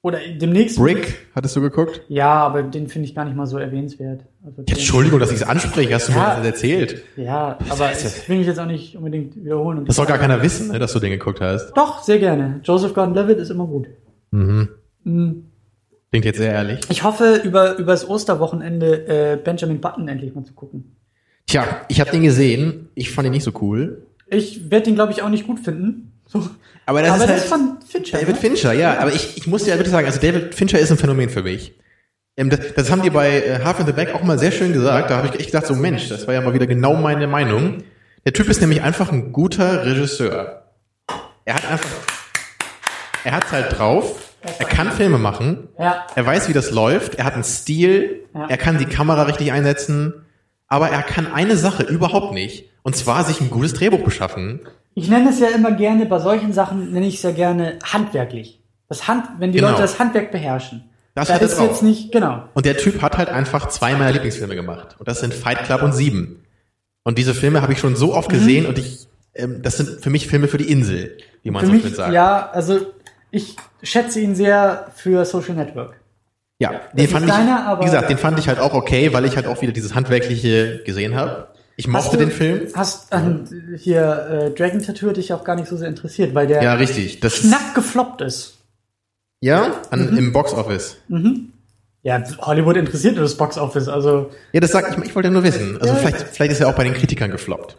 Oder 0.04 0.20
demnächst. 0.40 0.78
Brick, 0.78 1.28
hattest 1.36 1.56
du 1.56 1.62
geguckt? 1.62 2.02
Ja, 2.08 2.32
aber 2.32 2.64
den 2.64 2.88
finde 2.88 3.08
ich 3.10 3.16
gar 3.16 3.26
nicht 3.26 3.36
mal 3.36 3.46
so 3.48 3.58
erwähnenswert. 3.58 4.22
Also 4.46 4.62
Ja, 4.68 4.76
Entschuldigung, 4.76 5.20
dass 5.20 5.32
ich 5.32 5.38
es 5.38 5.44
anspreche, 5.44 5.94
hast 5.96 6.08
du 6.08 6.14
mir 6.14 6.20
Ja. 6.20 6.36
das 6.38 6.46
erzählt. 6.46 7.04
Ja, 7.18 7.58
aber 7.70 7.92
ich 7.92 8.30
will 8.30 8.38
mich 8.38 8.48
jetzt 8.48 8.60
auch 8.60 8.68
nicht 8.68 8.96
unbedingt 8.96 9.36
wiederholen. 9.36 9.84
Das 9.86 9.96
soll 9.98 10.06
gar 10.06 10.18
keiner 10.20 10.42
wissen, 10.42 10.70
ne, 10.70 10.80
dass 10.80 10.94
du 10.94 11.00
den 11.00 11.10
geguckt 11.12 11.42
hast. 11.42 11.74
Doch, 11.74 12.04
sehr 12.04 12.20
gerne. 12.20 12.62
Joseph 12.64 12.94
Gordon-Levitt 12.94 13.40
ist 13.40 13.50
immer 13.50 13.66
gut. 13.66 13.88
Mhm. 14.32 14.70
Mm. 15.04 15.32
Klingt 16.12 16.26
jetzt 16.26 16.38
sehr 16.38 16.54
ehrlich. 16.54 16.80
Ich 16.90 17.04
hoffe, 17.04 17.42
über 17.44 17.78
übers 17.78 18.08
Osterwochenende 18.08 19.08
äh, 19.08 19.38
Benjamin 19.38 19.82
Button 19.82 20.08
endlich 20.08 20.34
mal 20.34 20.46
zu 20.46 20.54
gucken. 20.54 20.96
Tja, 21.48 21.82
ich 21.88 22.00
habe 22.00 22.12
den 22.12 22.24
gesehen. 22.24 22.90
Ich 22.96 23.12
fand 23.12 23.26
ihn 23.26 23.32
nicht 23.32 23.44
so 23.44 23.52
cool. 23.62 24.06
Ich 24.28 24.70
werde 24.70 24.86
den, 24.86 24.96
glaube 24.96 25.12
ich, 25.12 25.22
auch 25.22 25.30
nicht 25.30 25.48
gut 25.48 25.60
finden. 25.60 26.12
So. 26.26 26.50
Aber 26.86 27.02
das 27.02 27.12
aber 27.12 27.24
ist 27.24 27.24
das 27.24 27.30
halt 27.30 27.40
ist 27.40 27.50
von 27.50 27.78
Fincher. 27.86 28.20
David 28.20 28.36
ne? 28.36 28.42
Fincher, 28.42 28.74
ja. 28.74 29.00
Aber 29.00 29.14
ich, 29.14 29.38
ich 29.38 29.48
muss 29.48 29.64
dir 29.64 29.72
ja 29.72 29.78
bitte 29.78 29.90
sagen, 29.90 30.06
also 30.06 30.20
David 30.20 30.56
Fincher 30.56 30.80
ist 30.80 30.92
ein 30.92 30.98
Phänomen 30.98 31.30
für 31.30 31.44
mich. 31.44 31.74
Ähm, 32.36 32.50
das, 32.50 32.74
das 32.76 32.92
haben 32.92 33.02
die 33.02 33.10
bei 33.10 33.42
äh, 33.42 33.60
Half 33.64 33.80
in 33.80 33.86
the 33.86 33.94
Back 33.94 34.14
auch 34.14 34.24
mal 34.24 34.38
sehr 34.38 34.52
schön 34.52 34.74
gesagt. 34.74 35.10
Da 35.10 35.18
habe 35.18 35.28
ich 35.28 35.40
echt 35.40 35.52
gedacht, 35.52 35.66
so 35.66 35.76
Mensch, 35.76 36.10
das 36.10 36.28
war 36.28 36.34
ja 36.34 36.42
mal 36.42 36.54
wieder 36.54 36.68
genau 36.68 36.96
meine 36.96 37.28
Meinung. 37.28 37.84
Der 38.26 38.34
Typ 38.34 38.50
ist 38.50 38.62
nämlich 38.62 38.82
einfach 38.82 39.12
ein 39.12 39.32
guter 39.32 39.86
Regisseur. 39.86 40.64
Er 41.46 41.56
hat 41.56 41.70
einfach, 41.70 41.90
er 43.24 43.32
hat's 43.32 43.52
halt 43.52 43.78
drauf. 43.78 44.27
Er 44.60 44.66
kann 44.66 44.92
Filme 44.92 45.18
machen. 45.18 45.68
Ja. 45.80 46.06
Er 46.16 46.26
weiß, 46.26 46.48
wie 46.50 46.54
das 46.54 46.72
läuft. 46.72 47.16
Er 47.16 47.26
hat 47.26 47.34
einen 47.34 47.44
Stil. 47.44 48.24
Ja. 48.34 48.48
Er 48.48 48.58
kann 48.58 48.78
die 48.78 48.86
Kamera 48.86 49.24
richtig 49.24 49.52
einsetzen. 49.52 50.14
Aber 50.68 50.90
er 50.90 51.02
kann 51.02 51.32
eine 51.32 51.58
Sache 51.58 51.84
überhaupt 51.84 52.34
nicht. 52.34 52.66
Und 52.84 52.96
zwar 52.96 53.24
sich 53.24 53.42
ein 53.42 53.50
gutes 53.50 53.74
Drehbuch 53.74 54.04
beschaffen. 54.04 54.62
Ich 54.94 55.10
nenne 55.10 55.30
es 55.30 55.40
ja 55.40 55.50
immer 55.50 55.72
gerne, 55.72 56.06
bei 56.06 56.20
solchen 56.20 56.54
Sachen 56.54 56.92
nenne 56.92 57.06
ich 57.08 57.16
es 57.16 57.22
ja 57.24 57.32
gerne 57.32 57.78
handwerklich. 57.84 58.62
Das 58.90 59.08
Hand, 59.08 59.26
wenn 59.40 59.52
die 59.52 59.58
Genau. 59.58 59.70
Leute 59.72 59.82
das 59.82 60.00
Handwerk 60.00 60.32
beherrschen. 60.32 60.86
Das 61.14 61.28
da 61.28 61.36
hat 61.36 61.42
ist 61.42 61.58
drauf. 61.58 61.68
jetzt 61.70 61.84
nicht, 61.84 62.12
genau. 62.12 62.44
Und 62.54 62.66
der 62.66 62.78
Typ 62.78 63.02
hat 63.02 63.18
halt 63.18 63.30
einfach 63.30 63.70
zwei 63.70 63.94
meiner 63.94 64.12
Lieblingsfilme 64.12 64.56
gemacht. 64.56 64.96
Und 65.00 65.08
das 65.08 65.20
sind 65.20 65.34
Fight 65.34 65.64
Club 65.66 65.82
und 65.84 65.94
Sieben. 65.94 66.44
Und 67.04 67.18
diese 67.18 67.34
Filme 67.34 67.62
habe 67.62 67.74
ich 67.74 67.80
schon 67.80 67.96
so 67.96 68.08
Mhm. 68.08 68.12
oft 68.14 68.30
gesehen 68.30 68.66
und 68.66 68.78
ich, 68.78 69.08
ähm, 69.36 69.62
das 69.62 69.78
sind 69.78 70.02
für 70.02 70.10
mich 70.10 70.28
Filme 70.28 70.48
für 70.48 70.58
die 70.58 70.72
Insel, 70.72 71.18
wie 71.44 71.52
man 71.52 71.62
Für 71.62 71.68
so 71.68 71.74
mich, 71.74 71.82
schön 71.84 71.96
sagt. 71.96 72.14
ja, 72.14 72.50
also 72.52 72.80
ich 73.32 73.56
schätze 73.84 74.20
ihn 74.20 74.36
sehr 74.36 74.88
für 74.96 75.24
Social 75.26 75.56
Network. 75.56 76.00
Ja, 76.60 76.72
das 76.72 76.82
den 76.96 77.08
fand 77.08 77.26
ich, 77.26 77.32
deiner, 77.32 77.66
aber- 77.68 77.82
wie 77.82 77.86
gesagt, 77.86 78.10
den 78.10 78.18
fand 78.18 78.40
ich 78.40 78.48
halt 78.48 78.60
auch 78.60 78.74
okay, 78.74 79.14
weil 79.14 79.26
ich 79.26 79.36
halt 79.36 79.46
auch 79.46 79.62
wieder 79.62 79.72
dieses 79.74 79.94
Handwerkliche 79.94 80.82
gesehen 80.86 81.16
habe. 81.16 81.48
Ich 81.76 81.88
mochte 81.88 82.18
du- 82.18 82.24
den 82.26 82.32
Film. 82.32 82.68
Hast 82.74 83.14
an, 83.14 83.48
hier 83.78 84.28
äh, 84.30 84.52
Dragon 84.58 84.82
Tattoo 84.82 85.10
hat 85.10 85.18
dich 85.18 85.32
auch 85.34 85.44
gar 85.44 85.56
nicht 85.56 85.68
so 85.68 85.78
sehr 85.78 85.88
interessiert, 85.88 86.34
weil 86.34 86.48
der 86.48 86.64
Ja, 86.64 86.74
richtig. 86.74 87.20
Das 87.20 87.42
knapp 87.42 87.76
gefloppt 87.76 88.22
ist. 88.22 88.56
ja, 89.42 89.74
an, 89.92 90.10
Mhm. 90.12 90.18
im 90.18 90.34
Box 90.34 90.54
Office. 90.54 90.98
Ja, 92.02 92.24
Hollywood 92.40 92.78
interessiert 92.78 93.14
nur 93.16 93.24
das 93.24 93.36
Box 93.36 93.58
Office, 93.60 93.88
also 93.88 94.32
Ja, 94.54 94.60
das 94.60 94.72
sagt, 94.72 94.98
ich, 94.98 95.04
ich 95.06 95.16
wollte 95.16 95.30
nur 95.30 95.44
wissen. 95.44 95.78
Also 95.80 95.94
Ja. 95.94 96.00
vielleicht, 96.00 96.22
vielleicht 96.30 96.52
ist 96.54 96.62
er 96.62 96.70
auch 96.70 96.76
bei 96.76 96.84
den 96.86 96.94
Kritikern 96.94 97.30
gefloppt. 97.30 97.78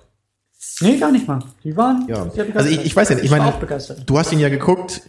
nee, 0.80 0.96
gar 0.98 1.10
nicht 1.10 1.26
mal. 1.26 1.40
Die 1.64 1.76
waren 1.76 2.06
Ja. 2.08 2.22
sehr 2.30 2.44
begeistert. 2.44 2.56
Also 2.56 2.68
ich, 2.70 2.84
ich 2.86 2.94
weiß 2.94 3.08
ja 3.08 3.14
nicht, 3.16 3.24
ich 3.24 3.30
meine, 3.32 3.46
auch 3.46 3.56
begeistert. 3.58 4.02
du 4.06 4.16
hast 4.18 4.32
ihn 4.32 4.38
ja 4.38 4.48
geguckt. 4.48 5.00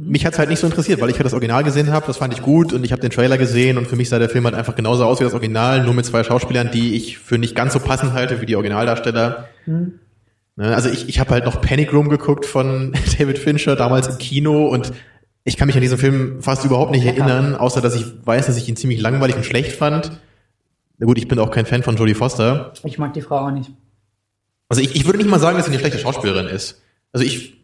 Mich 0.00 0.24
hat's 0.24 0.38
halt 0.38 0.48
nicht 0.48 0.60
so 0.60 0.66
interessiert, 0.68 1.00
weil 1.00 1.10
ich 1.10 1.16
halt 1.16 1.26
das 1.26 1.32
Original 1.32 1.64
gesehen 1.64 1.90
habe, 1.90 2.06
das 2.06 2.18
fand 2.18 2.32
ich 2.32 2.40
gut 2.40 2.72
und 2.72 2.84
ich 2.84 2.92
habe 2.92 3.02
den 3.02 3.10
Trailer 3.10 3.36
gesehen 3.36 3.78
und 3.78 3.88
für 3.88 3.96
mich 3.96 4.08
sah 4.08 4.20
der 4.20 4.28
Film 4.28 4.44
halt 4.44 4.54
einfach 4.54 4.76
genauso 4.76 5.04
aus 5.04 5.18
wie 5.18 5.24
das 5.24 5.34
Original, 5.34 5.82
nur 5.82 5.92
mit 5.92 6.06
zwei 6.06 6.22
Schauspielern, 6.22 6.70
die 6.70 6.94
ich 6.94 7.18
für 7.18 7.36
nicht 7.36 7.56
ganz 7.56 7.72
so 7.72 7.80
passend 7.80 8.12
halte 8.12 8.40
wie 8.40 8.46
die 8.46 8.54
Originaldarsteller. 8.54 9.48
Ne, 9.66 9.92
Also 10.56 10.88
ich, 10.88 11.08
ich 11.08 11.18
habe 11.18 11.30
halt 11.30 11.44
noch 11.46 11.60
Panic 11.60 11.92
Room 11.92 12.08
geguckt 12.10 12.46
von 12.46 12.92
David 13.18 13.38
Fincher 13.38 13.74
damals 13.74 14.06
im 14.06 14.18
Kino 14.18 14.68
und 14.68 14.92
ich 15.42 15.56
kann 15.56 15.66
mich 15.66 15.74
an 15.76 15.82
diesen 15.82 15.98
Film 15.98 16.42
fast 16.42 16.64
überhaupt 16.64 16.92
nicht 16.92 17.04
erinnern, 17.04 17.56
außer 17.56 17.80
dass 17.80 17.96
ich 17.96 18.04
weiß, 18.24 18.46
dass 18.46 18.56
ich 18.56 18.68
ihn 18.68 18.76
ziemlich 18.76 19.00
langweilig 19.00 19.34
und 19.34 19.44
schlecht 19.46 19.72
fand. 19.72 20.12
Na 20.98 21.06
gut, 21.06 21.18
ich 21.18 21.26
bin 21.26 21.40
auch 21.40 21.50
kein 21.50 21.66
Fan 21.66 21.82
von 21.82 21.96
Jodie 21.96 22.14
Foster. 22.14 22.72
Ich 22.84 22.98
mag 22.98 23.14
die 23.14 23.20
Frau 23.22 23.38
auch 23.46 23.50
nicht. 23.50 23.70
Also 24.68 24.80
ich, 24.80 24.94
ich 24.94 25.06
würde 25.06 25.18
nicht 25.18 25.30
mal 25.30 25.40
sagen, 25.40 25.56
dass 25.56 25.66
sie 25.66 25.72
eine 25.72 25.80
schlechte 25.80 25.98
Schauspielerin 25.98 26.46
ist. 26.46 26.82
Also 27.12 27.24
ich, 27.24 27.57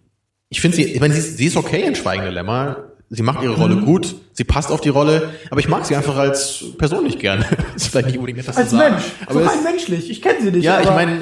ich 0.48 0.60
finde 0.60 0.76
sie, 0.76 0.84
ich 0.84 1.00
meine, 1.00 1.14
sie, 1.14 1.20
ist- 1.20 1.36
sie 1.38 1.46
ist 1.46 1.56
okay 1.56 1.82
in 1.82 1.94
Schweigende 1.94 2.30
Lämmer. 2.30 2.76
Sie 3.10 3.22
macht 3.22 3.42
ihre 3.44 3.54
Rolle 3.54 3.76
Mhm. 3.76 3.84
gut, 3.84 4.14
sie 4.32 4.44
passt 4.44 4.72
auf 4.72 4.80
die 4.80 4.88
Rolle, 4.88 5.30
aber 5.50 5.60
ich 5.60 5.68
mag 5.68 5.84
sie 5.84 5.94
einfach 5.94 6.16
als 6.16 6.64
Person 6.78 7.04
nicht 7.04 7.20
gerne. 7.20 7.44
ist 7.76 7.88
vielleicht 7.88 8.06
nicht 8.08 8.16
unbedingt 8.18 8.40
etwas 8.40 8.56
Als 8.56 8.70
zu 8.70 8.76
sagen. 8.76 8.94
Mensch, 8.94 9.04
Aber 9.26 9.40
so 9.44 9.46
es, 9.50 9.62
menschlich. 9.62 10.10
Ich 10.10 10.22
kenne 10.22 10.40
sie 10.42 10.50
nicht. 10.50 10.64
ja, 10.64 10.80
ich 10.80 10.88
meine, 10.88 11.20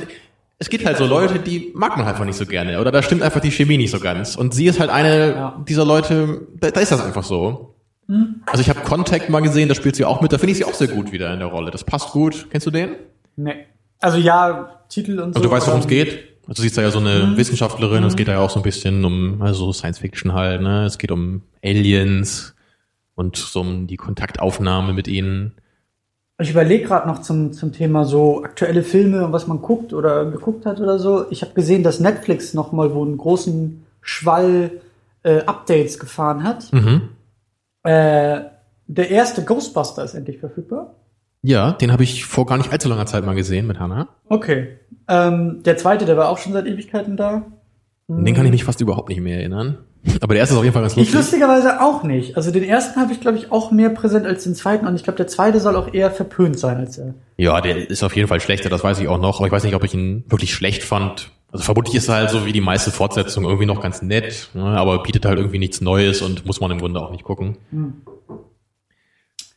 es 0.58 0.70
gibt 0.70 0.86
halt 0.86 0.96
so 0.96 1.04
Leute, 1.06 1.38
die 1.40 1.72
mag 1.74 1.96
man 1.96 2.06
einfach 2.06 2.24
nicht 2.24 2.36
so 2.38 2.46
gerne. 2.46 2.80
Oder 2.80 2.92
da 2.92 3.02
stimmt 3.02 3.22
einfach 3.22 3.40
die 3.40 3.50
Chemie 3.50 3.76
nicht 3.76 3.90
so 3.90 3.98
ganz. 3.98 4.36
Und 4.36 4.54
sie 4.54 4.66
ist 4.66 4.78
halt 4.80 4.90
eine 4.90 5.30
Ja. 5.32 5.64
dieser 5.68 5.84
Leute, 5.84 6.46
da, 6.60 6.70
da 6.70 6.80
ist 6.80 6.92
das 6.92 7.04
einfach 7.04 7.24
so. 7.24 7.74
Also 8.46 8.60
ich 8.62 8.68
habe 8.68 8.80
Contact 8.80 9.28
mal 9.28 9.40
gesehen, 9.40 9.68
da 9.68 9.74
spielt 9.74 9.96
sie 9.96 10.04
auch 10.04 10.20
mit, 10.20 10.32
da 10.32 10.38
finde 10.38 10.52
ich 10.52 10.58
sie 10.58 10.64
auch 10.64 10.74
sehr 10.74 10.88
gut 10.88 11.12
wieder 11.12 11.32
in 11.32 11.40
der 11.40 11.48
Rolle. 11.48 11.70
Das 11.72 11.82
passt 11.84 12.10
gut. 12.12 12.46
Kennst 12.50 12.66
du 12.66 12.70
den? 12.70 12.90
Nee. 13.36 13.66
Also 14.00 14.18
ja, 14.18 14.80
Titel 14.88 15.18
und 15.18 15.32
so. 15.34 15.38
Also 15.40 15.48
du 15.48 15.50
weißt, 15.50 15.66
worum 15.66 15.80
es 15.80 15.86
geht? 15.88 16.31
Also 16.46 16.54
du 16.54 16.62
siehst 16.62 16.76
da 16.76 16.82
ja 16.82 16.90
so 16.90 16.98
eine 16.98 17.36
Wissenschaftlerin, 17.36 18.02
es 18.04 18.16
geht 18.16 18.28
da 18.28 18.32
ja 18.32 18.40
auch 18.40 18.50
so 18.50 18.58
ein 18.58 18.64
bisschen 18.64 19.04
um, 19.04 19.40
also 19.42 19.72
Science 19.72 19.98
Fiction 19.98 20.32
halt, 20.32 20.60
ne? 20.60 20.84
Es 20.84 20.98
geht 20.98 21.12
um 21.12 21.42
Aliens 21.64 22.54
und 23.14 23.36
so 23.36 23.60
um 23.60 23.86
die 23.86 23.96
Kontaktaufnahme 23.96 24.92
mit 24.92 25.06
ihnen. 25.06 25.52
Ich 26.38 26.50
überlege 26.50 26.84
gerade 26.84 27.06
noch 27.06 27.20
zum, 27.20 27.52
zum 27.52 27.72
Thema 27.72 28.04
so 28.04 28.42
aktuelle 28.42 28.82
Filme 28.82 29.24
und 29.24 29.32
was 29.32 29.46
man 29.46 29.62
guckt 29.62 29.92
oder 29.92 30.24
geguckt 30.24 30.66
hat 30.66 30.80
oder 30.80 30.98
so. 30.98 31.26
Ich 31.30 31.42
habe 31.42 31.52
gesehen, 31.54 31.84
dass 31.84 32.00
Netflix 32.00 32.54
noch 32.54 32.72
mal 32.72 32.94
wo 32.94 33.04
einen 33.04 33.16
großen 33.16 33.86
Schwall 34.00 34.72
äh, 35.22 35.42
Updates 35.42 35.98
gefahren 36.00 36.42
hat. 36.42 36.72
Mhm. 36.72 37.10
Äh, 37.84 38.40
der 38.86 39.10
erste 39.10 39.44
Ghostbuster 39.44 40.04
ist 40.04 40.14
endlich 40.14 40.38
verfügbar. 40.38 40.94
Ja, 41.42 41.72
den 41.72 41.92
habe 41.92 42.04
ich 42.04 42.24
vor 42.24 42.46
gar 42.46 42.56
nicht 42.56 42.70
allzu 42.72 42.88
langer 42.88 43.06
Zeit 43.06 43.26
mal 43.26 43.34
gesehen 43.34 43.66
mit 43.66 43.78
Hannah. 43.80 44.08
Okay. 44.28 44.78
Ähm, 45.08 45.62
der 45.64 45.76
zweite, 45.76 46.04
der 46.04 46.16
war 46.16 46.28
auch 46.28 46.38
schon 46.38 46.52
seit 46.52 46.66
Ewigkeiten 46.66 47.16
da. 47.16 47.42
An 48.08 48.24
Den 48.24 48.34
kann 48.34 48.46
ich 48.46 48.52
mich 48.52 48.64
fast 48.64 48.80
überhaupt 48.80 49.08
nicht 49.08 49.20
mehr 49.20 49.38
erinnern. 49.38 49.78
Aber 50.20 50.34
der 50.34 50.40
erste 50.40 50.54
ist 50.54 50.58
auf 50.58 50.64
jeden 50.64 50.72
Fall 50.72 50.82
ganz 50.82 50.92
Ich 50.92 50.98
lustig. 50.98 51.14
lustigerweise 51.14 51.80
auch 51.80 52.02
nicht. 52.04 52.36
Also 52.36 52.50
den 52.50 52.64
ersten 52.64 53.00
habe 53.00 53.12
ich, 53.12 53.20
glaube 53.20 53.38
ich, 53.38 53.50
auch 53.52 53.70
mehr 53.72 53.90
präsent 53.90 54.26
als 54.26 54.44
den 54.44 54.54
zweiten. 54.54 54.86
Und 54.86 54.94
ich 54.96 55.04
glaube, 55.04 55.16
der 55.16 55.26
zweite 55.26 55.58
soll 55.60 55.76
auch 55.76 55.92
eher 55.92 56.10
verpönt 56.10 56.58
sein 56.58 56.76
als 56.78 56.98
er. 56.98 57.14
Ja, 57.36 57.60
der 57.60 57.90
ist 57.90 58.02
auf 58.02 58.14
jeden 58.14 58.28
Fall 58.28 58.40
schlechter, 58.40 58.68
das 58.68 58.84
weiß 58.84 59.00
ich 59.00 59.08
auch 59.08 59.20
noch. 59.20 59.38
Aber 59.38 59.46
ich 59.46 59.52
weiß 59.52 59.64
nicht, 59.64 59.74
ob 59.74 59.84
ich 59.84 59.94
ihn 59.94 60.24
wirklich 60.28 60.54
schlecht 60.54 60.82
fand. 60.84 61.30
Also 61.50 61.64
vermutlich 61.64 61.94
ist 61.96 62.08
er 62.08 62.14
halt 62.16 62.30
so 62.30 62.46
wie 62.46 62.52
die 62.52 62.60
meiste 62.62 62.90
Fortsetzung 62.90 63.44
irgendwie 63.44 63.66
noch 63.66 63.82
ganz 63.82 64.00
nett, 64.00 64.48
ne? 64.54 64.62
aber 64.62 65.02
bietet 65.02 65.26
halt 65.26 65.36
irgendwie 65.38 65.58
nichts 65.58 65.82
Neues 65.82 66.22
und 66.22 66.46
muss 66.46 66.60
man 66.62 66.70
im 66.70 66.78
Grunde 66.78 66.98
auch 66.98 67.10
nicht 67.10 67.24
gucken. 67.24 67.58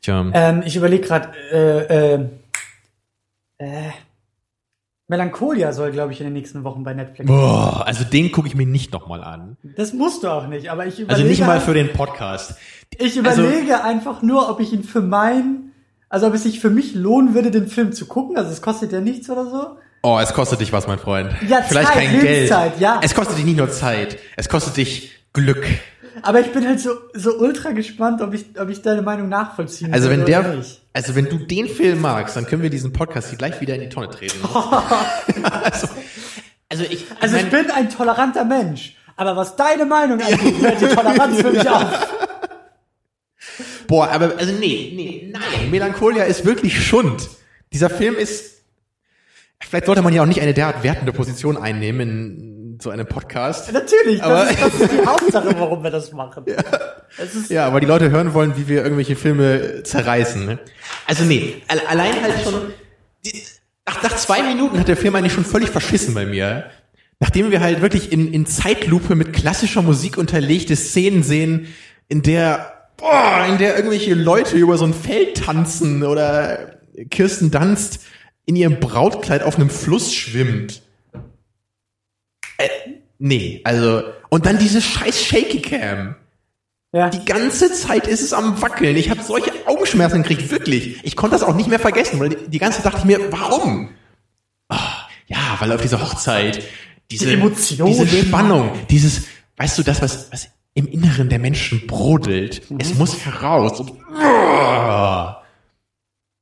Tja. 0.06 0.24
Ähm, 0.34 0.62
ich 0.63 0.76
überlege 0.76 1.08
gerade, 1.08 1.30
äh, 1.52 2.13
äh, 2.13 2.30
äh, 3.58 3.89
Melancholia 5.08 5.74
soll, 5.74 5.91
glaube 5.91 6.13
ich, 6.13 6.20
in 6.20 6.28
den 6.28 6.34
nächsten 6.34 6.63
Wochen 6.63 6.84
bei 6.84 6.94
Netflix. 6.94 7.28
Boah, 7.28 7.84
also 7.88 8.04
den 8.04 8.32
gucke 8.32 8.48
ich 8.48 8.54
mir 8.56 8.68
nicht 8.68 8.94
nochmal 8.94 9.24
an. 9.24 9.58
Das 9.63 9.94
musst 9.94 10.24
du 10.24 10.30
auch 10.30 10.46
nicht, 10.48 10.70
aber 10.70 10.86
ich 10.86 11.00
überlege, 11.00 11.10
Also 11.13 11.24
nicht 11.24 11.41
mal 11.41 11.60
für 11.60 11.74
den 11.74 11.91
Podcast. 11.91 12.56
ich 12.96 13.18
also- 13.26 13.41
überlege 13.44 13.84
einfach 13.84 14.22
nur, 14.22 14.48
ob 14.50 14.60
ich 14.60 14.74
ihn 14.74 14.84
für 14.84 15.02
mein, 15.02 15.72
also 16.08 16.28
ob 16.28 16.36
es 16.36 16.44
sich 16.44 16.60
für 16.60 16.70
mich 16.70 16.94
lohnen 16.94 17.34
würde, 17.34 17.50
den 17.50 17.68
Film 17.68 17.91
zu 17.91 18.06
gucken. 18.06 18.38
Also 18.38 18.52
es 18.52 18.62
kostet 18.62 18.91
ja 18.91 19.02
nichts 19.02 19.28
oder 19.30 19.46
so. 19.50 19.78
Oh, 20.04 20.20
es 20.22 20.34
kostet 20.34 20.60
dich 20.60 20.72
was, 20.72 20.86
mein 20.86 21.00
Freund. 21.00 21.32
Ja, 21.50 21.63
Vielleicht 21.63 21.88
Zeit, 21.88 21.98
kein 21.98 22.12
Geld. 22.12 22.24
Lebenszeit, 22.24 22.80
ja. 22.80 23.00
Es 23.04 23.15
kostet 23.15 23.39
dich 23.39 23.46
nicht 23.46 23.58
nur 23.58 23.72
Zeit, 23.72 24.20
es 24.38 24.50
kostet 24.50 24.78
dich 24.78 25.13
Glück. 25.34 25.65
Aber 26.26 26.40
ich 26.40 26.52
bin 26.52 26.68
halt 26.68 26.80
so, 26.80 26.90
so 27.14 27.38
ultra 27.38 27.72
gespannt, 27.72 28.20
ob 28.22 28.34
ich, 28.34 28.46
ob 28.60 28.68
ich 28.70 28.82
deine 28.82 29.04
Meinung 29.04 29.30
nachvollziehen 29.30 29.94
Also 29.94 30.10
wenn 30.10 30.26
der, 30.26 30.56
nicht. 30.56 30.82
also 30.92 31.14
wenn 31.16 31.26
du 31.26 31.38
den 31.38 31.68
Film 31.68 32.02
magst, 32.02 32.36
dann 32.36 32.48
können 32.48 32.64
wir 32.64 32.72
diesen 32.72 32.92
Podcast 32.94 33.30
hier 33.30 33.38
gleich 33.38 33.62
wieder 33.62 33.76
in 33.76 33.82
die 33.82 33.90
Tonne 33.90 34.10
treten. 34.10 34.40
also, 35.62 35.88
also 36.68 36.84
ich, 36.90 37.06
Also 37.20 37.36
ich 37.36 37.44
mein- 37.44 37.52
bin 37.66 37.72
ein 37.72 37.90
toleranter 37.92 38.44
Mensch. 38.44 38.96
Aber 39.16 39.36
was 39.36 39.56
deine 39.56 39.86
Meinung 39.86 40.20
angeht, 40.20 40.56
hört 40.62 40.82
die 40.82 40.88
Toleranz 40.88 41.42
für 41.42 41.52
mich 41.52 41.70
auf. 41.70 42.08
Boah, 43.88 44.10
aber 44.10 44.34
also 44.38 44.52
nee, 44.54 44.94
nee, 44.96 45.30
nein, 45.32 45.70
Melancholia 45.70 46.24
ist 46.24 46.44
wirklich 46.44 46.84
Schund. 46.84 47.30
Dieser 47.72 47.92
Film 47.92 48.16
ist 48.16 48.56
Vielleicht 49.62 49.86
sollte 49.86 50.02
man 50.02 50.14
ja 50.14 50.22
auch 50.22 50.28
nicht 50.28 50.42
eine 50.42 50.54
derart 50.54 50.84
wertende 50.84 51.14
Position 51.14 51.56
einnehmen 51.56 52.10
in 52.10 52.55
so 52.82 52.90
einem 52.90 53.06
Podcast. 53.08 53.72
Natürlich, 53.72 54.22
Aber- 54.24 54.46
das, 54.46 54.52
ist, 54.52 54.62
das 54.62 54.74
ist 54.82 54.92
die 54.92 55.06
Hauptsache, 55.06 55.56
warum 55.58 55.84
wir 55.84 55.92
das 55.92 56.12
machen. 56.12 56.46
Es 57.18 57.34
ist, 57.34 57.50
Ja, 57.50 57.72
weil 57.72 57.80
die 57.80 57.86
Leute 57.88 58.10
hören 58.12 58.34
wollen, 58.34 58.58
wie 58.58 58.68
wir 58.68 58.84
irgendwelche 58.84 59.16
Filme 59.16 59.84
zerreißen. 59.84 60.46
Ne? 60.46 60.60
Also 61.08 61.24
nee, 61.24 61.62
alle- 61.70 61.88
allein 61.88 62.22
halt 62.22 62.34
schon. 62.44 62.74
Die, 63.26 63.42
nach, 63.86 64.04
nach 64.04 64.16
zwei 64.18 64.44
Minuten 64.44 64.78
hat 64.78 64.88
der 64.90 64.98
Film 64.98 65.16
eigentlich 65.16 65.32
schon 65.32 65.46
völlig 65.46 65.70
verschissen 65.70 66.14
bei 66.14 66.26
mir. 66.26 66.66
Nachdem 67.22 67.52
wir 67.52 67.62
halt 67.62 67.82
wirklich 67.82 68.12
in, 68.12 68.34
in 68.34 68.46
Zeitlupe 68.46 69.16
mit 69.16 69.32
klassischer 69.32 69.82
Musik 69.82 70.18
unterlegte 70.18 70.76
Szenen 70.76 71.24
sehen, 71.24 71.74
in 72.10 72.22
der, 72.22 72.90
boah, 72.98 73.46
in 73.48 73.58
der 73.60 73.78
irgendwelche 73.78 74.14
Leute 74.14 74.58
über 74.58 74.78
so 74.78 74.84
ein 74.86 74.94
Feld 74.94 75.38
tanzen 75.38 76.04
oder 76.04 76.76
Kirsten 77.10 77.50
Dunst 77.52 78.02
in 78.46 78.58
ihrem 78.58 78.82
Brautkleid 78.82 79.44
auf 79.44 79.56
einem 79.56 79.70
Fluss 79.70 80.14
schwimmt. 80.14 80.82
Äh, 82.58 82.68
nee, 83.20 83.62
also, 83.63 84.04
und 84.30 84.46
dann 84.46 84.58
diese 84.58 84.82
scheiß 84.82 85.24
Shaky 85.26 85.62
Cam. 85.62 86.15
ja. 86.94 87.10
Die 87.10 87.24
ganze 87.26 87.72
Zeit 87.74 88.08
ist 88.08 88.22
es 88.22 88.34
am 88.34 88.62
Wackeln. 88.62 88.96
Ich 88.96 89.10
habe 89.10 89.22
solche 89.24 89.52
Augenschmerzen 89.68 90.24
gekriegt, 90.24 90.50
wirklich. 90.52 91.00
Ich 91.04 91.15
konnte 91.15 91.36
das 91.36 91.44
auch 91.44 91.56
nicht 91.56 91.70
mehr 91.70 91.80
vergessen, 91.80 92.20
weil 92.20 92.30
die, 92.30 92.48
die 92.50 92.58
ganze 92.60 92.82
Zeit 92.82 92.94
dachte 92.94 93.00
ich 93.00 93.06
mir, 93.18 93.32
warum? 93.32 93.89
Ah, 94.70 95.08
ja, 95.28 95.56
weil 95.60 95.72
auf 95.72 95.82
dieser 95.82 96.02
Hochzeit 96.02 96.63
diese 97.12 97.28
Die 97.28 97.34
Emotionen. 97.34 97.91
diese 97.94 98.26
Spannung, 98.26 98.72
dieses, 98.89 99.24
weißt 99.58 99.78
du, 99.78 99.84
das, 99.84 100.02
was, 100.02 100.32
was 100.32 100.50
im 100.74 100.88
Inneren 100.88 101.30
der 101.30 101.39
Menschen 101.39 101.86
brodelt, 101.88 102.62
es 102.80 102.96
muss 102.96 103.26
heraus. 103.26 103.80
Und, 103.80 103.94
Ah. 104.13 105.41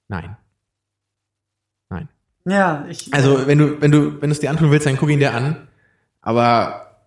nein. 0.08 0.38
Nein. 1.89 2.07
ja, 2.45 2.86
ich, 2.89 3.14
Also, 3.14 3.45
wenn 3.47 3.57
du, 3.59 3.82
wenn 3.82 3.91
du, 3.91 4.22
wenn 4.22 4.30
du 4.30 4.34
es 4.34 4.39
dir 4.39 4.49
antun 4.49 4.72
willst, 4.72 4.86
dann 4.88 4.97
guck 4.97 5.09
ihn 5.09 5.20
dir 5.20 5.34
an. 5.34 5.68
Aber, 6.24 6.97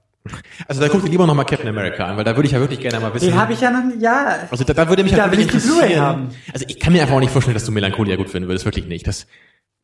also 0.69 0.81
da 0.81 0.89
guck 0.89 1.03
dir 1.03 1.11
lieber 1.11 1.27
nochmal 1.27 1.47
Captain 1.47 1.69
America 1.69 2.05
an, 2.05 2.17
weil 2.17 2.25
da 2.25 2.37
würde 2.37 2.47
ich 2.47 2.53
ja 2.53 2.61
wirklich 2.61 2.81
gerne 2.81 3.01
mal 3.01 3.13
wissen. 3.15 3.27
den 3.31 3.39
habe 3.39 3.53
ich 3.55 3.61
ja 3.61 3.71
noch, 3.71 3.83
ja. 3.99 4.39
Also 4.51 4.63
da, 4.65 4.75
da 4.75 4.89
würde 4.89 5.03
mich 5.03 5.13
Da 5.13 5.23
halt 5.23 5.33
will 5.33 5.39
wirklich 5.39 5.57
ich 5.57 5.63
die 5.63 5.69
Blu-ray 5.69 5.93
interessieren. 5.93 6.07
haben. 6.07 6.31
Also 6.53 6.67
ich 6.69 6.79
kann 6.79 6.93
mir 6.93 7.03
einfach 7.03 7.15
auch 7.17 7.21
nicht 7.21 7.33
vorstellen, 7.33 7.55
dass 7.55 7.65
du 7.65 7.73
Melancholia 7.73 8.17
gut 8.17 8.31
finden 8.31 8.49
würdest, 8.49 8.65
wirklich 8.65 8.87
nicht. 8.87 9.07
Das, 9.07 9.27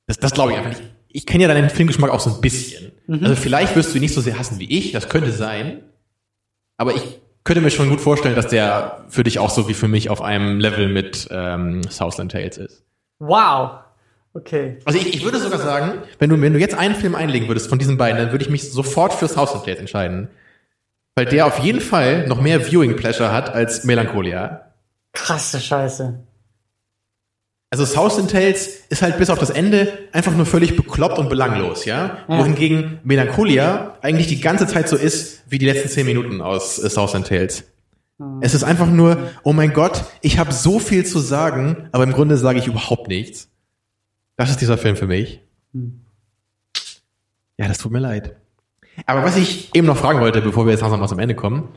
das, 0.07 0.19
das 0.19 0.33
glaube 0.33 0.53
ich 0.53 0.59
einfach 0.59 0.71
nicht. 0.71 0.83
Ich 1.09 1.27
kenne 1.27 1.43
ja 1.45 1.49
deinen 1.49 1.71
Filmgeschmack 1.71 2.11
auch 2.11 2.21
so 2.21 2.31
ein 2.35 2.41
bisschen. 2.41 2.93
Mhm. 3.07 3.21
Also 3.25 3.37
vielleicht 3.37 3.75
wirst 3.77 3.93
du 3.93 3.99
ihn 3.99 4.03
nicht 4.03 4.15
so 4.15 4.21
sehr 4.21 4.39
hassen 4.39 4.59
wie 4.59 4.71
ich, 4.79 4.93
das 4.93 5.09
könnte 5.09 5.33
sein. 5.33 5.83
Aber 6.77 6.95
ich 6.95 7.21
könnte 7.45 7.61
mir 7.61 7.71
schon 7.71 7.89
gut 7.91 8.01
vorstellen, 8.01 8.35
dass 8.35 8.49
der 8.49 9.05
für 9.09 9.25
dich 9.25 9.39
auch 9.39 9.51
so 9.51 9.69
wie 9.69 9.75
für 9.75 9.89
mich 9.89 10.11
auf 10.11 10.23
einem 10.23 10.59
Level 10.61 10.89
mit 10.89 11.29
ähm, 11.31 11.83
Southland 11.89 12.33
Tales 12.33 12.57
ist. 12.59 12.85
Wow. 13.19 13.82
Okay. 14.35 14.79
Also 14.85 14.99
ich, 14.99 15.15
ich 15.15 15.25
würde 15.25 15.39
sogar 15.39 15.59
sagen, 15.59 16.03
wenn 16.19 16.31
du, 16.31 16.41
wenn 16.41 16.55
du 16.55 16.59
jetzt 16.59 16.75
einen 16.75 16.95
Film 16.95 17.15
einlegen 17.15 17.49
würdest 17.49 17.69
von 17.69 17.79
diesen 17.79 17.99
beiden, 17.99 18.19
dann 18.19 18.33
würde 18.33 18.45
ich 18.45 18.51
mich 18.51 18.71
sofort 18.71 19.13
fürs 19.13 19.37
House 19.37 19.55
of 19.55 19.65
Blades 19.65 19.81
entscheiden. 19.81 20.29
Weil 21.15 21.27
der 21.27 21.47
auf 21.47 21.59
jeden 21.59 21.83
Fall 21.83 22.27
noch 22.27 22.41
mehr 22.41 22.61
Viewing 22.61 22.97
Pleasure 22.97 23.33
hat 23.33 23.55
als 23.55 23.85
Melancholia. 23.85 24.73
Krasse 25.13 25.61
Scheiße. 25.61 26.19
Also 27.69 27.87
South 27.87 28.19
and 28.19 28.31
Tales 28.31 28.81
ist 28.91 29.01
halt 29.03 29.17
bis 29.19 29.31
auf 29.31 29.39
das 29.39 29.51
Ende 29.51 29.89
einfach 30.13 30.35
nur 30.35 30.45
völlig 30.45 30.77
bekloppt 30.77 31.19
und 31.19 31.31
belanglos, 31.31 31.87
ja? 31.87 32.19
Ja. 32.29 32.39
Wohingegen 32.39 33.01
Melancholia 33.03 33.97
eigentlich 34.03 34.27
die 34.27 34.41
ganze 34.41 34.67
Zeit 34.67 34.89
so 34.89 34.97
ist 34.97 35.43
wie 35.49 35.59
die 35.59 35.65
letzten 35.67 35.89
zehn 35.89 36.07
Minuten 36.07 36.43
aus 36.43 36.79
äh, 36.79 36.91
South 36.91 37.15
and 37.15 37.27
Tales. 37.27 37.65
Es 38.41 38.55
ist 38.55 38.63
einfach 38.63 38.89
nur, 38.89 39.17
oh 39.43 39.53
mein 39.53 39.73
Gott, 39.73 40.05
ich 40.21 40.39
habe 40.39 40.53
so 40.53 40.79
viel 40.79 41.05
zu 41.05 41.19
sagen, 41.19 41.89
aber 41.93 42.05
im 42.05 42.13
Grunde 42.13 42.37
sage 42.37 42.59
ich 42.59 42.67
überhaupt 42.67 43.09
nichts. 43.09 43.49
Das 44.37 44.51
ist 44.51 44.61
dieser 44.61 44.79
Film 44.79 44.97
für 44.97 45.07
mich. 45.07 45.41
Ja, 47.59 47.69
das 47.69 47.79
tut 47.79 47.93
mir 47.93 47.99
leid. 48.01 48.37
Aber 49.07 49.23
was 49.25 49.37
ich 49.37 49.75
eben 49.75 49.87
noch 49.87 49.97
fragen 49.97 50.21
wollte, 50.21 50.41
bevor 50.43 50.67
wir 50.67 50.73
jetzt 50.73 50.81
langsam 50.81 51.01
mal 51.01 51.09
zum 51.09 51.19
Ende 51.19 51.35
kommen, 51.35 51.69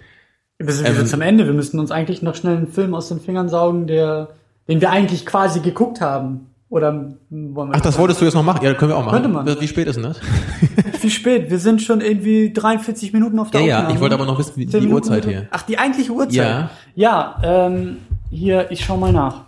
Wir 0.57 0.71
sind 0.71 0.87
wieder 0.87 0.99
Ähm, 1.01 1.05
zum 1.05 1.21
Ende. 1.21 1.45
Wir 1.45 1.53
müssten 1.53 1.79
uns 1.79 1.91
eigentlich 1.91 2.21
noch 2.21 2.35
schnell 2.35 2.57
einen 2.57 2.67
Film 2.67 2.93
aus 2.93 3.09
den 3.09 3.19
Fingern 3.19 3.49
saugen, 3.49 3.87
der, 3.87 4.29
den 4.69 4.79
wir 4.81 4.89
eigentlich 4.89 5.25
quasi 5.25 5.59
geguckt 5.59 5.99
haben. 6.01 6.47
Oder 6.69 6.89
hm, 7.29 7.55
wollen 7.55 7.69
wir 7.69 7.75
ach, 7.75 7.81
das 7.81 7.97
wolltest 7.97 8.19
du 8.21 8.25
jetzt 8.25 8.33
noch 8.33 8.43
machen? 8.43 8.63
Ja, 8.63 8.71
das 8.71 8.79
können 8.79 8.91
wir 8.91 8.97
auch 8.97 9.05
machen. 9.05 9.21
Könnte 9.21 9.29
man. 9.29 9.45
Wie 9.61 9.67
spät 9.67 9.87
ist 9.87 9.95
denn 9.95 10.03
das? 10.03 10.19
Wie 11.01 11.09
spät? 11.09 11.49
Wir 11.49 11.59
sind 11.59 11.81
schon 11.81 12.01
irgendwie 12.01 12.51
43 12.51 13.13
Minuten 13.13 13.37
auf 13.39 13.51
der 13.51 13.61
Ja, 13.61 13.67
ja, 13.67 13.75
Aufnahme. 13.77 13.95
ich 13.95 14.01
wollte 14.01 14.15
aber 14.15 14.25
noch 14.25 14.39
wissen, 14.39 14.53
wie 14.55 14.65
die 14.65 14.75
Minuten 14.77 14.93
Uhrzeit 14.93 15.25
hier. 15.25 15.47
Ach, 15.51 15.61
die 15.61 15.77
eigentliche 15.77 16.11
Uhrzeit? 16.11 16.33
Ja. 16.33 16.69
Ja, 16.95 17.41
ähm, 17.43 17.97
hier, 18.31 18.71
ich 18.71 18.83
schau 18.83 18.97
mal 18.97 19.11
nach. 19.13 19.43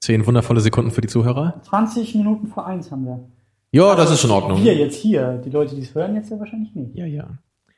Zehn 0.00 0.26
wundervolle 0.26 0.60
Sekunden 0.60 0.90
für 0.90 1.00
die 1.00 1.08
Zuhörer. 1.08 1.60
20 1.62 2.14
Minuten 2.14 2.46
vor 2.48 2.66
eins 2.66 2.90
haben 2.90 3.04
wir. 3.04 3.20
Ja, 3.72 3.94
das 3.94 4.10
ist 4.10 4.24
in 4.24 4.30
Ordnung. 4.30 4.62
Wir 4.62 4.74
jetzt 4.74 4.96
hier. 4.96 5.40
Die 5.44 5.50
Leute, 5.50 5.74
die 5.74 5.82
es 5.82 5.94
hören, 5.94 6.14
jetzt 6.14 6.30
ja 6.30 6.38
wahrscheinlich 6.38 6.74
nicht. 6.74 6.94
Ja, 6.94 7.06
ja. 7.06 7.28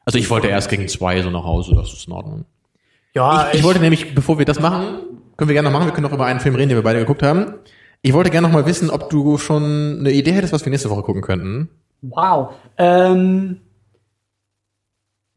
Also 0.05 0.19
ich 0.19 0.31
wollte 0.31 0.49
erst 0.49 0.71
gegen 0.71 0.89
zwei 0.89 1.21
so 1.23 1.31
nach 1.31 1.45
Hause, 1.45 1.75
das 1.75 1.93
ist 1.93 2.07
in 2.07 2.13
Ordnung. 2.13 2.45
Ja, 3.15 3.49
Ich, 3.51 3.59
ich 3.59 3.65
wollte 3.65 3.81
nämlich, 3.81 4.15
bevor 4.15 4.39
wir 4.39 4.45
das 4.45 4.61
machen, 4.61 5.01
können 5.37 5.49
wir 5.49 5.55
gerne 5.55 5.69
noch 5.69 5.73
machen, 5.73 5.87
wir 5.87 5.93
können 5.93 6.07
noch 6.07 6.13
über 6.13 6.27
einen 6.27 6.41
Film 6.41 6.55
reden, 6.55 6.69
den 6.71 6.79
wir 6.79 6.83
beide 6.83 6.99
geguckt 7.01 7.23
haben. 7.23 7.55
Ich 8.03 8.13
wollte 8.13 8.31
gerne 8.31 8.47
noch 8.47 8.55
mal 8.55 8.67
wissen, 8.67 8.91
ob 8.91 9.11
du 9.11 9.39
schon 9.39 9.97
eine 10.01 10.13
Idee 10.13 10.33
hättest, 10.33 10.53
was 10.53 10.65
wir 10.65 10.71
nächste 10.71 10.91
Woche 10.91 11.03
gucken 11.03 11.23
könnten. 11.23 11.69
Wow. 12.03 12.55
Ähm, 12.77 13.61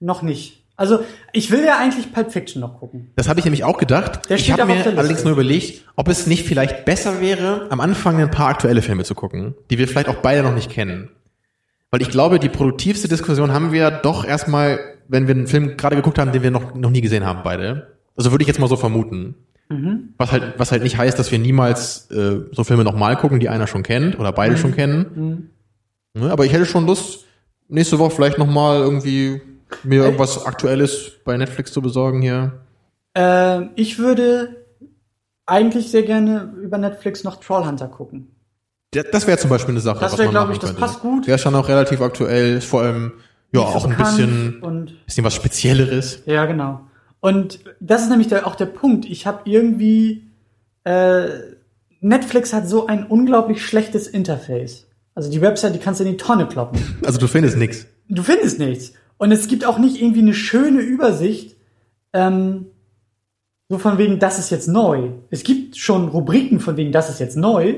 noch 0.00 0.22
nicht. 0.22 0.64
Also, 0.80 1.04
ich 1.34 1.50
will 1.50 1.62
ja 1.62 1.78
eigentlich 1.78 2.10
Pulp 2.10 2.32
Fiction 2.32 2.62
noch 2.62 2.80
gucken. 2.80 3.10
Das 3.14 3.28
habe 3.28 3.38
ich 3.38 3.44
nämlich 3.44 3.64
auch 3.64 3.76
gedacht. 3.76 4.30
Der 4.30 4.38
ich 4.38 4.50
habe 4.50 4.64
mir 4.64 4.82
allerdings 4.86 5.24
nur 5.24 5.34
überlegt, 5.34 5.84
ob 5.94 6.08
es 6.08 6.26
nicht 6.26 6.46
vielleicht 6.46 6.86
besser 6.86 7.20
wäre, 7.20 7.66
am 7.68 7.80
Anfang 7.80 8.18
ein 8.18 8.30
paar 8.30 8.48
aktuelle 8.48 8.80
Filme 8.80 9.04
zu 9.04 9.14
gucken, 9.14 9.54
die 9.68 9.76
wir 9.76 9.86
vielleicht 9.86 10.08
auch 10.08 10.22
beide 10.22 10.42
noch 10.42 10.54
nicht 10.54 10.70
kennen. 10.70 11.10
Weil 11.90 12.00
ich 12.00 12.08
glaube, 12.08 12.38
die 12.38 12.48
produktivste 12.48 13.08
Diskussion 13.08 13.52
haben 13.52 13.72
wir 13.72 13.90
doch 13.90 14.24
erstmal, 14.24 14.80
wenn 15.06 15.26
wir 15.26 15.34
einen 15.34 15.48
Film 15.48 15.76
gerade 15.76 15.96
geguckt 15.96 16.18
haben, 16.18 16.32
den 16.32 16.42
wir 16.42 16.50
noch, 16.50 16.74
noch 16.74 16.90
nie 16.90 17.02
gesehen 17.02 17.26
haben, 17.26 17.40
beide. 17.44 17.88
Also 18.16 18.30
würde 18.30 18.40
ich 18.40 18.48
jetzt 18.48 18.58
mal 18.58 18.68
so 18.68 18.76
vermuten. 18.76 19.34
Mhm. 19.68 20.14
Was 20.16 20.32
halt, 20.32 20.54
was 20.56 20.72
halt 20.72 20.82
nicht 20.82 20.96
heißt, 20.96 21.18
dass 21.18 21.30
wir 21.30 21.38
niemals 21.38 22.10
äh, 22.10 22.38
so 22.52 22.64
Filme 22.64 22.84
nochmal 22.84 23.16
gucken, 23.16 23.38
die 23.38 23.50
einer 23.50 23.66
schon 23.66 23.82
kennt 23.82 24.18
oder 24.18 24.32
beide 24.32 24.56
schon 24.56 24.74
kennen. 24.74 25.50
Mhm. 26.14 26.22
Ne, 26.22 26.32
aber 26.32 26.46
ich 26.46 26.54
hätte 26.54 26.64
schon 26.64 26.86
Lust, 26.86 27.26
nächste 27.68 27.98
Woche 27.98 28.12
vielleicht 28.12 28.38
nochmal 28.38 28.80
irgendwie 28.80 29.42
mir 29.84 30.04
irgendwas 30.04 30.44
Aktuelles 30.46 31.12
bei 31.24 31.36
Netflix 31.36 31.72
zu 31.72 31.82
besorgen 31.82 32.22
hier. 32.22 32.60
Ähm, 33.14 33.70
ich 33.76 33.98
würde 33.98 34.64
eigentlich 35.46 35.90
sehr 35.90 36.02
gerne 36.02 36.52
über 36.62 36.78
Netflix 36.78 37.24
noch 37.24 37.40
Trollhunter 37.40 37.88
gucken. 37.88 38.34
Ja, 38.94 39.02
Das 39.02 39.26
wäre 39.26 39.38
zum 39.38 39.50
Beispiel 39.50 39.72
eine 39.74 39.80
Sache. 39.80 40.00
Das 40.00 40.12
was 40.12 40.18
wär, 40.18 40.26
man 40.26 40.32
glaub 40.32 40.44
machen 40.44 40.52
ich, 40.54 40.58
das 40.58 40.70
könnte. 40.70 40.80
passt 40.80 41.00
gut. 41.00 41.26
Wäre 41.26 41.38
schon 41.38 41.54
auch 41.54 41.68
relativ 41.68 42.00
aktuell, 42.00 42.56
ist 42.58 42.66
vor 42.66 42.82
allem 42.82 43.12
ja 43.52 43.60
auch 43.60 43.84
ein 43.84 43.96
bisschen, 43.96 44.96
bisschen 45.06 45.24
was 45.24 45.34
Spezielleres. 45.34 46.22
Ja, 46.26 46.46
genau. 46.46 46.80
Und 47.20 47.60
das 47.80 48.02
ist 48.02 48.10
nämlich 48.10 48.28
der, 48.28 48.46
auch 48.46 48.54
der 48.54 48.66
Punkt. 48.66 49.04
Ich 49.06 49.26
habe 49.26 49.42
irgendwie 49.44 50.24
äh, 50.84 51.26
Netflix 52.00 52.52
hat 52.52 52.68
so 52.68 52.86
ein 52.86 53.06
unglaublich 53.06 53.64
schlechtes 53.64 54.06
Interface. 54.06 54.86
Also 55.14 55.30
die 55.30 55.40
Website, 55.40 55.74
die 55.74 55.78
kannst 55.78 56.00
du 56.00 56.04
in 56.04 56.12
die 56.12 56.16
Tonne 56.16 56.46
kloppen. 56.46 56.80
Also 57.04 57.18
du 57.18 57.26
findest 57.26 57.56
nix. 57.56 57.86
Du 58.08 58.22
findest 58.22 58.58
nichts. 58.58 58.92
Und 59.20 59.32
es 59.32 59.48
gibt 59.48 59.66
auch 59.66 59.78
nicht 59.78 60.00
irgendwie 60.00 60.22
eine 60.22 60.32
schöne 60.32 60.80
Übersicht. 60.80 61.54
Ähm, 62.14 62.68
so 63.68 63.76
von 63.76 63.98
wegen, 63.98 64.18
das 64.18 64.38
ist 64.38 64.48
jetzt 64.48 64.66
neu. 64.66 65.10
Es 65.28 65.42
gibt 65.42 65.76
schon 65.76 66.08
Rubriken 66.08 66.58
von 66.58 66.78
wegen, 66.78 66.90
das 66.90 67.10
ist 67.10 67.20
jetzt 67.20 67.36
neu. 67.36 67.74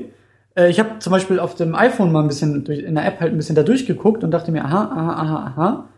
Äh, 0.54 0.70
ich 0.70 0.78
habe 0.78 1.00
zum 1.00 1.10
Beispiel 1.10 1.40
auf 1.40 1.56
dem 1.56 1.74
iPhone 1.74 2.12
mal 2.12 2.22
ein 2.22 2.28
bisschen 2.28 2.62
durch, 2.62 2.78
in 2.78 2.94
der 2.94 3.04
App 3.04 3.18
halt 3.18 3.32
ein 3.32 3.36
bisschen 3.36 3.56
da 3.56 3.64
durchgeguckt 3.64 4.22
und 4.22 4.30
dachte 4.30 4.52
mir, 4.52 4.64
aha, 4.64 4.84
aha, 4.84 5.12
aha, 5.20 5.46
aha. 5.46 5.88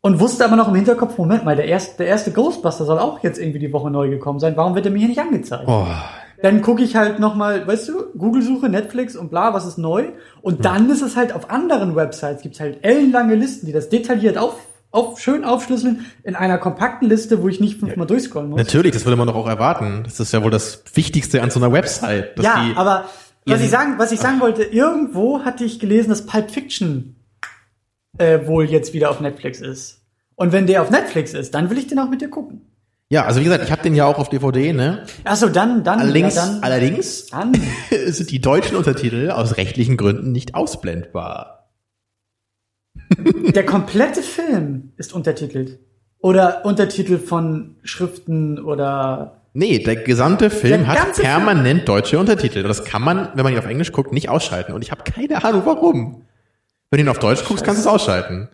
Und 0.00 0.20
wusste 0.20 0.42
aber 0.42 0.56
noch 0.56 0.68
im 0.68 0.74
Hinterkopf, 0.74 1.18
Moment 1.18 1.44
mal, 1.44 1.54
der 1.54 1.66
erste, 1.66 1.98
der 1.98 2.06
erste 2.06 2.30
Ghostbuster 2.30 2.86
soll 2.86 2.98
auch 2.98 3.22
jetzt 3.22 3.38
irgendwie 3.38 3.58
die 3.58 3.74
Woche 3.74 3.90
neu 3.90 4.08
gekommen 4.08 4.40
sein. 4.40 4.56
Warum 4.56 4.74
wird 4.74 4.86
er 4.86 4.92
mir 4.92 5.00
hier 5.00 5.08
nicht 5.08 5.20
angezeigt? 5.20 5.64
Oh, 5.66 5.86
Dann 6.40 6.62
gucke 6.62 6.82
ich 6.82 6.96
halt 6.96 7.18
noch 7.18 7.34
mal, 7.34 7.66
weißt 7.66 7.90
du, 7.90 8.04
Google-Suche, 8.16 8.70
Netflix 8.70 9.16
und 9.16 9.28
bla, 9.28 9.52
was 9.52 9.66
ist 9.66 9.76
neu? 9.76 10.06
Und 10.40 10.64
dann 10.64 10.88
ist 10.88 11.02
es 11.02 11.14
halt 11.14 11.34
auf 11.34 11.50
anderen 11.50 11.94
Websites, 11.94 12.40
gibt's 12.40 12.58
halt 12.58 12.78
ellenlange 12.82 13.34
Listen, 13.34 13.66
die 13.66 13.72
das 13.72 13.90
detailliert 13.90 14.38
auf, 14.38 14.56
auf, 14.94 15.18
schön 15.20 15.44
aufschlüsseln 15.44 16.06
in 16.22 16.36
einer 16.36 16.58
kompakten 16.58 17.08
Liste, 17.08 17.42
wo 17.42 17.48
ich 17.48 17.60
nicht 17.60 17.80
fünfmal 17.80 18.06
durchscrollen 18.06 18.50
muss. 18.50 18.58
natürlich, 18.58 18.92
das 18.92 19.04
würde 19.04 19.16
man 19.16 19.26
doch 19.26 19.34
auch 19.34 19.48
erwarten. 19.48 20.02
Das 20.04 20.20
ist 20.20 20.32
ja 20.32 20.42
wohl 20.42 20.52
das 20.52 20.84
Wichtigste 20.94 21.42
an 21.42 21.50
so 21.50 21.58
einer 21.58 21.72
Website. 21.72 22.38
Ja, 22.40 22.68
aber 22.76 23.06
was 23.44 23.60
ich 23.60 23.70
sagen, 23.70 23.94
was 23.98 24.12
ich 24.12 24.20
sagen 24.20 24.40
wollte, 24.40 24.62
irgendwo 24.62 25.44
hatte 25.44 25.64
ich 25.64 25.80
gelesen, 25.80 26.10
dass 26.10 26.24
Pulp 26.26 26.50
Fiction 26.50 27.16
äh, 28.18 28.46
wohl 28.46 28.64
jetzt 28.66 28.94
wieder 28.94 29.10
auf 29.10 29.20
Netflix 29.20 29.60
ist. 29.60 30.00
Und 30.36 30.52
wenn 30.52 30.66
der 30.66 30.82
auf 30.82 30.90
Netflix 30.90 31.34
ist, 31.34 31.54
dann 31.54 31.70
will 31.70 31.78
ich 31.78 31.88
den 31.88 31.98
auch 31.98 32.08
mit 32.08 32.20
dir 32.20 32.28
gucken. 32.28 32.62
ja, 33.08 33.24
also 33.24 33.40
wie 33.40 33.44
gesagt, 33.44 33.64
ich 33.64 33.72
habe 33.72 33.82
den 33.82 33.94
ja 33.94 34.06
auch 34.06 34.18
auf 34.18 34.28
DVD, 34.28 34.72
ne? 34.72 35.04
Achso, 35.24 35.48
dann, 35.48 35.84
dann, 35.84 36.00
Allerdings, 36.00 36.36
ja, 36.36 36.46
dann, 36.46 36.62
allerdings 36.62 37.26
dann. 37.26 37.52
sind 38.06 38.30
die 38.30 38.40
deutschen 38.40 38.76
Untertitel 38.76 39.30
aus 39.30 39.56
rechtlichen 39.56 39.96
Gründen 39.96 40.32
nicht 40.32 40.54
ausblendbar. 40.54 41.63
Der 43.54 43.64
komplette 43.66 44.22
Film 44.22 44.92
ist 44.96 45.12
untertitelt. 45.12 45.78
Oder 46.18 46.64
Untertitel 46.64 47.18
von 47.18 47.76
Schriften 47.82 48.58
oder. 48.58 49.42
Nee, 49.52 49.78
der 49.80 49.96
gesamte 49.96 50.50
Film 50.50 50.84
Der 50.84 50.86
hat 50.88 51.14
permanent 51.14 51.86
deutsche 51.86 52.18
Untertitel. 52.18 52.60
Und 52.60 52.68
das 52.68 52.84
kann 52.84 53.02
man, 53.02 53.28
wenn 53.34 53.44
man 53.44 53.52
ihn 53.52 53.58
auf 53.58 53.66
Englisch 53.66 53.92
guckt, 53.92 54.12
nicht 54.12 54.28
ausschalten. 54.28 54.72
Und 54.72 54.82
ich 54.82 54.90
habe 54.90 55.04
keine 55.04 55.44
Ahnung, 55.44 55.62
warum. 55.64 56.22
Wenn 56.90 56.98
du 56.98 57.04
ihn 57.04 57.08
auf 57.08 57.18
Deutsch 57.18 57.44
guckst, 57.44 57.64
kannst 57.64 57.84
du 57.84 57.88
es 57.88 57.94
ausschalten. 57.94 58.48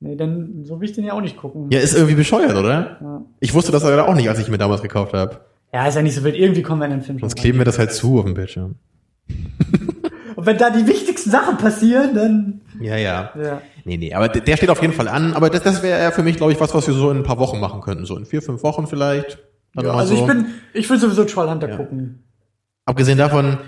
Nee, 0.00 0.16
dann 0.16 0.64
so 0.64 0.80
will 0.80 0.88
ich 0.88 0.94
den 0.94 1.04
ja 1.04 1.14
auch 1.14 1.20
nicht 1.20 1.36
gucken. 1.36 1.70
Ja, 1.70 1.80
ist 1.80 1.94
irgendwie 1.94 2.14
bescheuert, 2.14 2.54
oder? 2.54 2.98
Ja. 3.00 3.24
Ich 3.40 3.54
wusste 3.54 3.72
das 3.72 3.82
leider 3.82 4.08
auch 4.08 4.14
nicht, 4.14 4.28
als 4.28 4.38
ich 4.38 4.46
ihn 4.46 4.50
mir 4.52 4.58
damals 4.58 4.82
gekauft 4.82 5.12
habe. 5.14 5.40
Ja, 5.72 5.86
ist 5.86 5.94
ja 5.94 6.02
nicht 6.02 6.14
so 6.14 6.22
wild. 6.22 6.36
Irgendwie 6.36 6.62
kommen 6.62 6.80
wir 6.80 6.86
in 6.86 6.92
den 6.92 7.02
Film 7.02 7.18
schon 7.18 7.28
Sonst 7.28 7.40
kleben 7.40 7.58
wir 7.58 7.64
das 7.64 7.78
halt 7.78 7.92
zu 7.92 8.18
auf 8.18 8.24
dem 8.24 8.34
Bildschirm. 8.34 8.76
Und 10.36 10.46
wenn 10.46 10.58
da 10.58 10.70
die 10.70 10.86
wichtigsten 10.86 11.30
Sachen 11.30 11.56
passieren, 11.58 12.14
dann. 12.14 12.60
Ja, 12.80 12.96
ja. 12.96 13.30
Ja. 13.40 13.62
Nee, 13.84 13.96
nee, 13.96 14.14
aber 14.14 14.28
der 14.28 14.56
steht 14.56 14.70
auf 14.70 14.80
jeden 14.82 14.94
Fall 14.94 15.08
an. 15.08 15.34
Aber 15.34 15.50
das, 15.50 15.62
das 15.62 15.82
wäre 15.82 16.02
ja 16.02 16.10
für 16.10 16.22
mich, 16.22 16.36
glaube 16.36 16.52
ich, 16.52 16.60
was, 16.60 16.74
was 16.74 16.86
wir 16.86 16.94
so 16.94 17.10
in 17.10 17.18
ein 17.18 17.22
paar 17.22 17.38
Wochen 17.38 17.60
machen 17.60 17.80
könnten. 17.80 18.04
So 18.04 18.16
in 18.16 18.26
vier, 18.26 18.42
fünf 18.42 18.62
Wochen 18.62 18.86
vielleicht. 18.86 19.38
Ja 19.80 19.90
also 19.92 20.14
so. 20.14 20.22
ich 20.22 20.26
bin, 20.26 20.46
ich 20.72 20.88
will 20.88 20.98
sowieso 20.98 21.24
Trollhunter 21.24 21.68
Ja. 21.68 21.76
gucken. 21.76 22.24
Abgesehen 22.86 23.18
davon, 23.18 23.58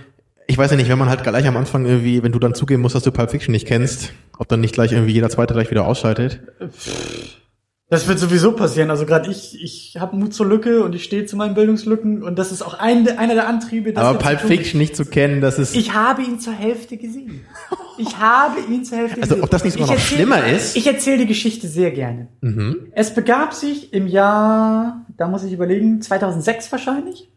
ich 0.47 0.57
weiß 0.57 0.71
ja 0.71 0.77
nicht, 0.77 0.89
wenn 0.89 0.99
man 0.99 1.09
halt 1.09 1.23
gleich 1.23 1.47
am 1.47 1.57
Anfang 1.57 1.87
irgendwie, 1.87 2.23
wenn 2.23 2.33
du 2.33 2.39
dann 2.39 2.55
zugeben 2.55 2.83
musst, 2.83 2.95
dass 2.95 3.03
du 3.03 3.11
Pulp 3.11 3.31
Fiction 3.31 3.53
nicht 3.53 3.67
kennst, 3.67 4.13
ob 4.39 4.49
dann 4.49 4.61
nicht 4.61 4.75
gleich 4.75 4.93
irgendwie 4.93 5.13
jeder 5.13 5.31
zweite 5.31 5.55
gleich 5.55 5.71
wieder 5.71 5.87
ausschaltet. 5.87 6.41
Das 7.89 8.09
wird 8.09 8.19
sowieso 8.19 8.53
passieren. 8.53 8.91
Also 8.91 9.07
gerade 9.07 9.31
ich, 9.31 9.63
ich 9.63 9.97
habe 10.01 10.17
Mut 10.17 10.35
zur 10.35 10.47
Lücke 10.47 10.83
und 10.83 10.93
ich 10.97 11.05
stehe 11.05 11.25
zu 11.25 11.37
meinen 11.37 11.55
Bildungslücken 11.55 12.25
und 12.25 12.37
das 12.37 12.51
ist 12.51 12.63
auch 12.63 12.75
ein, 12.75 13.07
einer 13.17 13.35
der 13.35 13.47
Antriebe. 13.49 13.93
das 13.93 14.03
Aber 14.05 14.19
Pulp. 14.19 14.41
Fiction 14.41 14.79
nicht 14.81 14.97
zu 14.97 15.05
kennen, 15.05 15.41
das 15.41 15.59
ist. 15.61 15.77
Ich 15.77 15.95
habe 15.95 16.23
ihn 16.23 16.41
zur 16.41 16.53
Hälfte 16.53 16.97
gesehen. 16.97 17.45
Ich 17.99 18.19
habe 18.19 18.57
ihn 18.69 18.85
zur 18.85 18.99
Hälfte 18.99 19.23
Also, 19.23 19.35
gesehen. 19.37 19.45
ob 19.45 19.51
das 19.51 19.63
nicht 19.65 19.75
sogar 19.75 19.87
noch 19.89 19.95
erzähl- 19.95 20.17
schlimmer 20.17 20.47
ist? 20.49 20.77
Ich 20.77 20.87
erzähle 20.89 21.19
die 21.19 21.27
Geschichte 21.27 21.69
sehr 21.69 21.93
gerne. 21.93 22.27
mhm. 22.41 22.89
Es 22.93 23.15
begab 23.15 23.55
sich 23.55 23.93
im 23.93 24.09
Jahr, 24.09 25.07
da 25.17 25.29
muss 25.29 25.45
ich 25.45 25.53
überlegen, 25.53 26.03
2006 26.03 26.73
wahrscheinlich. 26.73 27.31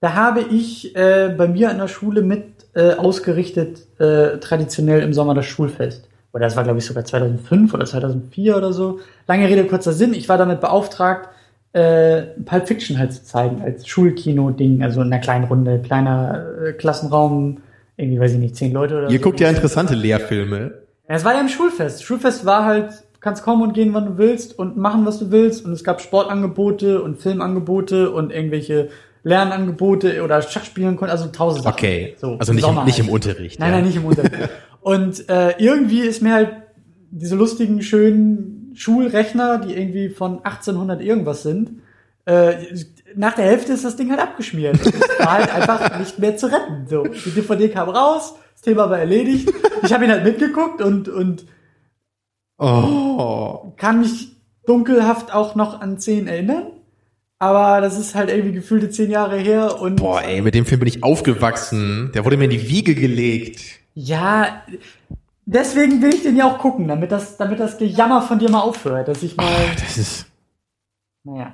Da 0.00 0.12
habe 0.12 0.42
ich 0.42 0.94
äh, 0.96 1.34
bei 1.36 1.48
mir 1.48 1.70
an 1.70 1.78
der 1.78 1.88
Schule 1.88 2.20
mit 2.20 2.44
äh, 2.74 2.92
ausgerichtet, 2.92 3.86
äh, 3.98 4.38
traditionell 4.38 5.00
im 5.02 5.14
Sommer 5.14 5.32
das 5.34 5.46
Schulfest. 5.46 6.08
Oder 6.34 6.46
das 6.46 6.56
war, 6.56 6.64
glaube 6.64 6.80
ich, 6.80 6.84
sogar 6.84 7.04
2005 7.04 7.72
oder 7.72 7.86
2004 7.86 8.56
oder 8.56 8.72
so. 8.72 8.98
Lange 9.28 9.48
Rede, 9.48 9.64
kurzer 9.64 9.92
Sinn. 9.92 10.14
Ich 10.14 10.28
war 10.28 10.36
damit 10.36 10.60
beauftragt, 10.60 11.28
äh, 11.72 12.22
Pulp 12.44 12.66
Fiction 12.66 12.98
halt 12.98 13.12
zu 13.12 13.22
zeigen, 13.22 13.62
als 13.62 13.86
Schulkino-Ding, 13.86 14.82
also 14.82 15.00
in 15.00 15.12
einer 15.12 15.20
kleinen 15.22 15.44
Runde, 15.44 15.80
kleiner 15.80 16.44
äh, 16.60 16.72
Klassenraum, 16.72 17.58
irgendwie, 17.96 18.18
weiß 18.18 18.32
ich 18.32 18.38
nicht, 18.38 18.56
zehn 18.56 18.72
Leute 18.72 18.98
oder 18.98 19.10
Ihr 19.10 19.18
so. 19.18 19.24
guckt 19.24 19.38
ja 19.38 19.48
interessante 19.48 19.94
Lehrfilme. 19.94 20.72
Ja, 21.08 21.14
es 21.14 21.24
war 21.24 21.34
ja 21.34 21.40
im 21.40 21.48
Schulfest. 21.48 22.02
Schulfest 22.02 22.44
war 22.44 22.64
halt, 22.64 22.90
du 22.90 23.20
kannst 23.20 23.44
kommen 23.44 23.62
und 23.62 23.72
gehen, 23.72 23.94
wann 23.94 24.06
du 24.06 24.18
willst 24.18 24.58
und 24.58 24.76
machen, 24.76 25.06
was 25.06 25.20
du 25.20 25.30
willst. 25.30 25.64
Und 25.64 25.70
es 25.70 25.84
gab 25.84 26.00
Sportangebote 26.00 27.00
und 27.00 27.20
Filmangebote 27.20 28.10
und 28.10 28.32
irgendwelche 28.32 28.88
Lernangebote 29.22 30.22
oder 30.22 30.42
Schach 30.42 30.64
spielen 30.64 30.96
konnte, 30.96 31.12
also 31.12 31.26
tausend 31.26 31.64
Sachen. 31.64 31.74
Okay. 31.74 32.14
So, 32.18 32.36
also 32.38 32.52
nicht, 32.52 32.66
im, 32.66 32.84
nicht 32.84 32.98
halt. 32.98 33.08
im 33.08 33.08
Unterricht. 33.08 33.60
Nein, 33.60 33.70
ja. 33.70 33.76
nein, 33.76 33.86
nicht 33.86 33.96
im 33.96 34.04
Unterricht. 34.04 34.34
Und 34.84 35.30
äh, 35.30 35.54
irgendwie 35.58 36.00
ist 36.00 36.20
mir 36.20 36.34
halt 36.34 36.50
diese 37.10 37.36
lustigen, 37.36 37.80
schönen 37.82 38.72
Schulrechner, 38.74 39.56
die 39.58 39.72
irgendwie 39.74 40.10
von 40.10 40.44
1800 40.44 41.00
irgendwas 41.00 41.42
sind, 41.42 41.80
äh, 42.26 42.54
nach 43.16 43.32
der 43.34 43.46
Hälfte 43.46 43.72
ist 43.72 43.84
das 43.84 43.96
Ding 43.96 44.10
halt 44.10 44.20
abgeschmiert. 44.20 44.78
Es 44.84 45.18
war 45.20 45.32
halt 45.38 45.54
einfach 45.54 45.98
nicht 45.98 46.18
mehr 46.18 46.36
zu 46.36 46.46
retten. 46.52 46.86
So, 46.86 47.04
die 47.04 47.30
DVD 47.30 47.70
kam 47.70 47.88
raus, 47.88 48.34
das 48.52 48.60
Thema 48.60 48.90
war 48.90 48.98
erledigt. 48.98 49.50
Ich 49.82 49.92
habe 49.94 50.04
ihn 50.04 50.10
halt 50.10 50.24
mitgeguckt 50.24 50.82
und 50.82 51.08
und 51.08 51.46
Oh. 52.58 53.72
kann 53.76 54.00
mich 54.00 54.36
dunkelhaft 54.66 55.32
auch 55.32 55.54
noch 55.54 55.80
an 55.80 55.98
Szenen 55.98 56.28
erinnern. 56.28 56.66
Aber 57.38 57.80
das 57.80 57.98
ist 57.98 58.14
halt 58.14 58.30
irgendwie 58.30 58.52
gefühlte 58.52 58.90
zehn 58.90 59.10
Jahre 59.10 59.38
her 59.38 59.80
und 59.80 59.96
Boah, 59.96 60.22
ey, 60.22 60.40
mit 60.42 60.54
dem 60.54 60.66
Film 60.66 60.80
bin 60.80 60.88
ich 60.88 61.02
aufgewachsen. 61.02 62.10
Der 62.14 62.24
wurde 62.24 62.36
mir 62.36 62.44
in 62.44 62.50
die 62.50 62.68
Wiege 62.68 62.94
gelegt. 62.94 63.80
Ja, 63.94 64.62
deswegen 65.46 66.02
will 66.02 66.14
ich 66.14 66.22
den 66.22 66.36
ja 66.36 66.46
auch 66.46 66.58
gucken, 66.58 66.88
damit 66.88 67.12
das, 67.12 67.36
damit 67.36 67.60
das 67.60 67.78
Gejammer 67.78 68.22
von 68.22 68.38
dir 68.38 68.50
mal 68.50 68.60
aufhört, 68.60 69.08
dass 69.08 69.22
ich 69.22 69.36
mal, 69.36 69.50
Das 69.80 69.96
ist. 69.96 70.26
naja. 71.24 71.52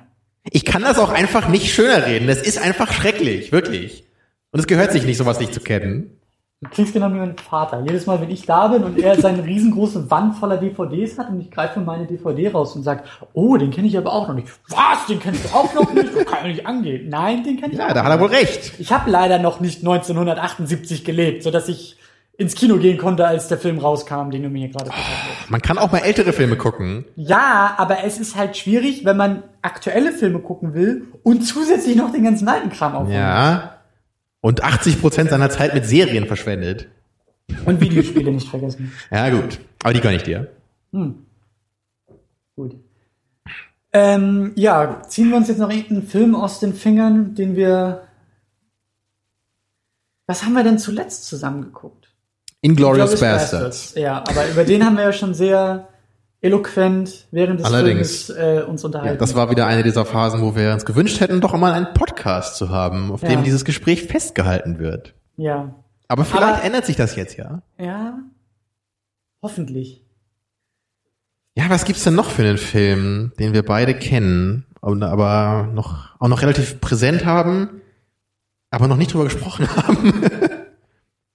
Ich 0.51 0.65
kann 0.65 0.81
das 0.81 0.97
auch 0.97 1.11
einfach 1.11 1.49
nicht 1.49 1.71
schöner 1.71 2.07
reden. 2.07 2.25
Das 2.27 2.41
ist 2.41 2.59
einfach 2.59 2.91
schrecklich, 2.91 3.51
wirklich. 3.51 4.05
Und 4.51 4.59
es 4.59 4.65
gehört 4.67 4.91
sich 4.91 5.05
nicht, 5.05 5.17
sowas 5.17 5.39
nicht 5.39 5.53
zu 5.53 5.59
kennen. 5.59 6.17
Du 6.63 6.69
klingst 6.69 6.93
genau 6.93 7.09
wie 7.09 7.17
mein 7.17 7.37
Vater. 7.37 7.81
Jedes 7.85 8.05
Mal, 8.05 8.21
wenn 8.21 8.29
ich 8.29 8.45
da 8.45 8.67
bin 8.67 8.83
und 8.83 8.97
er 8.99 9.19
seine 9.19 9.43
riesengroße 9.43 10.09
Wand 10.11 10.35
voller 10.37 10.57
DVDs 10.57 11.17
hat 11.17 11.29
und 11.29 11.41
ich 11.41 11.49
greife 11.51 11.79
meine 11.79 12.05
DVD 12.05 12.49
raus 12.49 12.75
und 12.75 12.83
sage, 12.83 13.03
oh, 13.33 13.57
den 13.57 13.71
kenne 13.71 13.87
ich 13.87 13.97
aber 13.97 14.13
auch 14.13 14.27
noch 14.27 14.35
nicht. 14.35 14.47
Was? 14.69 15.05
Den 15.07 15.19
kennst 15.19 15.45
du 15.45 15.49
auch 15.55 15.73
noch 15.73 15.91
nicht? 15.93 16.15
Das 16.15 16.25
kann 16.25 16.43
ja 16.43 16.47
nicht 16.49 16.65
angehen. 16.67 17.09
Nein, 17.09 17.43
den 17.43 17.59
kenne 17.59 17.73
ich 17.73 17.79
Ja, 17.79 17.87
auch 17.89 17.93
da 17.93 18.03
hat 18.03 18.11
er 18.11 18.19
wohl 18.19 18.27
recht. 18.27 18.73
Ich 18.79 18.91
habe 18.91 19.09
leider 19.09 19.39
noch 19.39 19.59
nicht 19.59 19.79
1978 19.79 21.03
gelebt, 21.05 21.41
sodass 21.43 21.67
ich 21.67 21.97
ins 22.37 22.55
Kino 22.55 22.77
gehen 22.77 22.97
konnte, 22.97 23.27
als 23.27 23.47
der 23.47 23.57
Film 23.57 23.77
rauskam, 23.77 24.31
den 24.31 24.43
du 24.43 24.49
mir 24.49 24.59
hier 24.59 24.69
gerade 24.69 24.89
gesagt 24.89 25.07
hast. 25.39 25.49
Man 25.49 25.61
kann 25.61 25.77
auch 25.77 25.91
mal 25.91 25.99
ältere 25.99 26.33
Filme 26.33 26.55
gucken. 26.55 27.05
Ja, 27.15 27.75
aber 27.77 28.03
es 28.03 28.19
ist 28.19 28.35
halt 28.35 28.57
schwierig, 28.57 29.05
wenn 29.05 29.17
man 29.17 29.43
aktuelle 29.61 30.11
Filme 30.11 30.39
gucken 30.39 30.73
will 30.73 31.07
und 31.23 31.43
zusätzlich 31.43 31.95
noch 31.95 32.11
den 32.11 32.23
ganzen 32.23 32.47
alten 32.47 32.69
Kram 32.69 32.95
aufholen. 32.95 33.13
Ja. 33.17 33.81
Und 34.39 34.63
80 34.63 34.99
Prozent 35.01 35.29
seiner 35.29 35.49
Zeit 35.51 35.73
mit 35.73 35.85
Serien 35.85 36.25
verschwendet. 36.25 36.87
Und 37.65 37.81
Videospiele 37.81 38.31
nicht 38.31 38.49
vergessen. 38.49 38.91
Ja, 39.11 39.29
gut. 39.29 39.59
Aber 39.83 39.93
die 39.93 40.01
gönn 40.01 40.15
ich 40.15 40.23
dir. 40.23 40.51
Hm. 40.93 41.25
Gut. 42.55 42.75
Ähm, 43.93 44.53
ja, 44.55 45.03
ziehen 45.07 45.29
wir 45.29 45.37
uns 45.37 45.49
jetzt 45.49 45.59
noch 45.59 45.69
irgendeinen 45.69 46.07
Film 46.07 46.35
aus 46.35 46.59
den 46.59 46.73
Fingern, 46.73 47.35
den 47.35 47.55
wir. 47.55 48.07
Was 50.27 50.43
haben 50.43 50.53
wir 50.53 50.63
denn 50.63 50.79
zuletzt 50.79 51.25
zusammengeguckt? 51.25 52.00
Inglourious 52.61 53.11
Inglourious 53.13 53.19
Bastards. 53.19 53.93
Ja, 53.95 54.19
aber 54.27 54.49
über 54.49 54.63
den 54.63 54.85
haben 54.85 54.95
wir 54.97 55.03
ja 55.05 55.13
schon 55.13 55.33
sehr 55.33 55.87
eloquent 56.41 57.27
während 57.31 57.59
des 57.59 57.65
Allerdings. 57.67 58.25
Films 58.27 58.29
äh, 58.39 58.63
uns 58.67 58.83
unterhalten. 58.83 59.13
Ja, 59.15 59.19
das 59.19 59.35
war 59.35 59.49
wieder 59.51 59.67
eine 59.67 59.83
dieser 59.83 60.05
Phasen, 60.05 60.41
wo 60.41 60.55
wir 60.55 60.73
uns 60.73 60.85
gewünscht 60.85 61.19
hätten, 61.19 61.41
doch 61.41 61.53
mal 61.57 61.73
einen 61.73 61.93
Podcast 61.93 62.55
zu 62.57 62.69
haben, 62.69 63.11
auf 63.11 63.21
Ja. 63.23 63.29
dem 63.29 63.43
dieses 63.43 63.65
Gespräch 63.65 64.03
festgehalten 64.03 64.79
wird. 64.79 65.13
ja. 65.37 65.73
Aber 66.07 66.25
vielleicht 66.25 66.55
Aber- 66.55 66.63
ändert 66.65 66.85
sich 66.85 66.97
das 66.97 67.15
jetzt 67.15 67.37
ja. 67.37 67.61
Ja. 67.77 68.19
Hoffentlich. 69.41 70.03
Ja, 71.55 71.69
was 71.69 71.85
gibt's 71.85 72.03
denn 72.03 72.15
noch 72.15 72.29
für 72.29 72.41
einen 72.43 72.57
Film, 72.57 73.31
den 73.39 73.53
wir 73.53 73.63
beide 73.63 73.93
kennen, 73.93 74.65
aber 74.81 75.69
noch, 75.73 76.09
auch 76.19 76.27
noch 76.27 76.41
relativ 76.41 76.81
präsent 76.81 77.25
haben, 77.25 77.81
aber 78.71 78.89
noch 78.89 78.97
nicht 78.97 79.13
drüber 79.13 79.23
gesprochen 79.23 79.67
haben? 79.77 80.21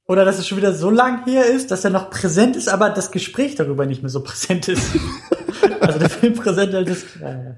Oder 0.09 0.25
dass 0.25 0.39
es 0.39 0.47
schon 0.47 0.59
wieder 0.59 0.73
so 0.73 0.91
lang 0.91 1.25
her 1.25 1.47
ist, 1.47 1.71
dass 1.71 1.85
er 1.85 1.91
noch 1.91 2.11
präsent 2.11 2.55
ist, 2.55 2.69
aber 2.69 2.91
das 2.91 3.11
Gespräch 3.11 3.57
darüber 3.57 3.87
nicht 3.87 4.03
mehr 4.03 4.11
so 4.11 4.23
präsent 4.23 4.69
ist. 4.69 4.97
also 5.81 5.99
der 5.99 6.11
Film 6.11 6.35
präsent 6.35 6.73
halt 6.75 6.89
ist. 6.89 7.07
Ja, 7.21 7.31
ja. 7.31 7.57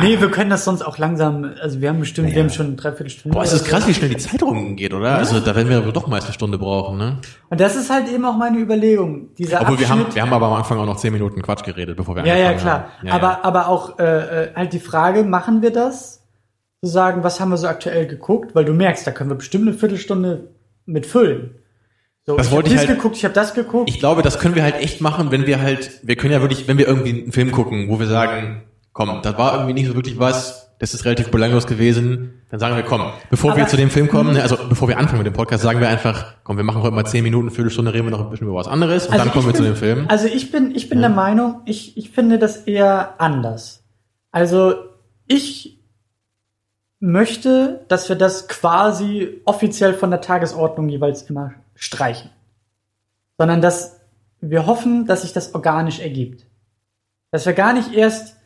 Nee, 0.00 0.20
wir 0.20 0.30
können 0.30 0.50
das 0.50 0.64
sonst 0.64 0.82
auch 0.82 0.98
langsam, 0.98 1.52
also 1.60 1.80
wir 1.80 1.88
haben 1.88 2.00
bestimmt, 2.00 2.34
wir 2.34 2.42
haben 2.42 2.50
schon 2.50 2.66
eine 2.66 2.74
Dreiviertelstunde. 2.74 3.34
Boah, 3.34 3.44
es 3.44 3.52
ist 3.52 3.64
krass, 3.64 3.86
wie 3.86 3.94
schnell 3.94 4.10
die 4.10 4.16
Zeit 4.16 4.42
rumgeht, 4.42 4.92
oder? 4.92 5.14
Also 5.16 5.38
da 5.40 5.54
werden 5.54 5.68
wir 5.68 5.80
doch 5.92 6.08
meist 6.08 6.26
eine 6.26 6.34
Stunde 6.34 6.58
brauchen, 6.58 6.98
ne? 6.98 7.18
Und 7.48 7.60
das 7.60 7.76
ist 7.76 7.90
halt 7.90 8.08
eben 8.08 8.24
auch 8.24 8.36
meine 8.36 8.58
Überlegung. 8.58 9.32
Dieser 9.36 9.60
Obwohl 9.60 9.78
wir 9.78 9.86
Abschnitt, 9.88 10.06
haben, 10.06 10.14
wir 10.14 10.22
haben 10.22 10.32
aber 10.32 10.46
am 10.46 10.54
Anfang 10.54 10.78
auch 10.78 10.86
noch 10.86 10.96
zehn 10.96 11.12
Minuten 11.12 11.42
Quatsch 11.42 11.64
geredet, 11.64 11.96
bevor 11.96 12.16
wir 12.16 12.26
Ja, 12.26 12.34
ja, 12.36 12.48
angefangen 12.48 12.60
klar. 12.60 12.92
haben. 12.98 13.06
Ja, 13.06 13.14
aber, 13.14 13.28
ja. 13.28 13.38
aber 13.42 13.68
auch 13.68 13.98
äh, 13.98 14.44
äh, 14.44 14.54
halt 14.54 14.72
die 14.72 14.80
Frage, 14.80 15.22
machen 15.22 15.62
wir 15.62 15.70
das? 15.70 16.22
Zu 16.82 16.90
sagen, 16.90 17.22
was 17.22 17.40
haben 17.40 17.50
wir 17.50 17.56
so 17.56 17.68
aktuell 17.68 18.06
geguckt? 18.06 18.54
Weil 18.54 18.64
du 18.64 18.74
merkst, 18.74 19.06
da 19.06 19.12
können 19.12 19.30
wir 19.30 19.36
bestimmt 19.36 19.68
eine 19.68 19.76
Viertelstunde 19.76 20.48
mit 20.86 21.06
füllen. 21.06 21.54
So, 22.26 22.36
Das 22.36 22.46
ich 22.46 22.52
wollte 22.52 22.68
ich 22.70 22.76
das 22.76 22.86
halt- 22.86 22.96
geguckt, 22.98 23.16
ich 23.16 23.24
habe 23.24 23.34
das 23.34 23.52
geguckt. 23.54 23.90
Ich 23.90 23.98
glaube, 23.98 24.22
das 24.22 24.38
können 24.38 24.54
wir 24.54 24.62
halt 24.62 24.76
echt 24.76 25.00
machen, 25.02 25.30
wenn 25.30 25.46
wir 25.46 25.60
halt, 25.60 26.00
wir 26.02 26.16
können 26.16 26.32
ja 26.32 26.40
wirklich, 26.40 26.66
wenn 26.68 26.78
wir 26.78 26.88
irgendwie 26.88 27.22
einen 27.22 27.32
Film 27.32 27.52
gucken, 27.52 27.88
wo 27.90 27.98
wir 28.00 28.06
sagen, 28.06 28.62
komm, 28.92 29.20
das 29.22 29.36
war 29.36 29.54
irgendwie 29.54 29.74
nicht 29.74 29.88
so 29.88 29.94
wirklich 29.94 30.18
was, 30.18 30.70
das 30.78 30.94
ist 30.94 31.04
relativ 31.04 31.30
belanglos 31.30 31.66
gewesen, 31.66 32.40
dann 32.50 32.60
sagen 32.60 32.76
wir, 32.76 32.82
komm, 32.82 33.02
bevor 33.28 33.54
wir 33.56 33.62
Aber- 33.62 33.70
zu 33.70 33.76
dem 33.76 33.90
Film 33.90 34.08
kommen, 34.08 34.32
ne, 34.34 34.42
also 34.42 34.56
bevor 34.68 34.88
wir 34.88 34.96
anfangen 34.96 35.18
mit 35.18 35.26
dem 35.26 35.34
Podcast, 35.34 35.62
sagen 35.62 35.80
wir 35.80 35.88
einfach, 35.88 36.34
komm, 36.44 36.56
wir 36.56 36.64
machen 36.64 36.80
heute 36.82 36.94
mal 36.94 37.04
zehn 37.04 37.22
Minuten, 37.24 37.50
Viertelstunde, 37.50 37.92
reden 37.92 38.06
wir 38.06 38.10
noch 38.12 38.20
ein 38.24 38.30
bisschen 38.30 38.46
über 38.46 38.56
was 38.56 38.68
anderes 38.68 39.04
und 39.06 39.12
dann 39.12 39.20
Also 39.20 39.32
kommen 39.32 39.44
wir 39.46 39.50
ich 39.50 39.56
zu 39.56 39.62
bin- 39.62 39.72
dem 39.72 39.76
Film. 39.76 40.06
Also 40.08 40.26
ich 40.26 40.50
bin, 40.50 40.74
ich 40.74 40.88
bin 40.88 41.00
der 41.00 41.10
Meinung, 41.10 41.60
ich, 41.66 41.96
ich 41.98 42.10
finde 42.10 42.38
das 42.38 42.56
eher 42.62 43.20
anders. 43.20 43.84
Also 44.30 44.74
ich 45.26 45.78
möchte, 47.00 47.84
dass 47.88 48.08
wir 48.08 48.16
das 48.16 48.48
quasi 48.48 49.40
offiziell 49.44 49.92
von 49.94 50.10
der 50.10 50.20
Tagesordnung 50.22 50.88
jeweils 50.88 51.22
immer 51.28 51.52
streichen. 51.74 52.30
Sondern 53.38 53.60
dass 53.60 54.00
wir 54.40 54.66
hoffen, 54.66 55.06
dass 55.06 55.22
sich 55.22 55.32
das 55.32 55.54
organisch 55.54 56.00
ergibt. 56.00 56.46
Dass 57.30 57.46
wir 57.46 57.52
gar 57.52 57.72
nicht 57.72 57.92
erst, 57.94 58.36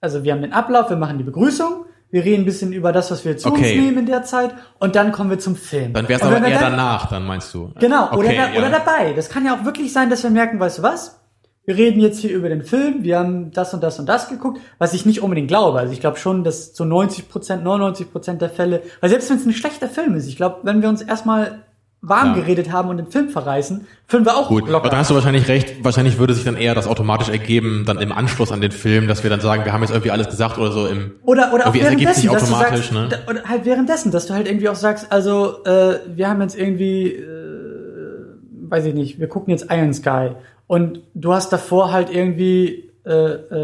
also 0.00 0.24
wir 0.24 0.32
haben 0.32 0.42
den 0.42 0.52
Ablauf, 0.52 0.90
wir 0.90 0.96
machen 0.96 1.18
die 1.18 1.24
Begrüßung, 1.24 1.84
wir 2.10 2.24
reden 2.24 2.42
ein 2.42 2.46
bisschen 2.46 2.72
über 2.72 2.92
das, 2.92 3.10
was 3.10 3.24
wir 3.24 3.36
zu 3.38 3.48
Okay. 3.48 3.58
uns 3.76 3.82
nehmen 3.84 3.98
in 4.00 4.06
der 4.06 4.22
Zeit 4.24 4.54
und 4.78 4.96
dann 4.96 5.12
kommen 5.12 5.30
wir 5.30 5.38
zum 5.38 5.56
Film. 5.56 5.92
Dann 5.94 6.08
wäre 6.08 6.20
es 6.20 6.26
aber 6.26 6.36
eher 6.46 6.58
dann- 6.60 6.72
danach, 6.72 7.08
dann 7.08 7.24
meinst 7.24 7.54
du. 7.54 7.72
Genau, 7.78 8.08
oder, 8.12 8.28
Okay, 8.28 8.36
da, 8.36 8.50
ja. 8.50 8.58
oder 8.58 8.70
dabei. 8.70 9.12
Das 9.14 9.28
kann 9.30 9.46
ja 9.46 9.56
auch 9.58 9.64
wirklich 9.64 9.92
sein, 9.92 10.10
dass 10.10 10.22
wir 10.22 10.30
merken, 10.30 10.58
weißt 10.60 10.78
du 10.78 10.82
was? 10.82 11.18
Wir 11.64 11.76
reden 11.76 12.00
jetzt 12.00 12.18
hier 12.18 12.32
über 12.34 12.48
den 12.48 12.64
Film, 12.64 13.04
wir 13.04 13.18
haben 13.20 13.52
das 13.52 13.72
und 13.72 13.82
das 13.82 13.98
und 14.00 14.06
das 14.06 14.28
geguckt, 14.28 14.60
was 14.78 14.94
ich 14.94 15.06
nicht 15.06 15.22
unbedingt 15.22 15.46
glaube. 15.48 15.78
Also 15.78 15.92
ich 15.92 16.00
glaube 16.00 16.18
schon, 16.18 16.42
dass 16.42 16.74
zu 16.74 16.84
90 16.84 17.28
Prozent, 17.28 17.62
99 17.62 18.10
Prozent 18.10 18.42
der 18.42 18.50
Fälle, 18.50 18.82
weil 19.00 19.08
selbst 19.10 19.30
wenn 19.30 19.36
es 19.36 19.46
ein 19.46 19.52
schlechter 19.52 19.88
Film 19.88 20.14
ist, 20.16 20.26
ich 20.26 20.36
glaube, 20.36 20.58
wenn 20.64 20.82
wir 20.82 20.88
uns 20.88 21.02
erstmal 21.02 21.62
warm 22.04 22.30
Ja. 22.30 22.40
geredet 22.42 22.72
haben 22.72 22.88
und 22.88 22.96
den 22.96 23.06
Film 23.06 23.28
verreißen, 23.28 23.86
filmen 24.08 24.26
wir 24.26 24.36
auch 24.36 24.48
Gut, 24.48 24.64
aber 24.64 24.72
locker. 24.72 24.88
dann 24.90 24.98
hast 24.98 25.10
du 25.10 25.14
wahrscheinlich 25.14 25.46
recht. 25.48 25.84
Wahrscheinlich 25.84 26.18
würde 26.18 26.34
sich 26.34 26.44
dann 26.44 26.56
eher 26.56 26.74
das 26.74 26.88
automatisch 26.88 27.28
ergeben, 27.28 27.84
dann 27.86 27.98
im 27.98 28.10
Anschluss 28.10 28.50
an 28.50 28.60
den 28.60 28.72
Film, 28.72 29.06
dass 29.06 29.22
wir 29.22 29.30
dann 29.30 29.40
sagen, 29.40 29.64
wir 29.64 29.72
haben 29.72 29.82
jetzt 29.82 29.90
irgendwie 29.92 30.10
alles 30.10 30.28
gesagt 30.28 30.58
oder 30.58 30.72
so 30.72 30.86
im. 30.88 31.12
Oder, 31.22 31.54
oder 31.54 31.68
auch 31.68 31.74
Irgendwie, 31.74 31.78
es 31.80 31.84
ergibt 31.84 32.00
währenddessen, 32.02 32.20
sich 32.22 32.30
dass 32.30 32.48
du 32.48 32.54
automatisch, 32.54 32.90
sagst, 32.90 32.92
ne? 32.92 33.08
da, 33.08 33.30
oder 33.30 33.44
halt 33.48 33.64
währenddessen, 33.64 34.10
dass 34.10 34.26
du 34.26 34.34
halt 34.34 34.48
irgendwie 34.48 34.68
auch 34.68 34.74
sagst, 34.74 35.12
also 35.12 35.62
äh, 35.64 36.00
wir 36.14 36.28
haben 36.28 36.40
jetzt 36.42 36.58
irgendwie, 36.58 37.06
äh, 37.12 37.22
weiß 38.68 38.86
ich 38.86 38.94
nicht, 38.94 39.20
wir 39.20 39.28
gucken 39.28 39.50
jetzt 39.52 39.66
Iron 39.70 39.94
Sky 39.94 40.30
und 40.66 41.00
du 41.14 41.32
hast 41.32 41.52
davor 41.52 41.92
halt 41.92 42.10
irgendwie 42.12 42.90
äh, 43.04 43.10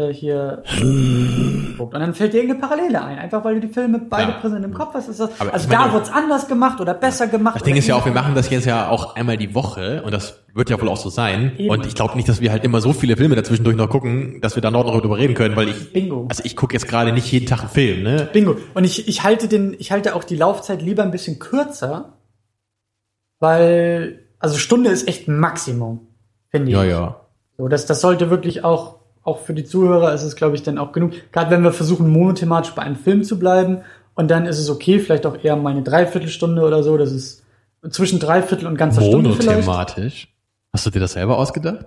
äh, 0.09 0.13
hier 0.13 0.63
und 0.81 1.93
dann 1.93 2.13
fällt 2.13 2.33
dir 2.33 2.41
irgendeine 2.41 2.59
Parallele 2.67 3.01
ein, 3.01 3.19
einfach 3.19 3.43
weil 3.45 3.55
du 3.55 3.67
die 3.67 3.73
Filme 3.73 3.99
beide 3.99 4.31
Ja. 4.33 4.37
präsent 4.39 4.65
im 4.65 4.73
Kopf 4.73 4.93
hast. 4.95 5.07
Ist 5.07 5.21
das, 5.21 5.29
Aber 5.39 5.53
also 5.53 5.69
meine- 5.69 5.85
da 5.85 5.93
wird's 5.93 6.09
anders 6.11 6.47
gemacht 6.49 6.81
oder 6.81 6.93
besser 6.93 7.27
gemacht. 7.27 7.55
Das 7.55 7.63
Ding 7.63 7.77
ist 7.77 7.87
ja 7.87 7.95
auch, 7.95 8.03
wir 8.05 8.11
machen 8.11 8.35
das 8.35 8.49
jetzt 8.49 8.65
ja 8.65 8.89
auch 8.89 9.15
einmal 9.15 9.37
die 9.37 9.55
Woche 9.55 10.03
und 10.03 10.13
das 10.13 10.43
wird 10.53 10.69
ja 10.69 10.81
wohl 10.81 10.89
auch 10.89 10.97
so 10.97 11.09
sein. 11.09 11.53
Eben. 11.57 11.69
Und 11.69 11.85
ich 11.85 11.95
glaube 11.95 12.17
nicht, 12.17 12.27
dass 12.27 12.41
wir 12.41 12.51
halt 12.51 12.65
immer 12.65 12.81
so 12.81 12.91
viele 12.91 13.15
Filme 13.15 13.35
dazwischendurch 13.35 13.77
noch 13.77 13.89
gucken, 13.89 14.41
dass 14.41 14.55
wir 14.55 14.61
da 14.61 14.71
noch 14.71 14.83
darüber 14.83 15.17
reden 15.17 15.35
können, 15.35 15.55
weil 15.55 15.69
ich, 15.69 15.93
Bingo. 15.93 16.25
also 16.29 16.43
ich 16.43 16.57
gucke 16.57 16.73
jetzt 16.73 16.89
gerade 16.89 17.13
nicht 17.13 17.31
jeden 17.31 17.45
Tag 17.45 17.61
einen 17.61 17.69
Film, 17.69 18.03
ne? 18.03 18.27
Bingo. 18.33 18.57
Und 18.73 18.83
ich, 18.83 19.07
ich 19.07 19.23
halte 19.23 19.47
den, 19.47 19.73
ich 19.79 19.93
halte 19.93 20.15
auch 20.15 20.25
die 20.25 20.35
Laufzeit 20.35 20.81
lieber 20.81 21.03
ein 21.03 21.11
bisschen 21.11 21.39
kürzer, 21.39 22.17
weil, 23.39 24.19
also 24.39 24.57
Stunde 24.57 24.89
ist 24.89 25.07
echt 25.07 25.27
ein 25.29 25.39
Maximum, 25.39 26.07
finde 26.49 26.67
ich. 26.71 26.73
Ja, 26.73 26.83
ja. 26.83 27.21
So, 27.57 27.67
das, 27.67 27.85
das 27.85 28.01
sollte 28.01 28.29
wirklich 28.29 28.63
auch, 28.63 28.98
auch 29.29 29.39
für 29.39 29.53
die 29.53 29.63
Zuhörer 29.63 30.13
ist 30.13 30.23
es, 30.23 30.35
glaube 30.35 30.55
ich, 30.55 30.63
dann 30.63 30.77
auch 30.77 30.91
genug. 30.91 31.13
Gerade 31.31 31.51
wenn 31.51 31.63
wir 31.63 31.71
versuchen, 31.71 32.09
monothematisch 32.09 32.73
bei 32.73 32.81
einem 32.81 32.95
Film 32.95 33.23
zu 33.23 33.39
bleiben 33.39 33.79
und 34.15 34.29
dann 34.29 34.45
ist 34.45 34.59
es 34.59 34.69
okay, 34.69 34.99
vielleicht 34.99 35.25
auch 35.25 35.43
eher 35.43 35.55
mal 35.55 35.71
eine 35.71 35.83
Dreiviertelstunde 35.83 36.61
oder 36.63 36.83
so, 36.83 36.97
das 36.97 37.11
ist 37.11 37.43
zwischen 37.89 38.19
Dreiviertel 38.19 38.67
und 38.67 38.77
ganzer 38.77 39.01
Stunde 39.01 39.31
vielleicht. 39.33 39.65
Monothematisch. 39.65 40.27
Hast 40.73 40.85
du 40.85 40.89
dir 40.89 40.99
das 40.99 41.13
selber 41.13 41.37
ausgedacht? 41.37 41.85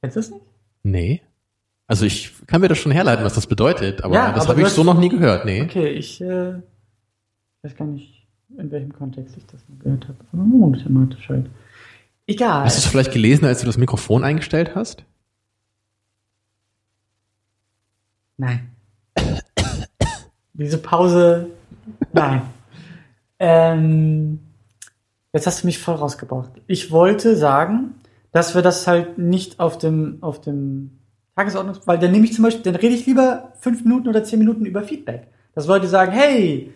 Kennst 0.00 0.16
du 0.16 0.20
das 0.20 0.30
nicht? 0.30 0.42
Nee. 0.82 1.22
Also 1.86 2.04
ich 2.06 2.32
kann 2.46 2.60
mir 2.60 2.68
das 2.68 2.78
schon 2.78 2.92
herleiten, 2.92 3.24
was 3.24 3.34
das 3.34 3.46
bedeutet, 3.46 4.02
aber 4.02 4.14
Ja, 4.14 4.32
das 4.32 4.48
habe 4.48 4.60
ich 4.62 4.68
so 4.68 4.82
noch 4.82 4.98
nie 4.98 5.08
gehört, 5.08 5.44
nee. 5.44 5.62
Okay, 5.62 5.88
ich 5.88 6.20
äh, 6.20 6.54
weiß 7.62 7.76
gar 7.76 7.86
nicht, 7.86 8.26
in 8.58 8.70
welchem 8.70 8.92
Kontext 8.92 9.36
ich 9.36 9.46
das 9.46 9.60
mal 9.68 9.78
gehört 9.78 10.08
habe. 10.08 10.18
Aber 10.32 10.42
monothematisch 10.42 11.28
halt. 11.28 11.46
Egal. 12.26 12.64
Hast 12.64 12.76
du 12.76 12.80
es 12.80 12.86
vielleicht 12.86 13.12
gelesen, 13.12 13.44
als 13.44 13.60
du 13.60 13.66
das 13.66 13.78
Mikrofon 13.78 14.24
eingestellt 14.24 14.74
hast? 14.74 15.04
Nein. 18.36 18.70
Diese 20.52 20.78
Pause, 20.78 21.48
nein. 22.12 22.42
Ähm, 23.38 24.40
jetzt 25.32 25.46
hast 25.46 25.62
du 25.62 25.66
mich 25.66 25.78
voll 25.78 25.96
rausgebracht. 25.96 26.50
Ich 26.66 26.90
wollte 26.90 27.36
sagen, 27.36 27.94
dass 28.32 28.54
wir 28.54 28.62
das 28.62 28.86
halt 28.86 29.18
nicht 29.18 29.60
auf 29.60 29.78
dem, 29.78 30.18
auf 30.22 30.40
dem 30.40 30.98
Tagesordnung, 31.36 31.76
weil 31.84 31.98
dann 31.98 32.12
nehme 32.12 32.24
ich 32.24 32.32
zum 32.32 32.44
Beispiel, 32.44 32.62
dann 32.62 32.80
rede 32.80 32.94
ich 32.94 33.06
lieber 33.06 33.52
fünf 33.60 33.84
Minuten 33.84 34.08
oder 34.08 34.24
zehn 34.24 34.38
Minuten 34.38 34.64
über 34.64 34.82
Feedback. 34.82 35.28
Dass 35.54 35.66
Leute 35.66 35.86
sagen, 35.86 36.12
hey, 36.12 36.72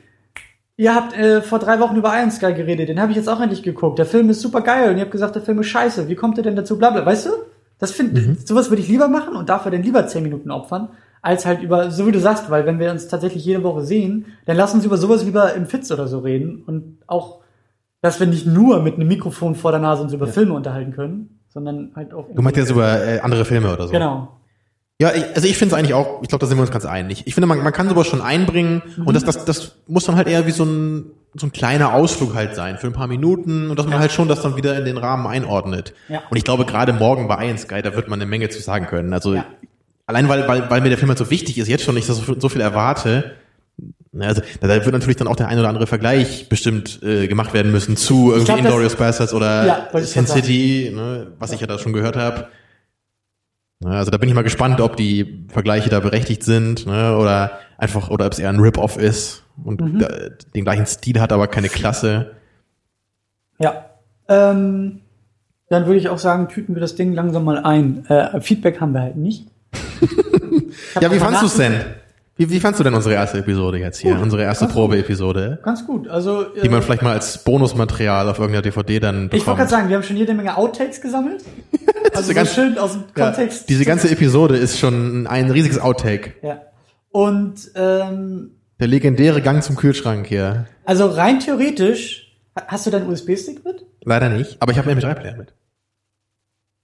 ihr 0.77 0.95
habt 0.95 1.15
äh, 1.15 1.41
vor 1.41 1.59
drei 1.59 1.81
Wochen 1.81 1.97
über 1.97 2.19
Iron 2.19 2.31
Sky 2.31 2.53
geredet, 2.53 2.89
den 2.89 3.01
habe 3.01 3.13
ich 3.13 3.17
jetzt 3.17 3.29
auch 3.29 3.41
endlich 3.41 3.63
geguckt. 3.63 3.99
Der 3.99 4.07
Film 4.07 4.29
ist 4.29 4.41
super 4.41 4.61
geil 4.61 4.91
und 4.91 4.97
ihr 4.97 5.03
habt 5.03 5.13
gesagt, 5.13 5.35
der 5.35 5.43
Film 5.43 5.61
ist 5.61 5.69
scheiße. 5.69 6.09
Wie 6.09 6.15
kommt 6.15 6.37
ihr 6.37 6.45
denn 6.45 6.57
dazu? 6.57 6.79
Blabla. 6.79 7.05
Weißt 7.05 7.27
du? 7.27 7.31
Das 7.79 7.93
finde 7.93 8.21
mhm. 8.21 8.37
sowas 8.45 8.71
würde 8.71 8.83
ich 8.83 8.89
lieber 8.89 9.09
machen 9.09 9.37
und 9.37 9.49
dafür 9.49 9.71
dann 9.71 9.83
lieber 9.83 10.07
zehn 10.07 10.23
Minuten 10.23 10.51
opfern, 10.51 10.91
als 11.23 11.47
halt 11.47 11.63
über, 11.63 11.91
so 11.91 12.07
wie 12.07 12.13
du 12.13 12.21
sagst, 12.21 12.51
weil 12.51 12.67
wenn 12.67 12.79
wir 12.79 12.91
uns 12.91 13.09
tatsächlich 13.09 13.45
jede 13.45 13.63
Woche 13.63 13.83
sehen, 13.83 14.27
dann 14.47 14.57
lass 14.57 14.75
uns 14.75 14.85
über 14.85 14.97
sowas 14.97 15.25
lieber 15.25 15.55
im 15.55 15.67
Fitz 15.67 15.91
oder 15.91 16.09
so 16.09 16.21
reden 16.21 16.63
und 16.67 16.99
auch, 17.07 17.41
dass 18.01 18.21
wir 18.21 18.27
nicht 18.27 18.47
nur 18.47 18.83
mit 18.83 18.95
einem 18.95 19.09
Mikrofon 19.09 19.55
vor 19.55 19.71
der 19.71 19.81
Nase 19.81 20.03
uns 20.03 20.13
über 20.13 20.27
ja. 20.27 20.33
Filme 20.33 20.55
unterhalten 20.55 20.93
können, 20.93 21.41
sondern 21.49 21.93
halt 21.95 22.15
auch. 22.15 22.27
Du 22.35 22.41
meinst 22.41 22.57
jetzt 22.57 22.71
über 22.71 23.05
äh, 23.05 23.21
andere 23.21 23.45
Filme 23.45 23.73
oder 23.73 23.87
so? 23.87 23.93
Genau. 23.93 24.29
Ja, 25.01 25.13
ich, 25.15 25.25
also 25.35 25.49
ich 25.49 25.57
finde 25.57 25.75
es 25.75 25.79
eigentlich 25.79 25.95
auch, 25.95 26.23
ich 26.23 26.29
glaube, 26.29 26.41
da 26.41 26.47
sind 26.47 26.59
wir 26.59 26.63
uns 26.63 26.71
ganz 26.71 26.85
einig. 26.85 27.23
Ich 27.27 27.35
finde, 27.35 27.47
man, 27.47 27.63
man 27.63 27.73
kann 27.73 27.89
sowas 27.89 28.07
schon 28.07 28.21
einbringen 28.21 28.83
mhm. 28.97 29.07
und 29.07 29.15
das, 29.15 29.25
das, 29.25 29.47
das 29.47 29.77
muss 29.87 30.05
dann 30.05 30.17
halt 30.17 30.29
eher 30.29 30.47
wie 30.47 30.51
so 30.51 30.65
ein, 30.65 31.13
so 31.35 31.47
ein 31.47 31.53
kleiner 31.53 31.95
Ausflug 31.95 32.35
halt 32.35 32.55
sein 32.55 32.77
für 32.77 32.87
ein 32.87 32.93
paar 32.93 33.07
Minuten 33.07 33.71
und 33.71 33.79
dass 33.79 33.87
man 33.87 33.95
ja. 33.95 34.01
halt 34.01 34.13
schon 34.13 34.29
das 34.29 34.43
dann 34.43 34.57
wieder 34.57 34.77
in 34.77 34.85
den 34.85 34.99
Rahmen 34.99 35.27
einordnet. 35.27 35.95
Ja. 36.09 36.23
Und 36.29 36.37
ich 36.37 36.45
glaube, 36.45 36.67
gerade 36.67 36.93
morgen 36.93 37.29
bei 37.29 37.47
Iron 37.47 37.57
Sky, 37.57 37.81
da 37.81 37.95
wird 37.95 38.09
man 38.09 38.21
eine 38.21 38.29
Menge 38.29 38.51
zu 38.51 38.61
sagen 38.61 38.87
können. 38.87 39.15
Also 39.15 39.35
ja. 39.35 39.47
Allein 40.11 40.29
weil, 40.29 40.47
weil, 40.47 40.71
weil 40.71 40.81
mir 40.83 40.91
der 40.91 40.99
Film 40.99 41.09
halt 41.09 41.19
so 41.19 41.31
wichtig 41.31 41.59
ist, 41.59 41.69
jetzt 41.69 41.85
schon 41.85 41.95
nicht 41.95 42.07
so, 42.07 42.15
so 42.15 42.49
viel 42.49 42.61
erwarte, 42.61 43.37
also 44.19 44.43
da 44.61 44.69
wird 44.69 44.93
natürlich 44.93 45.17
dann 45.17 45.29
auch 45.29 45.37
der 45.37 45.49
ein 45.49 45.59
oder 45.59 45.69
andere 45.69 45.87
Vergleich 45.87 46.49
bestimmt 46.49 47.01
äh, 47.03 47.29
gemacht 47.29 47.55
werden 47.55 47.71
müssen 47.71 47.97
zu 47.97 48.31
irgendwie 48.31 48.47
glaub, 48.47 48.59
Inglorious 48.59 48.97
Bastards 48.97 49.33
oder 49.33 49.67
ja, 49.67 50.01
Sin 50.01 50.27
City, 50.27 50.93
ne, 50.95 51.29
was 51.39 51.53
ich 51.53 51.61
ja 51.61 51.67
da 51.67 51.79
schon 51.79 51.93
gehört 51.93 52.17
habe. 52.17 52.49
Ne, 53.79 53.91
also 53.91 54.11
da 54.11 54.19
bin 54.19 54.29
ich 54.29 54.35
mal 54.35 54.43
gespannt, 54.43 54.81
ob 54.81 54.97
die 54.97 55.47
Vergleiche 55.49 55.91
da 55.91 56.01
berechtigt 56.01 56.43
sind 56.43 56.87
ne, 56.87 57.17
oder 57.17 57.53
einfach 57.79 58.11
oder 58.11 58.27
ob 58.27 58.33
es 58.33 58.41
eher 58.41 58.49
ein 58.49 58.59
Rip-Off 58.59 58.97
ist 58.97 59.45
und 59.63 59.81
mhm. 59.81 60.05
den 60.55 60.65
gleichen 60.65 60.87
Stil 60.87 61.21
hat, 61.21 61.33
aber 61.33 61.47
keine 61.47 61.69
Klasse. 61.69 62.33
Ja. 63.59 63.91
Ähm, 64.29 65.03
dann 65.69 65.87
würde 65.87 66.01
ich 66.01 66.09
auch 66.09 66.19
sagen, 66.19 66.49
tüten 66.49 66.75
wir 66.75 66.81
das 66.81 66.97
Ding 66.97 67.13
langsam 67.13 67.45
mal 67.45 67.59
ein. 67.59 68.05
Äh, 68.07 68.41
Feedback 68.41 68.81
haben 68.81 68.93
wir 68.93 69.03
halt 69.03 69.17
nicht. 69.17 69.47
ja, 71.01 71.13
wie 71.13 71.19
fandst 71.19 71.43
du 71.43 71.47
es 71.47 71.57
denn? 71.57 71.75
Wie, 72.41 72.49
wie 72.49 72.59
fandst 72.59 72.81
du 72.81 72.85
denn 72.85 72.95
unsere 72.95 73.15
erste 73.15 73.39
Episode 73.39 73.77
jetzt 73.77 73.99
hier? 73.99 74.15
Gut, 74.15 74.23
unsere 74.23 74.43
erste 74.43 74.67
Probe-Episode? 74.67 75.59
Ganz 75.63 75.87
gut. 75.87 76.09
Also 76.09 76.45
die 76.45 76.71
man 76.71 76.79
äh, 76.79 76.83
vielleicht 76.83 77.03
mal 77.03 77.13
als 77.13 77.45
Bonusmaterial 77.45 78.31
auf 78.31 78.39
irgendeiner 78.39 78.63
DVD 78.63 78.99
dann 78.99 79.25
bekommt. 79.25 79.35
Ich 79.35 79.47
wollte 79.47 79.59
gerade 79.59 79.71
sagen, 79.71 79.89
wir 79.91 79.97
haben 79.97 80.03
schon 80.03 80.17
jede 80.17 80.33
Menge 80.33 80.57
Outtakes 80.57 81.03
gesammelt. 81.03 81.45
also 82.15 82.33
ganz, 82.33 82.55
schön 82.55 82.79
aus 82.79 82.93
dem 82.95 83.05
Kontext. 83.15 83.61
Ja, 83.61 83.67
diese 83.69 83.85
ganze 83.85 84.11
Episode 84.11 84.57
ist 84.57 84.79
schon 84.79 85.27
ein 85.27 85.51
riesiges 85.51 85.79
Outtake. 85.79 86.33
Ja. 86.41 86.63
Und 87.11 87.73
ähm, 87.75 88.53
der 88.79 88.89
legendäre 88.89 89.43
Gang 89.43 89.63
zum 89.63 89.77
Kühlschrank 89.77 90.27
hier. 90.27 90.65
Also 90.87 91.09
rein 91.09 91.41
theoretisch, 91.41 92.39
hast 92.69 92.87
du 92.87 92.91
deinen 92.91 93.11
USB-Stick 93.11 93.63
mit? 93.67 93.85
Leider 94.03 94.31
nicht, 94.31 94.57
aber 94.63 94.73
ich 94.73 94.79
habe 94.79 94.91
einen 94.91 94.99
MP3-Player 94.99 95.37
mit. 95.37 95.53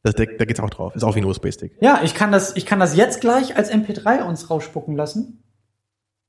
Das, 0.06 0.14
da, 0.14 0.24
da 0.24 0.44
geht's 0.44 0.60
auch 0.60 0.70
drauf. 0.70 0.94
Ist 0.94 1.02
auch 1.02 1.16
wie 1.16 1.20
ein 1.20 1.24
USB-Stick. 1.24 1.78
Ja, 1.80 1.98
ich 2.04 2.14
kann 2.14 2.30
das, 2.30 2.54
ich 2.54 2.64
kann 2.64 2.78
das 2.78 2.94
jetzt 2.94 3.20
gleich 3.20 3.56
als 3.56 3.72
MP3 3.72 4.22
uns 4.22 4.48
rausspucken 4.48 4.94
lassen. 4.94 5.42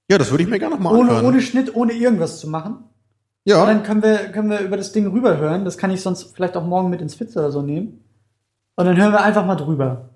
Ja, 0.10 0.18
das 0.18 0.32
würde 0.32 0.44
ich 0.44 0.50
mir 0.50 0.58
gerne 0.58 0.74
nochmal 0.74 0.96
ohne, 0.96 1.22
Ohne 1.22 1.42
Schnitt, 1.42 1.76
ohne 1.76 1.94
irgendwas 1.94 2.40
zu 2.40 2.50
machen. 2.50 2.86
Ja. 3.46 3.62
Und 3.62 3.68
dann 3.68 3.84
können 3.84 4.02
wir, 4.02 4.18
können 4.32 4.50
wir 4.50 4.62
über 4.62 4.78
das 4.78 4.94
Ding 4.94 5.06
rüberhören. 5.06 5.64
Das 5.64 5.78
kann 5.78 5.92
ich 5.92 6.02
sonst 6.02 6.36
vielleicht 6.36 6.58
auch 6.58 6.66
morgen 6.66 6.90
mit 6.90 7.02
ins 7.02 7.14
Fitz 7.14 7.38
oder 7.38 7.52
so 7.52 7.62
nehmen. 7.62 8.04
Und 8.78 8.86
dann 8.86 8.98
hören 8.98 9.12
wir 9.12 9.22
einfach 9.22 9.46
mal 9.46 9.56
drüber. 9.56 10.10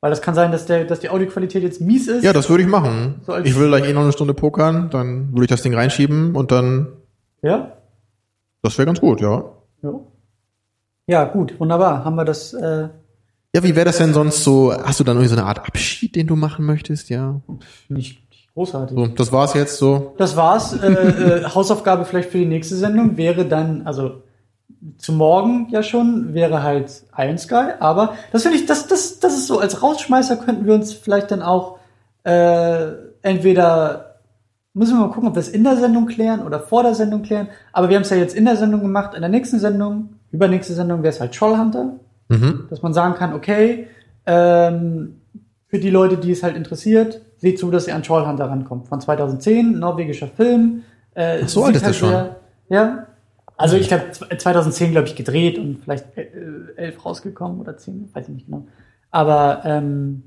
Weil 0.00 0.10
das 0.10 0.20
kann 0.20 0.34
sein, 0.34 0.50
dass, 0.50 0.66
der, 0.66 0.84
dass 0.84 0.98
die 0.98 1.08
Audioqualität 1.08 1.62
jetzt 1.62 1.80
mies 1.80 2.08
ist. 2.08 2.24
Ja, 2.24 2.32
das 2.32 2.50
würde 2.50 2.64
ich 2.64 2.68
machen. 2.68 3.20
So 3.28 3.36
ich 3.38 3.56
will 3.56 3.68
gleich 3.68 3.88
eh 3.88 3.92
noch 3.92 4.02
eine 4.02 4.12
Stunde 4.12 4.34
pokern, 4.34 4.90
dann 4.90 5.30
würde 5.30 5.44
ich 5.44 5.50
das 5.50 5.62
Ding 5.62 5.72
reinschieben 5.72 6.34
und 6.34 6.50
dann. 6.50 6.88
Ja? 7.42 7.76
Das 8.62 8.76
wäre 8.76 8.86
ganz 8.86 9.00
gut, 9.00 9.20
ja. 9.20 9.44
Ja. 9.82 10.00
Ja, 11.06 11.24
gut, 11.26 11.60
wunderbar. 11.60 12.04
Haben 12.04 12.16
wir 12.16 12.24
das. 12.24 12.54
Äh, 12.54 12.88
ja, 13.54 13.62
wie 13.62 13.76
wäre 13.76 13.84
das 13.84 13.98
denn 13.98 14.12
sonst 14.12 14.42
so? 14.42 14.72
Hast 14.72 15.00
du 15.00 15.04
dann 15.04 15.16
irgendwie 15.16 15.34
so 15.34 15.36
eine 15.36 15.46
Art 15.46 15.60
Abschied, 15.60 16.16
den 16.16 16.26
du 16.26 16.36
machen 16.36 16.66
möchtest, 16.66 17.08
ja? 17.08 17.40
Nicht 17.88 18.24
Großartig. 18.54 18.96
So, 18.96 19.06
das 19.08 19.32
war's 19.32 19.54
jetzt 19.54 19.78
so. 19.78 20.14
Das 20.16 20.36
war's. 20.36 20.74
Äh, 20.74 20.86
äh, 20.86 21.44
Hausaufgabe 21.44 22.04
vielleicht 22.04 22.30
für 22.30 22.38
die 22.38 22.46
nächste 22.46 22.76
Sendung 22.76 23.16
wäre 23.16 23.46
dann, 23.46 23.82
also 23.84 24.22
zu 24.98 25.12
morgen 25.12 25.68
ja 25.70 25.82
schon, 25.82 26.34
wäre 26.34 26.62
halt 26.62 27.04
Iron 27.16 27.38
Sky, 27.38 27.72
aber 27.80 28.14
das 28.32 28.42
finde 28.42 28.58
ich, 28.58 28.66
das, 28.66 28.86
das, 28.86 29.18
das 29.18 29.34
ist 29.34 29.46
so, 29.46 29.58
als 29.58 29.82
Rausschmeißer 29.82 30.36
könnten 30.36 30.66
wir 30.66 30.74
uns 30.74 30.92
vielleicht 30.92 31.30
dann 31.30 31.42
auch 31.42 31.78
äh, 32.22 32.92
entweder 33.22 34.20
müssen 34.72 34.98
wir 34.98 35.06
mal 35.06 35.12
gucken, 35.12 35.30
ob 35.30 35.34
wir 35.34 35.40
es 35.40 35.48
in 35.48 35.64
der 35.64 35.76
Sendung 35.76 36.06
klären 36.06 36.42
oder 36.42 36.60
vor 36.60 36.82
der 36.82 36.94
Sendung 36.94 37.22
klären. 37.22 37.48
Aber 37.72 37.88
wir 37.88 37.96
haben 37.96 38.02
es 38.02 38.10
ja 38.10 38.16
jetzt 38.16 38.36
in 38.36 38.44
der 38.44 38.56
Sendung 38.56 38.82
gemacht. 38.82 39.14
In 39.14 39.20
der 39.20 39.30
nächsten 39.30 39.58
Sendung, 39.58 40.16
übernächste 40.32 40.74
Sendung 40.74 41.02
wäre 41.02 41.14
es 41.14 41.20
halt 41.20 41.34
Trollhunter. 41.34 41.94
Mhm. 42.28 42.66
Dass 42.70 42.82
man 42.82 42.94
sagen 42.94 43.14
kann, 43.14 43.34
okay, 43.34 43.88
ähm, 44.26 45.20
für 45.66 45.78
die 45.78 45.90
Leute, 45.90 46.16
die 46.16 46.30
es 46.30 46.42
halt 46.42 46.56
interessiert, 46.56 47.20
seht 47.36 47.58
zu, 47.58 47.70
dass 47.70 47.88
ihr 47.88 47.94
an 47.94 48.02
Trollhunter 48.02 48.46
rankommt. 48.46 48.88
Von 48.88 49.00
2010, 49.00 49.78
norwegischer 49.78 50.28
Film. 50.28 50.84
Äh, 51.14 51.40
Ach, 51.42 51.48
so 51.48 51.64
alt 51.64 51.76
ist 51.76 51.82
halt 51.82 51.90
das 51.90 51.96
schon. 51.98 52.10
Sehr, 52.10 52.36
ja. 52.68 53.06
Also 53.56 53.76
ich 53.76 53.88
glaube 53.88 54.10
2010 54.10 54.92
glaube 54.92 55.06
ich 55.08 55.16
gedreht 55.16 55.58
und 55.58 55.80
vielleicht 55.82 56.16
äh, 56.16 56.28
elf 56.76 57.04
rausgekommen 57.04 57.60
oder 57.60 57.76
zehn, 57.76 58.08
weiß 58.12 58.28
ich 58.28 58.34
nicht 58.34 58.46
genau. 58.46 58.66
Aber 59.10 59.62
ähm, 59.64 60.24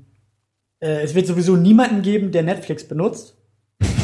äh, 0.80 1.02
es 1.02 1.14
wird 1.14 1.26
sowieso 1.26 1.56
niemanden 1.56 2.02
geben, 2.02 2.32
der 2.32 2.42
Netflix 2.42 2.86
benutzt. 2.86 3.37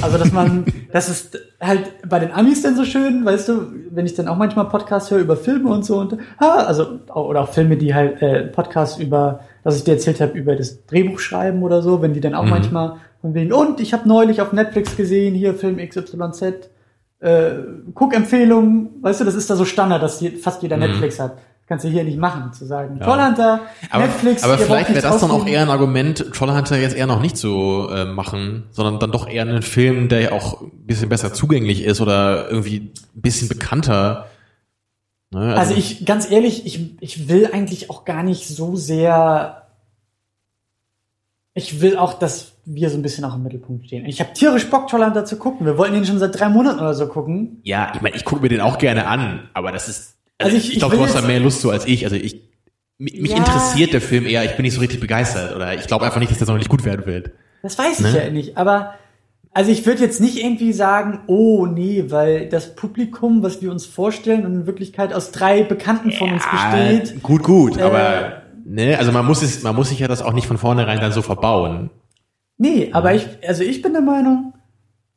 Also 0.00 0.18
dass 0.18 0.32
man, 0.32 0.66
das 0.92 1.08
ist 1.08 1.38
halt 1.60 2.08
bei 2.08 2.18
den 2.18 2.30
Amis 2.30 2.62
dann 2.62 2.76
so 2.76 2.84
schön, 2.84 3.24
weißt 3.24 3.48
du, 3.48 3.72
wenn 3.90 4.04
ich 4.04 4.14
dann 4.14 4.28
auch 4.28 4.36
manchmal 4.36 4.68
Podcasts 4.68 5.10
höre 5.10 5.18
über 5.18 5.36
Filme 5.36 5.70
und 5.70 5.84
so 5.84 5.98
und 5.98 6.18
ah, 6.38 6.64
also 6.64 7.00
oder 7.14 7.40
auch 7.40 7.48
Filme, 7.48 7.76
die 7.76 7.94
halt 7.94 8.20
äh, 8.20 8.44
Podcasts 8.48 8.98
über 8.98 9.40
dass 9.64 9.78
ich 9.78 9.84
dir 9.84 9.92
erzählt 9.92 10.20
habe 10.20 10.38
über 10.38 10.54
das 10.54 10.84
Drehbuch 10.86 11.18
schreiben 11.18 11.62
oder 11.62 11.82
so, 11.82 12.02
wenn 12.02 12.12
die 12.12 12.20
dann 12.20 12.34
auch 12.34 12.44
mhm. 12.44 12.50
manchmal 12.50 12.96
von 13.20 13.34
wegen, 13.34 13.52
und 13.52 13.80
ich 13.80 13.92
habe 13.94 14.06
neulich 14.06 14.40
auf 14.42 14.52
Netflix 14.52 14.96
gesehen, 14.96 15.34
hier 15.34 15.54
Film 15.54 15.78
XYZ, 15.78 16.70
äh, 17.20 17.50
Guckempfehlung, 17.94 18.90
weißt 19.00 19.22
du, 19.22 19.24
das 19.24 19.34
ist 19.34 19.48
da 19.48 19.56
so 19.56 19.64
Standard, 19.64 20.02
dass 20.02 20.22
fast 20.40 20.62
jeder 20.62 20.76
mhm. 20.76 20.82
Netflix 20.82 21.18
hat. 21.18 21.38
Kannst 21.66 21.84
du 21.84 21.88
hier 21.88 22.04
nicht 22.04 22.18
machen, 22.18 22.52
zu 22.52 22.66
sagen, 22.66 22.98
ja. 22.98 23.04
Trollhunter, 23.06 23.60
aber, 23.90 24.04
Netflix. 24.04 24.42
Aber 24.42 24.58
vielleicht 24.58 24.90
wäre 24.90 25.00
das 25.00 25.20
dann 25.20 25.30
auch 25.30 25.46
eher 25.46 25.62
ein 25.62 25.70
Argument, 25.70 26.32
Trollhunter 26.34 26.76
jetzt 26.76 26.94
eher 26.94 27.06
noch 27.06 27.20
nicht 27.20 27.38
so 27.38 27.88
äh, 27.90 28.04
machen, 28.04 28.64
sondern 28.70 28.98
dann 28.98 29.12
doch 29.12 29.26
eher 29.26 29.42
einen 29.42 29.62
Film, 29.62 30.08
der 30.08 30.20
ja 30.20 30.32
auch 30.32 30.60
ein 30.60 30.86
bisschen 30.86 31.08
besser 31.08 31.32
zugänglich 31.32 31.82
ist 31.82 32.02
oder 32.02 32.50
irgendwie 32.50 32.92
ein 33.16 33.22
bisschen 33.22 33.48
bekannter 33.48 34.26
Ne? 35.34 35.40
Also, 35.40 35.58
also 35.58 35.74
ich, 35.74 36.04
ganz 36.06 36.30
ehrlich, 36.30 36.64
ich, 36.64 37.02
ich 37.02 37.28
will 37.28 37.50
eigentlich 37.52 37.90
auch 37.90 38.04
gar 38.04 38.22
nicht 38.22 38.46
so 38.46 38.76
sehr. 38.76 39.62
Ich 41.54 41.80
will 41.80 41.96
auch, 41.96 42.14
dass 42.14 42.52
wir 42.64 42.90
so 42.90 42.96
ein 42.96 43.02
bisschen 43.02 43.24
auch 43.24 43.34
im 43.34 43.42
Mittelpunkt 43.42 43.86
stehen. 43.86 44.06
Ich 44.06 44.20
habe 44.20 44.32
tierisch 44.32 44.70
Bock, 44.70 44.88
Trollhunter 44.88 45.24
zu 45.24 45.36
gucken. 45.36 45.66
Wir 45.66 45.76
wollten 45.76 45.94
ihn 45.94 46.06
schon 46.06 46.18
seit 46.18 46.38
drei 46.38 46.48
Monaten 46.48 46.80
oder 46.80 46.94
so 46.94 47.06
gucken. 47.08 47.60
Ja, 47.64 47.92
ich 47.94 48.00
meine, 48.00 48.16
ich 48.16 48.24
gucke 48.24 48.42
mir 48.42 48.48
den 48.48 48.60
auch 48.60 48.78
gerne 48.78 49.06
an, 49.06 49.48
aber 49.54 49.72
das 49.72 49.88
ist. 49.88 50.14
Also, 50.38 50.54
also 50.54 50.56
ich, 50.56 50.64
ich, 50.64 50.72
ich 50.74 50.78
glaube, 50.78 50.96
du 50.96 51.02
hast 51.02 51.14
da 51.14 51.22
mehr 51.22 51.40
Lust 51.40 51.60
so 51.60 51.70
als 51.70 51.86
ich. 51.86 52.04
Also 52.04 52.16
ich. 52.16 52.42
Mich 52.96 53.30
ja. 53.30 53.38
interessiert 53.38 53.92
der 53.92 54.00
Film 54.00 54.24
eher, 54.24 54.44
ich 54.44 54.54
bin 54.54 54.62
nicht 54.62 54.74
so 54.74 54.80
richtig 54.80 55.00
begeistert 55.00 55.56
oder 55.56 55.74
ich 55.74 55.88
glaube 55.88 56.04
einfach 56.04 56.20
nicht, 56.20 56.30
dass 56.30 56.38
der 56.38 56.46
so 56.46 56.56
nicht 56.56 56.68
gut 56.68 56.84
werden 56.84 57.06
wird. 57.06 57.32
Das 57.60 57.76
weiß 57.76 58.00
ne? 58.00 58.08
ich 58.08 58.14
ja 58.14 58.30
nicht, 58.30 58.56
aber 58.56 58.94
also 59.52 59.72
ich 59.72 59.84
würde 59.84 60.02
jetzt 60.02 60.20
nicht 60.20 60.36
irgendwie 60.36 60.72
sagen, 60.72 61.20
oh 61.26 61.66
nee, 61.66 62.04
weil 62.08 62.48
das 62.48 62.76
Publikum, 62.76 63.42
was 63.42 63.62
wir 63.62 63.72
uns 63.72 63.84
vorstellen, 63.84 64.44
in 64.44 64.66
Wirklichkeit 64.66 65.12
aus 65.12 65.32
drei 65.32 65.62
Bekannten 65.64 66.12
von 66.12 66.28
ja, 66.28 66.34
uns 66.34 66.44
besteht. 66.48 67.22
Gut, 67.22 67.42
gut, 67.42 67.76
äh, 67.76 67.82
aber 67.82 68.42
ne, 68.64 68.96
also 68.98 69.12
man 69.12 69.26
muss 69.26 69.42
es, 69.42 69.62
man 69.62 69.74
muss 69.74 69.88
sich 69.88 69.98
ja 69.98 70.08
das 70.08 70.22
auch 70.22 70.32
nicht 70.32 70.46
von 70.46 70.58
vornherein 70.58 71.00
dann 71.00 71.12
so 71.12 71.22
verbauen. 71.22 71.90
Nee, 72.58 72.90
aber 72.92 73.14
ich, 73.14 73.26
also 73.46 73.62
ich 73.64 73.82
bin 73.82 73.92
der 73.92 74.02
Meinung, 74.02 74.53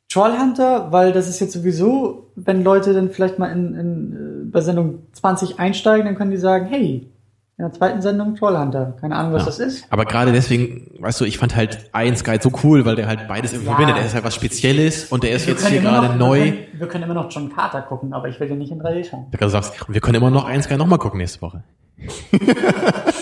Trollhunter, 0.08 0.90
weil 0.90 1.12
das 1.12 1.28
ist 1.28 1.40
jetzt 1.40 1.52
sowieso, 1.52 2.30
wenn 2.34 2.64
Leute 2.64 2.94
dann 2.94 3.10
vielleicht 3.10 3.38
mal 3.38 3.52
in, 3.52 3.74
in 3.74 4.12
äh, 4.12 4.50
bei 4.50 4.60
Sendung 4.62 5.00
20 5.12 5.58
einsteigen, 5.58 6.06
dann 6.06 6.14
können 6.16 6.30
die 6.30 6.38
sagen, 6.38 6.66
hey, 6.66 7.10
in 7.58 7.64
der 7.64 7.72
zweiten 7.72 8.00
Sendung 8.00 8.36
Trollhunter. 8.36 8.96
Keine 9.00 9.16
Ahnung, 9.16 9.32
was 9.32 9.42
ja. 9.42 9.46
das 9.46 9.58
ist. 9.58 9.84
Aber 9.90 10.04
gerade 10.04 10.30
deswegen, 10.30 10.92
weißt 11.00 11.20
du, 11.20 11.24
ich 11.24 11.38
fand 11.38 11.56
halt 11.56 11.90
Iron 11.92 12.16
Sky 12.16 12.38
so 12.40 12.52
cool, 12.62 12.84
weil 12.84 12.94
der 12.94 13.08
halt 13.08 13.26
beides 13.26 13.52
irgendwie 13.52 13.70
ja. 13.70 13.74
verbindet. 13.74 13.96
Der 13.98 14.06
ist 14.06 14.14
halt 14.14 14.24
was 14.24 14.36
Spezielles 14.36 15.06
und 15.06 15.24
der 15.24 15.32
ist 15.32 15.46
wir 15.46 15.54
jetzt 15.54 15.66
hier 15.66 15.80
gerade 15.80 16.16
neu. 16.16 16.38
Wir 16.38 16.52
können, 16.52 16.66
wir 16.78 16.86
können, 16.86 17.04
immer 17.04 17.14
noch 17.14 17.30
John 17.32 17.52
Carter 17.52 17.82
gucken, 17.82 18.12
aber 18.12 18.28
ich 18.28 18.38
will 18.38 18.46
den 18.46 18.58
nicht 18.58 18.70
in 18.70 18.80
3D 18.80 19.10
schauen. 19.10 19.26
Du 19.30 19.48
sagst, 19.48 19.88
und 19.88 19.92
wir 19.92 20.00
können 20.00 20.14
immer 20.14 20.30
noch 20.30 20.48
Iron 20.48 20.62
Sky 20.62 20.76
nochmal 20.76 21.00
gucken 21.00 21.18
nächste 21.18 21.42
Woche. 21.42 21.64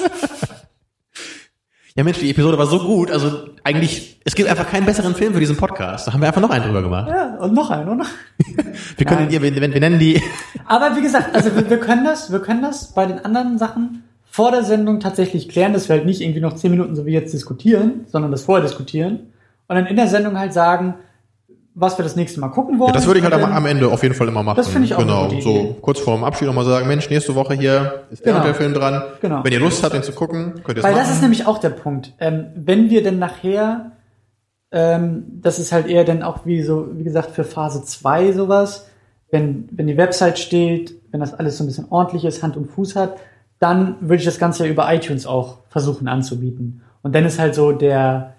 Ja, 1.96 2.04
Mensch, 2.04 2.18
die 2.18 2.30
Episode 2.30 2.58
war 2.58 2.66
so 2.66 2.78
gut. 2.78 3.10
Also 3.10 3.48
eigentlich, 3.64 4.20
es 4.22 4.34
gibt 4.34 4.50
einfach 4.50 4.68
keinen 4.68 4.84
besseren 4.84 5.14
Film 5.14 5.32
für 5.32 5.40
diesen 5.40 5.56
Podcast. 5.56 6.06
Da 6.06 6.12
haben 6.12 6.20
wir 6.20 6.28
einfach 6.28 6.42
noch 6.42 6.50
einen 6.50 6.64
drüber 6.66 6.82
gemacht. 6.82 7.08
Ja, 7.08 7.36
und 7.36 7.54
noch 7.54 7.70
einen, 7.70 7.88
oder? 7.88 8.04
Wir 8.98 9.06
können, 9.06 9.30
ja, 9.30 9.40
wir, 9.40 9.54
wir 9.54 9.72
wir 9.72 9.80
nennen 9.80 9.98
die. 9.98 10.22
Aber 10.66 10.94
wie 10.94 11.00
gesagt, 11.00 11.34
also 11.34 11.54
wir, 11.56 11.70
wir 11.70 11.78
können 11.78 12.04
das, 12.04 12.30
wir 12.30 12.40
können 12.40 12.60
das 12.60 12.92
bei 12.92 13.06
den 13.06 13.24
anderen 13.24 13.56
Sachen 13.56 14.04
vor 14.24 14.50
der 14.50 14.62
Sendung 14.62 15.00
tatsächlich 15.00 15.48
klären, 15.48 15.72
dass 15.72 15.88
wir 15.88 15.96
halt 15.96 16.04
nicht 16.04 16.20
irgendwie 16.20 16.40
noch 16.40 16.54
zehn 16.54 16.70
Minuten 16.70 16.94
so 16.94 17.06
wie 17.06 17.12
jetzt 17.12 17.32
diskutieren, 17.32 18.04
sondern 18.06 18.30
das 18.30 18.42
vorher 18.42 18.62
diskutieren 18.66 19.32
und 19.68 19.76
dann 19.76 19.86
in 19.86 19.96
der 19.96 20.08
Sendung 20.08 20.38
halt 20.38 20.52
sagen, 20.52 20.94
was 21.78 21.98
wir 21.98 22.02
das 22.04 22.16
nächste 22.16 22.40
Mal 22.40 22.48
gucken 22.48 22.78
wollen. 22.78 22.88
Ja, 22.88 22.94
das 22.94 23.06
würde 23.06 23.18
ich 23.20 23.24
halt 23.24 23.34
am, 23.34 23.44
am 23.44 23.66
Ende 23.66 23.88
auf 23.88 24.02
jeden 24.02 24.14
Fall 24.14 24.26
immer 24.28 24.42
machen. 24.42 24.56
Das 24.56 24.68
finde 24.68 24.86
ich 24.86 24.94
auch 24.94 24.98
Genau, 24.98 25.28
so 25.40 25.76
kurz 25.82 26.00
vorm 26.00 26.24
Abschied 26.24 26.48
nochmal 26.48 26.64
sagen, 26.64 26.88
Mensch, 26.88 27.10
nächste 27.10 27.34
Woche 27.34 27.52
hier 27.52 28.04
ist 28.10 28.24
der 28.24 28.32
Genau. 28.32 28.44
der 28.46 28.54
Film 28.54 28.72
dran. 28.72 29.02
Genau. 29.20 29.44
Wenn 29.44 29.52
ihr 29.52 29.60
Lust 29.60 29.82
habt, 29.84 29.92
den 29.94 30.02
zu 30.02 30.12
gucken, 30.12 30.54
könnt 30.64 30.68
ihr 30.68 30.78
es 30.78 30.84
Weil 30.84 30.92
machen. 30.92 31.02
das 31.04 31.10
ist 31.14 31.20
nämlich 31.20 31.46
auch 31.46 31.58
der 31.58 31.68
Punkt. 31.68 32.14
Ähm, 32.18 32.46
wenn 32.54 32.88
wir 32.88 33.02
denn 33.02 33.18
nachher, 33.18 33.92
ähm, 34.72 35.24
das 35.42 35.58
ist 35.58 35.70
halt 35.72 35.86
eher 35.86 36.04
dann 36.04 36.22
auch 36.22 36.46
wie 36.46 36.62
so, 36.62 36.88
wie 36.94 37.04
gesagt, 37.04 37.32
für 37.32 37.44
Phase 37.44 37.84
2 37.84 38.32
sowas, 38.32 38.86
wenn, 39.30 39.68
wenn 39.70 39.86
die 39.86 39.98
Website 39.98 40.38
steht, 40.38 40.94
wenn 41.10 41.20
das 41.20 41.34
alles 41.34 41.58
so 41.58 41.64
ein 41.64 41.66
bisschen 41.66 41.88
ordentlich 41.90 42.24
ist, 42.24 42.42
Hand 42.42 42.56
und 42.56 42.68
Fuß 42.70 42.96
hat, 42.96 43.18
dann 43.58 43.96
würde 44.00 44.16
ich 44.16 44.24
das 44.24 44.38
Ganze 44.38 44.64
ja 44.64 44.70
über 44.70 44.90
iTunes 44.94 45.26
auch 45.26 45.58
versuchen 45.68 46.08
anzubieten. 46.08 46.80
Und 47.02 47.14
dann 47.14 47.26
ist 47.26 47.38
halt 47.38 47.54
so 47.54 47.72
der 47.72 48.32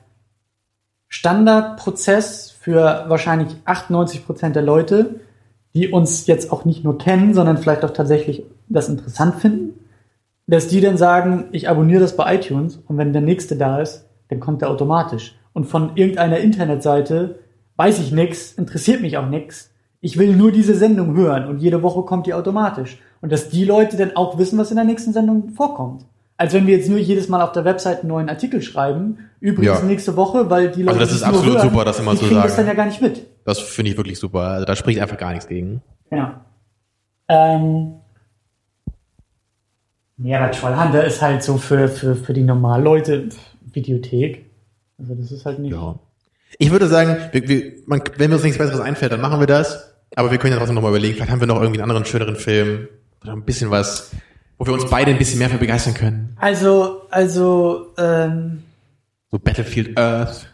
Standardprozess 1.07 2.55
für 2.67 3.05
wahrscheinlich 3.07 3.55
98 3.63 4.25
Prozent 4.25 4.53
der 4.57 4.61
Leute, 4.61 5.21
die 5.73 5.87
uns 5.87 6.27
jetzt 6.27 6.51
auch 6.51 6.65
nicht 6.65 6.83
nur 6.83 6.97
kennen, 6.97 7.33
sondern 7.33 7.57
vielleicht 7.57 7.85
auch 7.85 7.91
tatsächlich 7.91 8.43
das 8.67 8.89
interessant 8.89 9.35
finden, 9.35 9.85
dass 10.47 10.67
die 10.67 10.81
dann 10.81 10.97
sagen, 10.97 11.45
ich 11.53 11.69
abonniere 11.69 12.01
das 12.01 12.17
bei 12.17 12.35
iTunes 12.35 12.81
und 12.85 12.97
wenn 12.97 13.13
der 13.13 13.21
nächste 13.21 13.55
da 13.55 13.79
ist, 13.79 14.03
dann 14.27 14.41
kommt 14.41 14.61
der 14.61 14.69
automatisch. 14.69 15.39
Und 15.53 15.63
von 15.63 15.95
irgendeiner 15.95 16.39
Internetseite 16.39 17.39
weiß 17.77 17.99
ich 17.99 18.11
nix, 18.11 18.51
interessiert 18.51 18.99
mich 18.99 19.17
auch 19.17 19.29
nix. 19.29 19.71
Ich 20.01 20.17
will 20.17 20.35
nur 20.35 20.51
diese 20.51 20.75
Sendung 20.75 21.15
hören 21.15 21.47
und 21.47 21.59
jede 21.59 21.83
Woche 21.83 22.01
kommt 22.01 22.27
die 22.27 22.33
automatisch. 22.33 22.97
Und 23.21 23.31
dass 23.31 23.47
die 23.47 23.63
Leute 23.63 23.95
dann 23.95 24.17
auch 24.17 24.37
wissen, 24.39 24.59
was 24.59 24.71
in 24.71 24.75
der 24.75 24.83
nächsten 24.83 25.13
Sendung 25.13 25.51
vorkommt. 25.51 26.03
Als 26.35 26.53
wenn 26.53 26.67
wir 26.67 26.75
jetzt 26.75 26.89
nur 26.89 26.99
jedes 26.99 27.29
Mal 27.29 27.41
auf 27.41 27.53
der 27.53 27.63
Website 27.63 28.01
einen 28.01 28.09
neuen 28.09 28.27
Artikel 28.27 28.61
schreiben, 28.61 29.19
übrigens 29.39 29.79
Ja. 29.79 29.85
nächste 29.85 30.15
Woche, 30.15 30.49
weil 30.49 30.71
die 30.71 30.83
Leute 30.83 30.99
Also 30.99 31.05
das 31.11 31.15
ist 31.15 31.23
absolut 31.23 31.57
hören, 31.57 31.69
super, 31.69 31.85
das 31.85 31.99
immer 31.99 32.15
zu 32.15 32.25
das 32.25 32.33
sagen. 32.33 32.53
dann 32.57 32.67
ja 32.67 32.73
gar 32.73 32.85
nicht 32.85 33.01
mit. 33.01 33.25
Das 33.45 33.59
finde 33.59 33.91
ich 33.91 33.97
wirklich 33.97 34.19
super. 34.19 34.41
Also 34.41 34.65
da 34.65 34.75
spricht 34.75 34.99
einfach 34.99 35.17
gar 35.17 35.31
nichts 35.31 35.47
gegen. 35.47 35.81
Genau. 36.09 36.31
Ähm, 37.29 37.93
ja, 40.17 40.39
aber 40.39 40.51
Trollhunter 40.51 41.03
ist 41.05 41.21
halt 41.21 41.43
so 41.43 41.57
für, 41.57 41.87
für, 41.87 42.15
für 42.15 42.33
die 42.33 42.43
normalen 42.43 42.83
Leute 42.83 43.29
Videothek. 43.71 44.45
Also 44.97 45.13
das 45.13 45.31
ist 45.31 45.45
halt 45.45 45.59
nicht. 45.59 45.73
Ja. 45.73 45.99
Ich 46.57 46.71
würde 46.71 46.87
sagen, 46.87 47.17
wir, 47.31 47.47
wir, 47.47 47.73
man, 47.85 48.01
wenn 48.17 48.33
uns 48.33 48.43
nichts 48.43 48.57
Besseres 48.57 48.79
einfällt, 48.79 49.11
dann 49.11 49.21
machen 49.21 49.39
wir 49.39 49.47
das. 49.47 49.93
Aber 50.15 50.31
wir 50.31 50.37
können 50.39 50.53
ja 50.53 50.57
trotzdem 50.57 50.75
nochmal 50.75 50.91
überlegen, 50.91 51.15
vielleicht 51.15 51.31
haben 51.31 51.41
wir 51.41 51.47
noch 51.47 51.61
irgendwie 51.61 51.81
einen 51.81 51.91
anderen 51.91 52.05
schöneren 52.05 52.37
Film 52.37 52.87
oder 53.21 53.33
ein 53.33 53.43
bisschen 53.43 53.69
was, 53.69 54.11
wo 54.57 54.65
wir 54.65 54.73
uns 54.73 54.89
beide 54.89 55.11
ein 55.11 55.17
bisschen 55.17 55.37
mehr 55.39 55.49
für 55.49 55.57
begeistern 55.57 55.93
können. 55.93 56.35
Also, 56.39 57.01
also, 57.11 57.87
ähm, 57.97 58.63
So 59.31 59.39
Battlefield 59.39 59.97
Earth. 59.97 60.47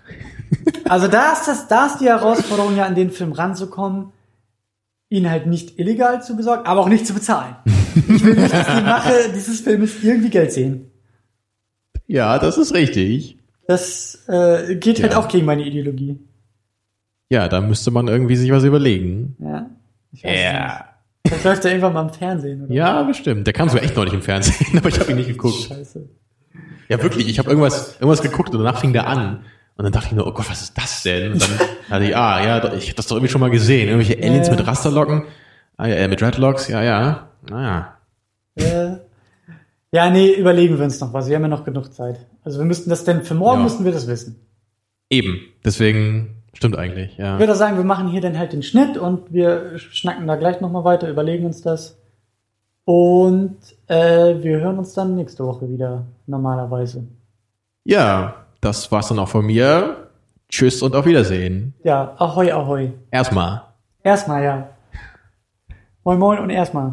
also 0.89 1.07
da 1.07 1.33
ist 1.33 1.47
das, 1.47 1.67
da 1.67 1.85
ist 1.87 1.99
die 1.99 2.05
Herausforderung 2.07 2.75
ja 2.75 2.85
an 2.85 2.95
den 2.95 3.11
Film 3.11 3.31
ranzukommen, 3.31 4.11
ihn 5.09 5.29
halt 5.29 5.45
nicht 5.45 5.77
illegal 5.79 6.23
zu 6.23 6.35
besorgen, 6.35 6.65
aber 6.65 6.81
auch 6.81 6.89
nicht 6.89 7.05
zu 7.05 7.13
bezahlen. 7.13 7.55
Ich 7.95 8.23
will 8.23 8.35
nicht, 8.35 8.51
dass 8.53 8.65
die 8.75 8.81
Mache 8.81 9.13
dieses 9.35 9.61
Filmes 9.61 10.03
irgendwie 10.03 10.29
Geld 10.29 10.51
sehen. 10.51 10.89
Ja, 12.07 12.39
das 12.39 12.57
ist 12.57 12.73
richtig. 12.73 13.37
Das 13.67 14.27
äh, 14.27 14.75
geht 14.75 15.01
halt 15.01 15.13
Ja. 15.13 15.19
auch 15.19 15.27
gegen 15.27 15.45
meine 15.45 15.63
Ideologie. 15.63 16.19
Ja, 17.29 17.47
da 17.47 17.61
müsste 17.61 17.91
man 17.91 18.07
irgendwie 18.07 18.35
sich 18.35 18.51
was 18.51 18.63
überlegen. 18.63 19.35
Ja. 19.39 19.69
Es 20.11 20.23
nicht. 20.23 20.83
Das 21.31 21.43
läuft 21.43 21.63
ja 21.63 21.69
irgendwann 21.71 21.93
mal 21.93 22.01
im 22.07 22.13
Fernsehen, 22.13 22.65
oder? 22.65 22.73
Ja, 22.73 23.03
bestimmt. 23.03 23.47
Der 23.47 23.53
kam 23.53 23.69
sogar 23.69 23.83
echt 23.83 23.95
neulich 23.95 24.13
im 24.13 24.21
Fernsehen, 24.21 24.77
aber 24.77 24.89
ich 24.89 24.99
habe 24.99 25.11
ihn 25.11 25.17
nicht 25.17 25.29
geguckt. 25.29 25.55
Scheiße. 25.69 26.09
Ja, 26.89 27.01
wirklich. 27.01 27.27
Ich 27.29 27.39
habe 27.39 27.49
irgendwas, 27.49 27.95
irgendwas 27.95 28.21
geguckt 28.21 28.49
und 28.53 28.63
danach 28.63 28.79
fing 28.79 28.93
der 28.93 29.07
an. 29.07 29.45
Und 29.75 29.83
dann 29.85 29.91
dachte 29.91 30.07
ich 30.07 30.13
nur, 30.13 30.27
oh 30.27 30.31
Gott, 30.31 30.49
was 30.49 30.61
ist 30.61 30.77
das 30.77 31.01
denn? 31.03 31.33
Und 31.33 31.41
dann 31.41 31.49
dachte 31.89 32.03
ich, 32.05 32.15
ah, 32.15 32.43
ja, 32.45 32.73
ich 32.73 32.89
hab 32.89 32.95
das 32.95 33.07
doch 33.07 33.15
irgendwie 33.15 33.31
schon 33.31 33.41
mal 33.41 33.49
gesehen. 33.49 33.89
Irgendwelche 33.89 34.21
Aliens 34.23 34.47
Ja. 34.47 34.55
mit 34.55 34.67
Rasterlocken. 34.67 35.23
Ah, 35.77 35.87
ja, 35.87 35.95
äh, 35.95 36.07
mit 36.07 36.21
Dreadlocks, 36.21 36.67
ja, 36.67 36.83
ja. 36.83 37.27
Naja. 37.49 37.97
Äh, 38.55 38.97
ja, 39.91 40.09
nee, 40.11 40.31
überlegen 40.33 40.77
wir 40.77 40.85
uns 40.85 40.99
noch 40.99 41.11
was. 41.13 41.27
Wir 41.27 41.35
haben 41.35 41.41
ja 41.43 41.47
noch 41.47 41.63
genug 41.65 41.91
Zeit. 41.93 42.19
Also 42.43 42.59
wir 42.59 42.65
müssten 42.65 42.89
das 42.91 43.03
denn, 43.03 43.23
für 43.23 43.33
morgen 43.33 43.59
Ja. 43.59 43.63
müssten 43.63 43.83
wir 43.85 43.91
das 43.91 44.07
wissen. 44.07 44.39
Eben. 45.09 45.39
Deswegen 45.65 46.35
stimmt 46.53 46.77
eigentlich, 46.77 47.13
Ich 47.13 47.17
ja. 47.17 47.39
würde 47.39 47.55
sagen, 47.55 47.77
wir 47.77 47.83
machen 47.83 48.09
hier 48.09 48.21
dann 48.21 48.37
halt 48.37 48.53
den 48.53 48.61
Schnitt 48.63 48.97
und 48.97 49.33
wir 49.33 49.77
schnacken 49.79 50.27
da 50.27 50.35
gleich 50.35 50.61
nochmal 50.61 50.83
weiter, 50.83 51.09
überlegen 51.09 51.45
uns 51.45 51.61
das. 51.61 51.97
Und 52.85 53.57
äh, 53.87 54.35
wir 54.43 54.59
hören 54.59 54.77
uns 54.77 54.93
dann 54.93 55.15
nächste 55.15 55.45
Woche 55.45 55.69
wieder, 55.69 56.05
normalerweise. 56.25 57.07
Ja, 57.83 58.35
das 58.61 58.91
war's 58.91 59.09
dann 59.09 59.19
auch 59.19 59.27
von 59.27 59.45
mir. 59.45 60.07
Tschüss 60.49 60.81
und 60.81 60.95
auf 60.95 61.05
Wiedersehen. 61.05 61.73
Ja, 61.83 62.13
ahoi, 62.17 62.51
ahoi. 62.51 62.91
Erstmal. 63.11 63.63
Erstmal, 64.03 64.43
ja. 64.43 64.69
Moin, 66.03 66.19
moin 66.19 66.39
und 66.39 66.49
erstmal. 66.49 66.91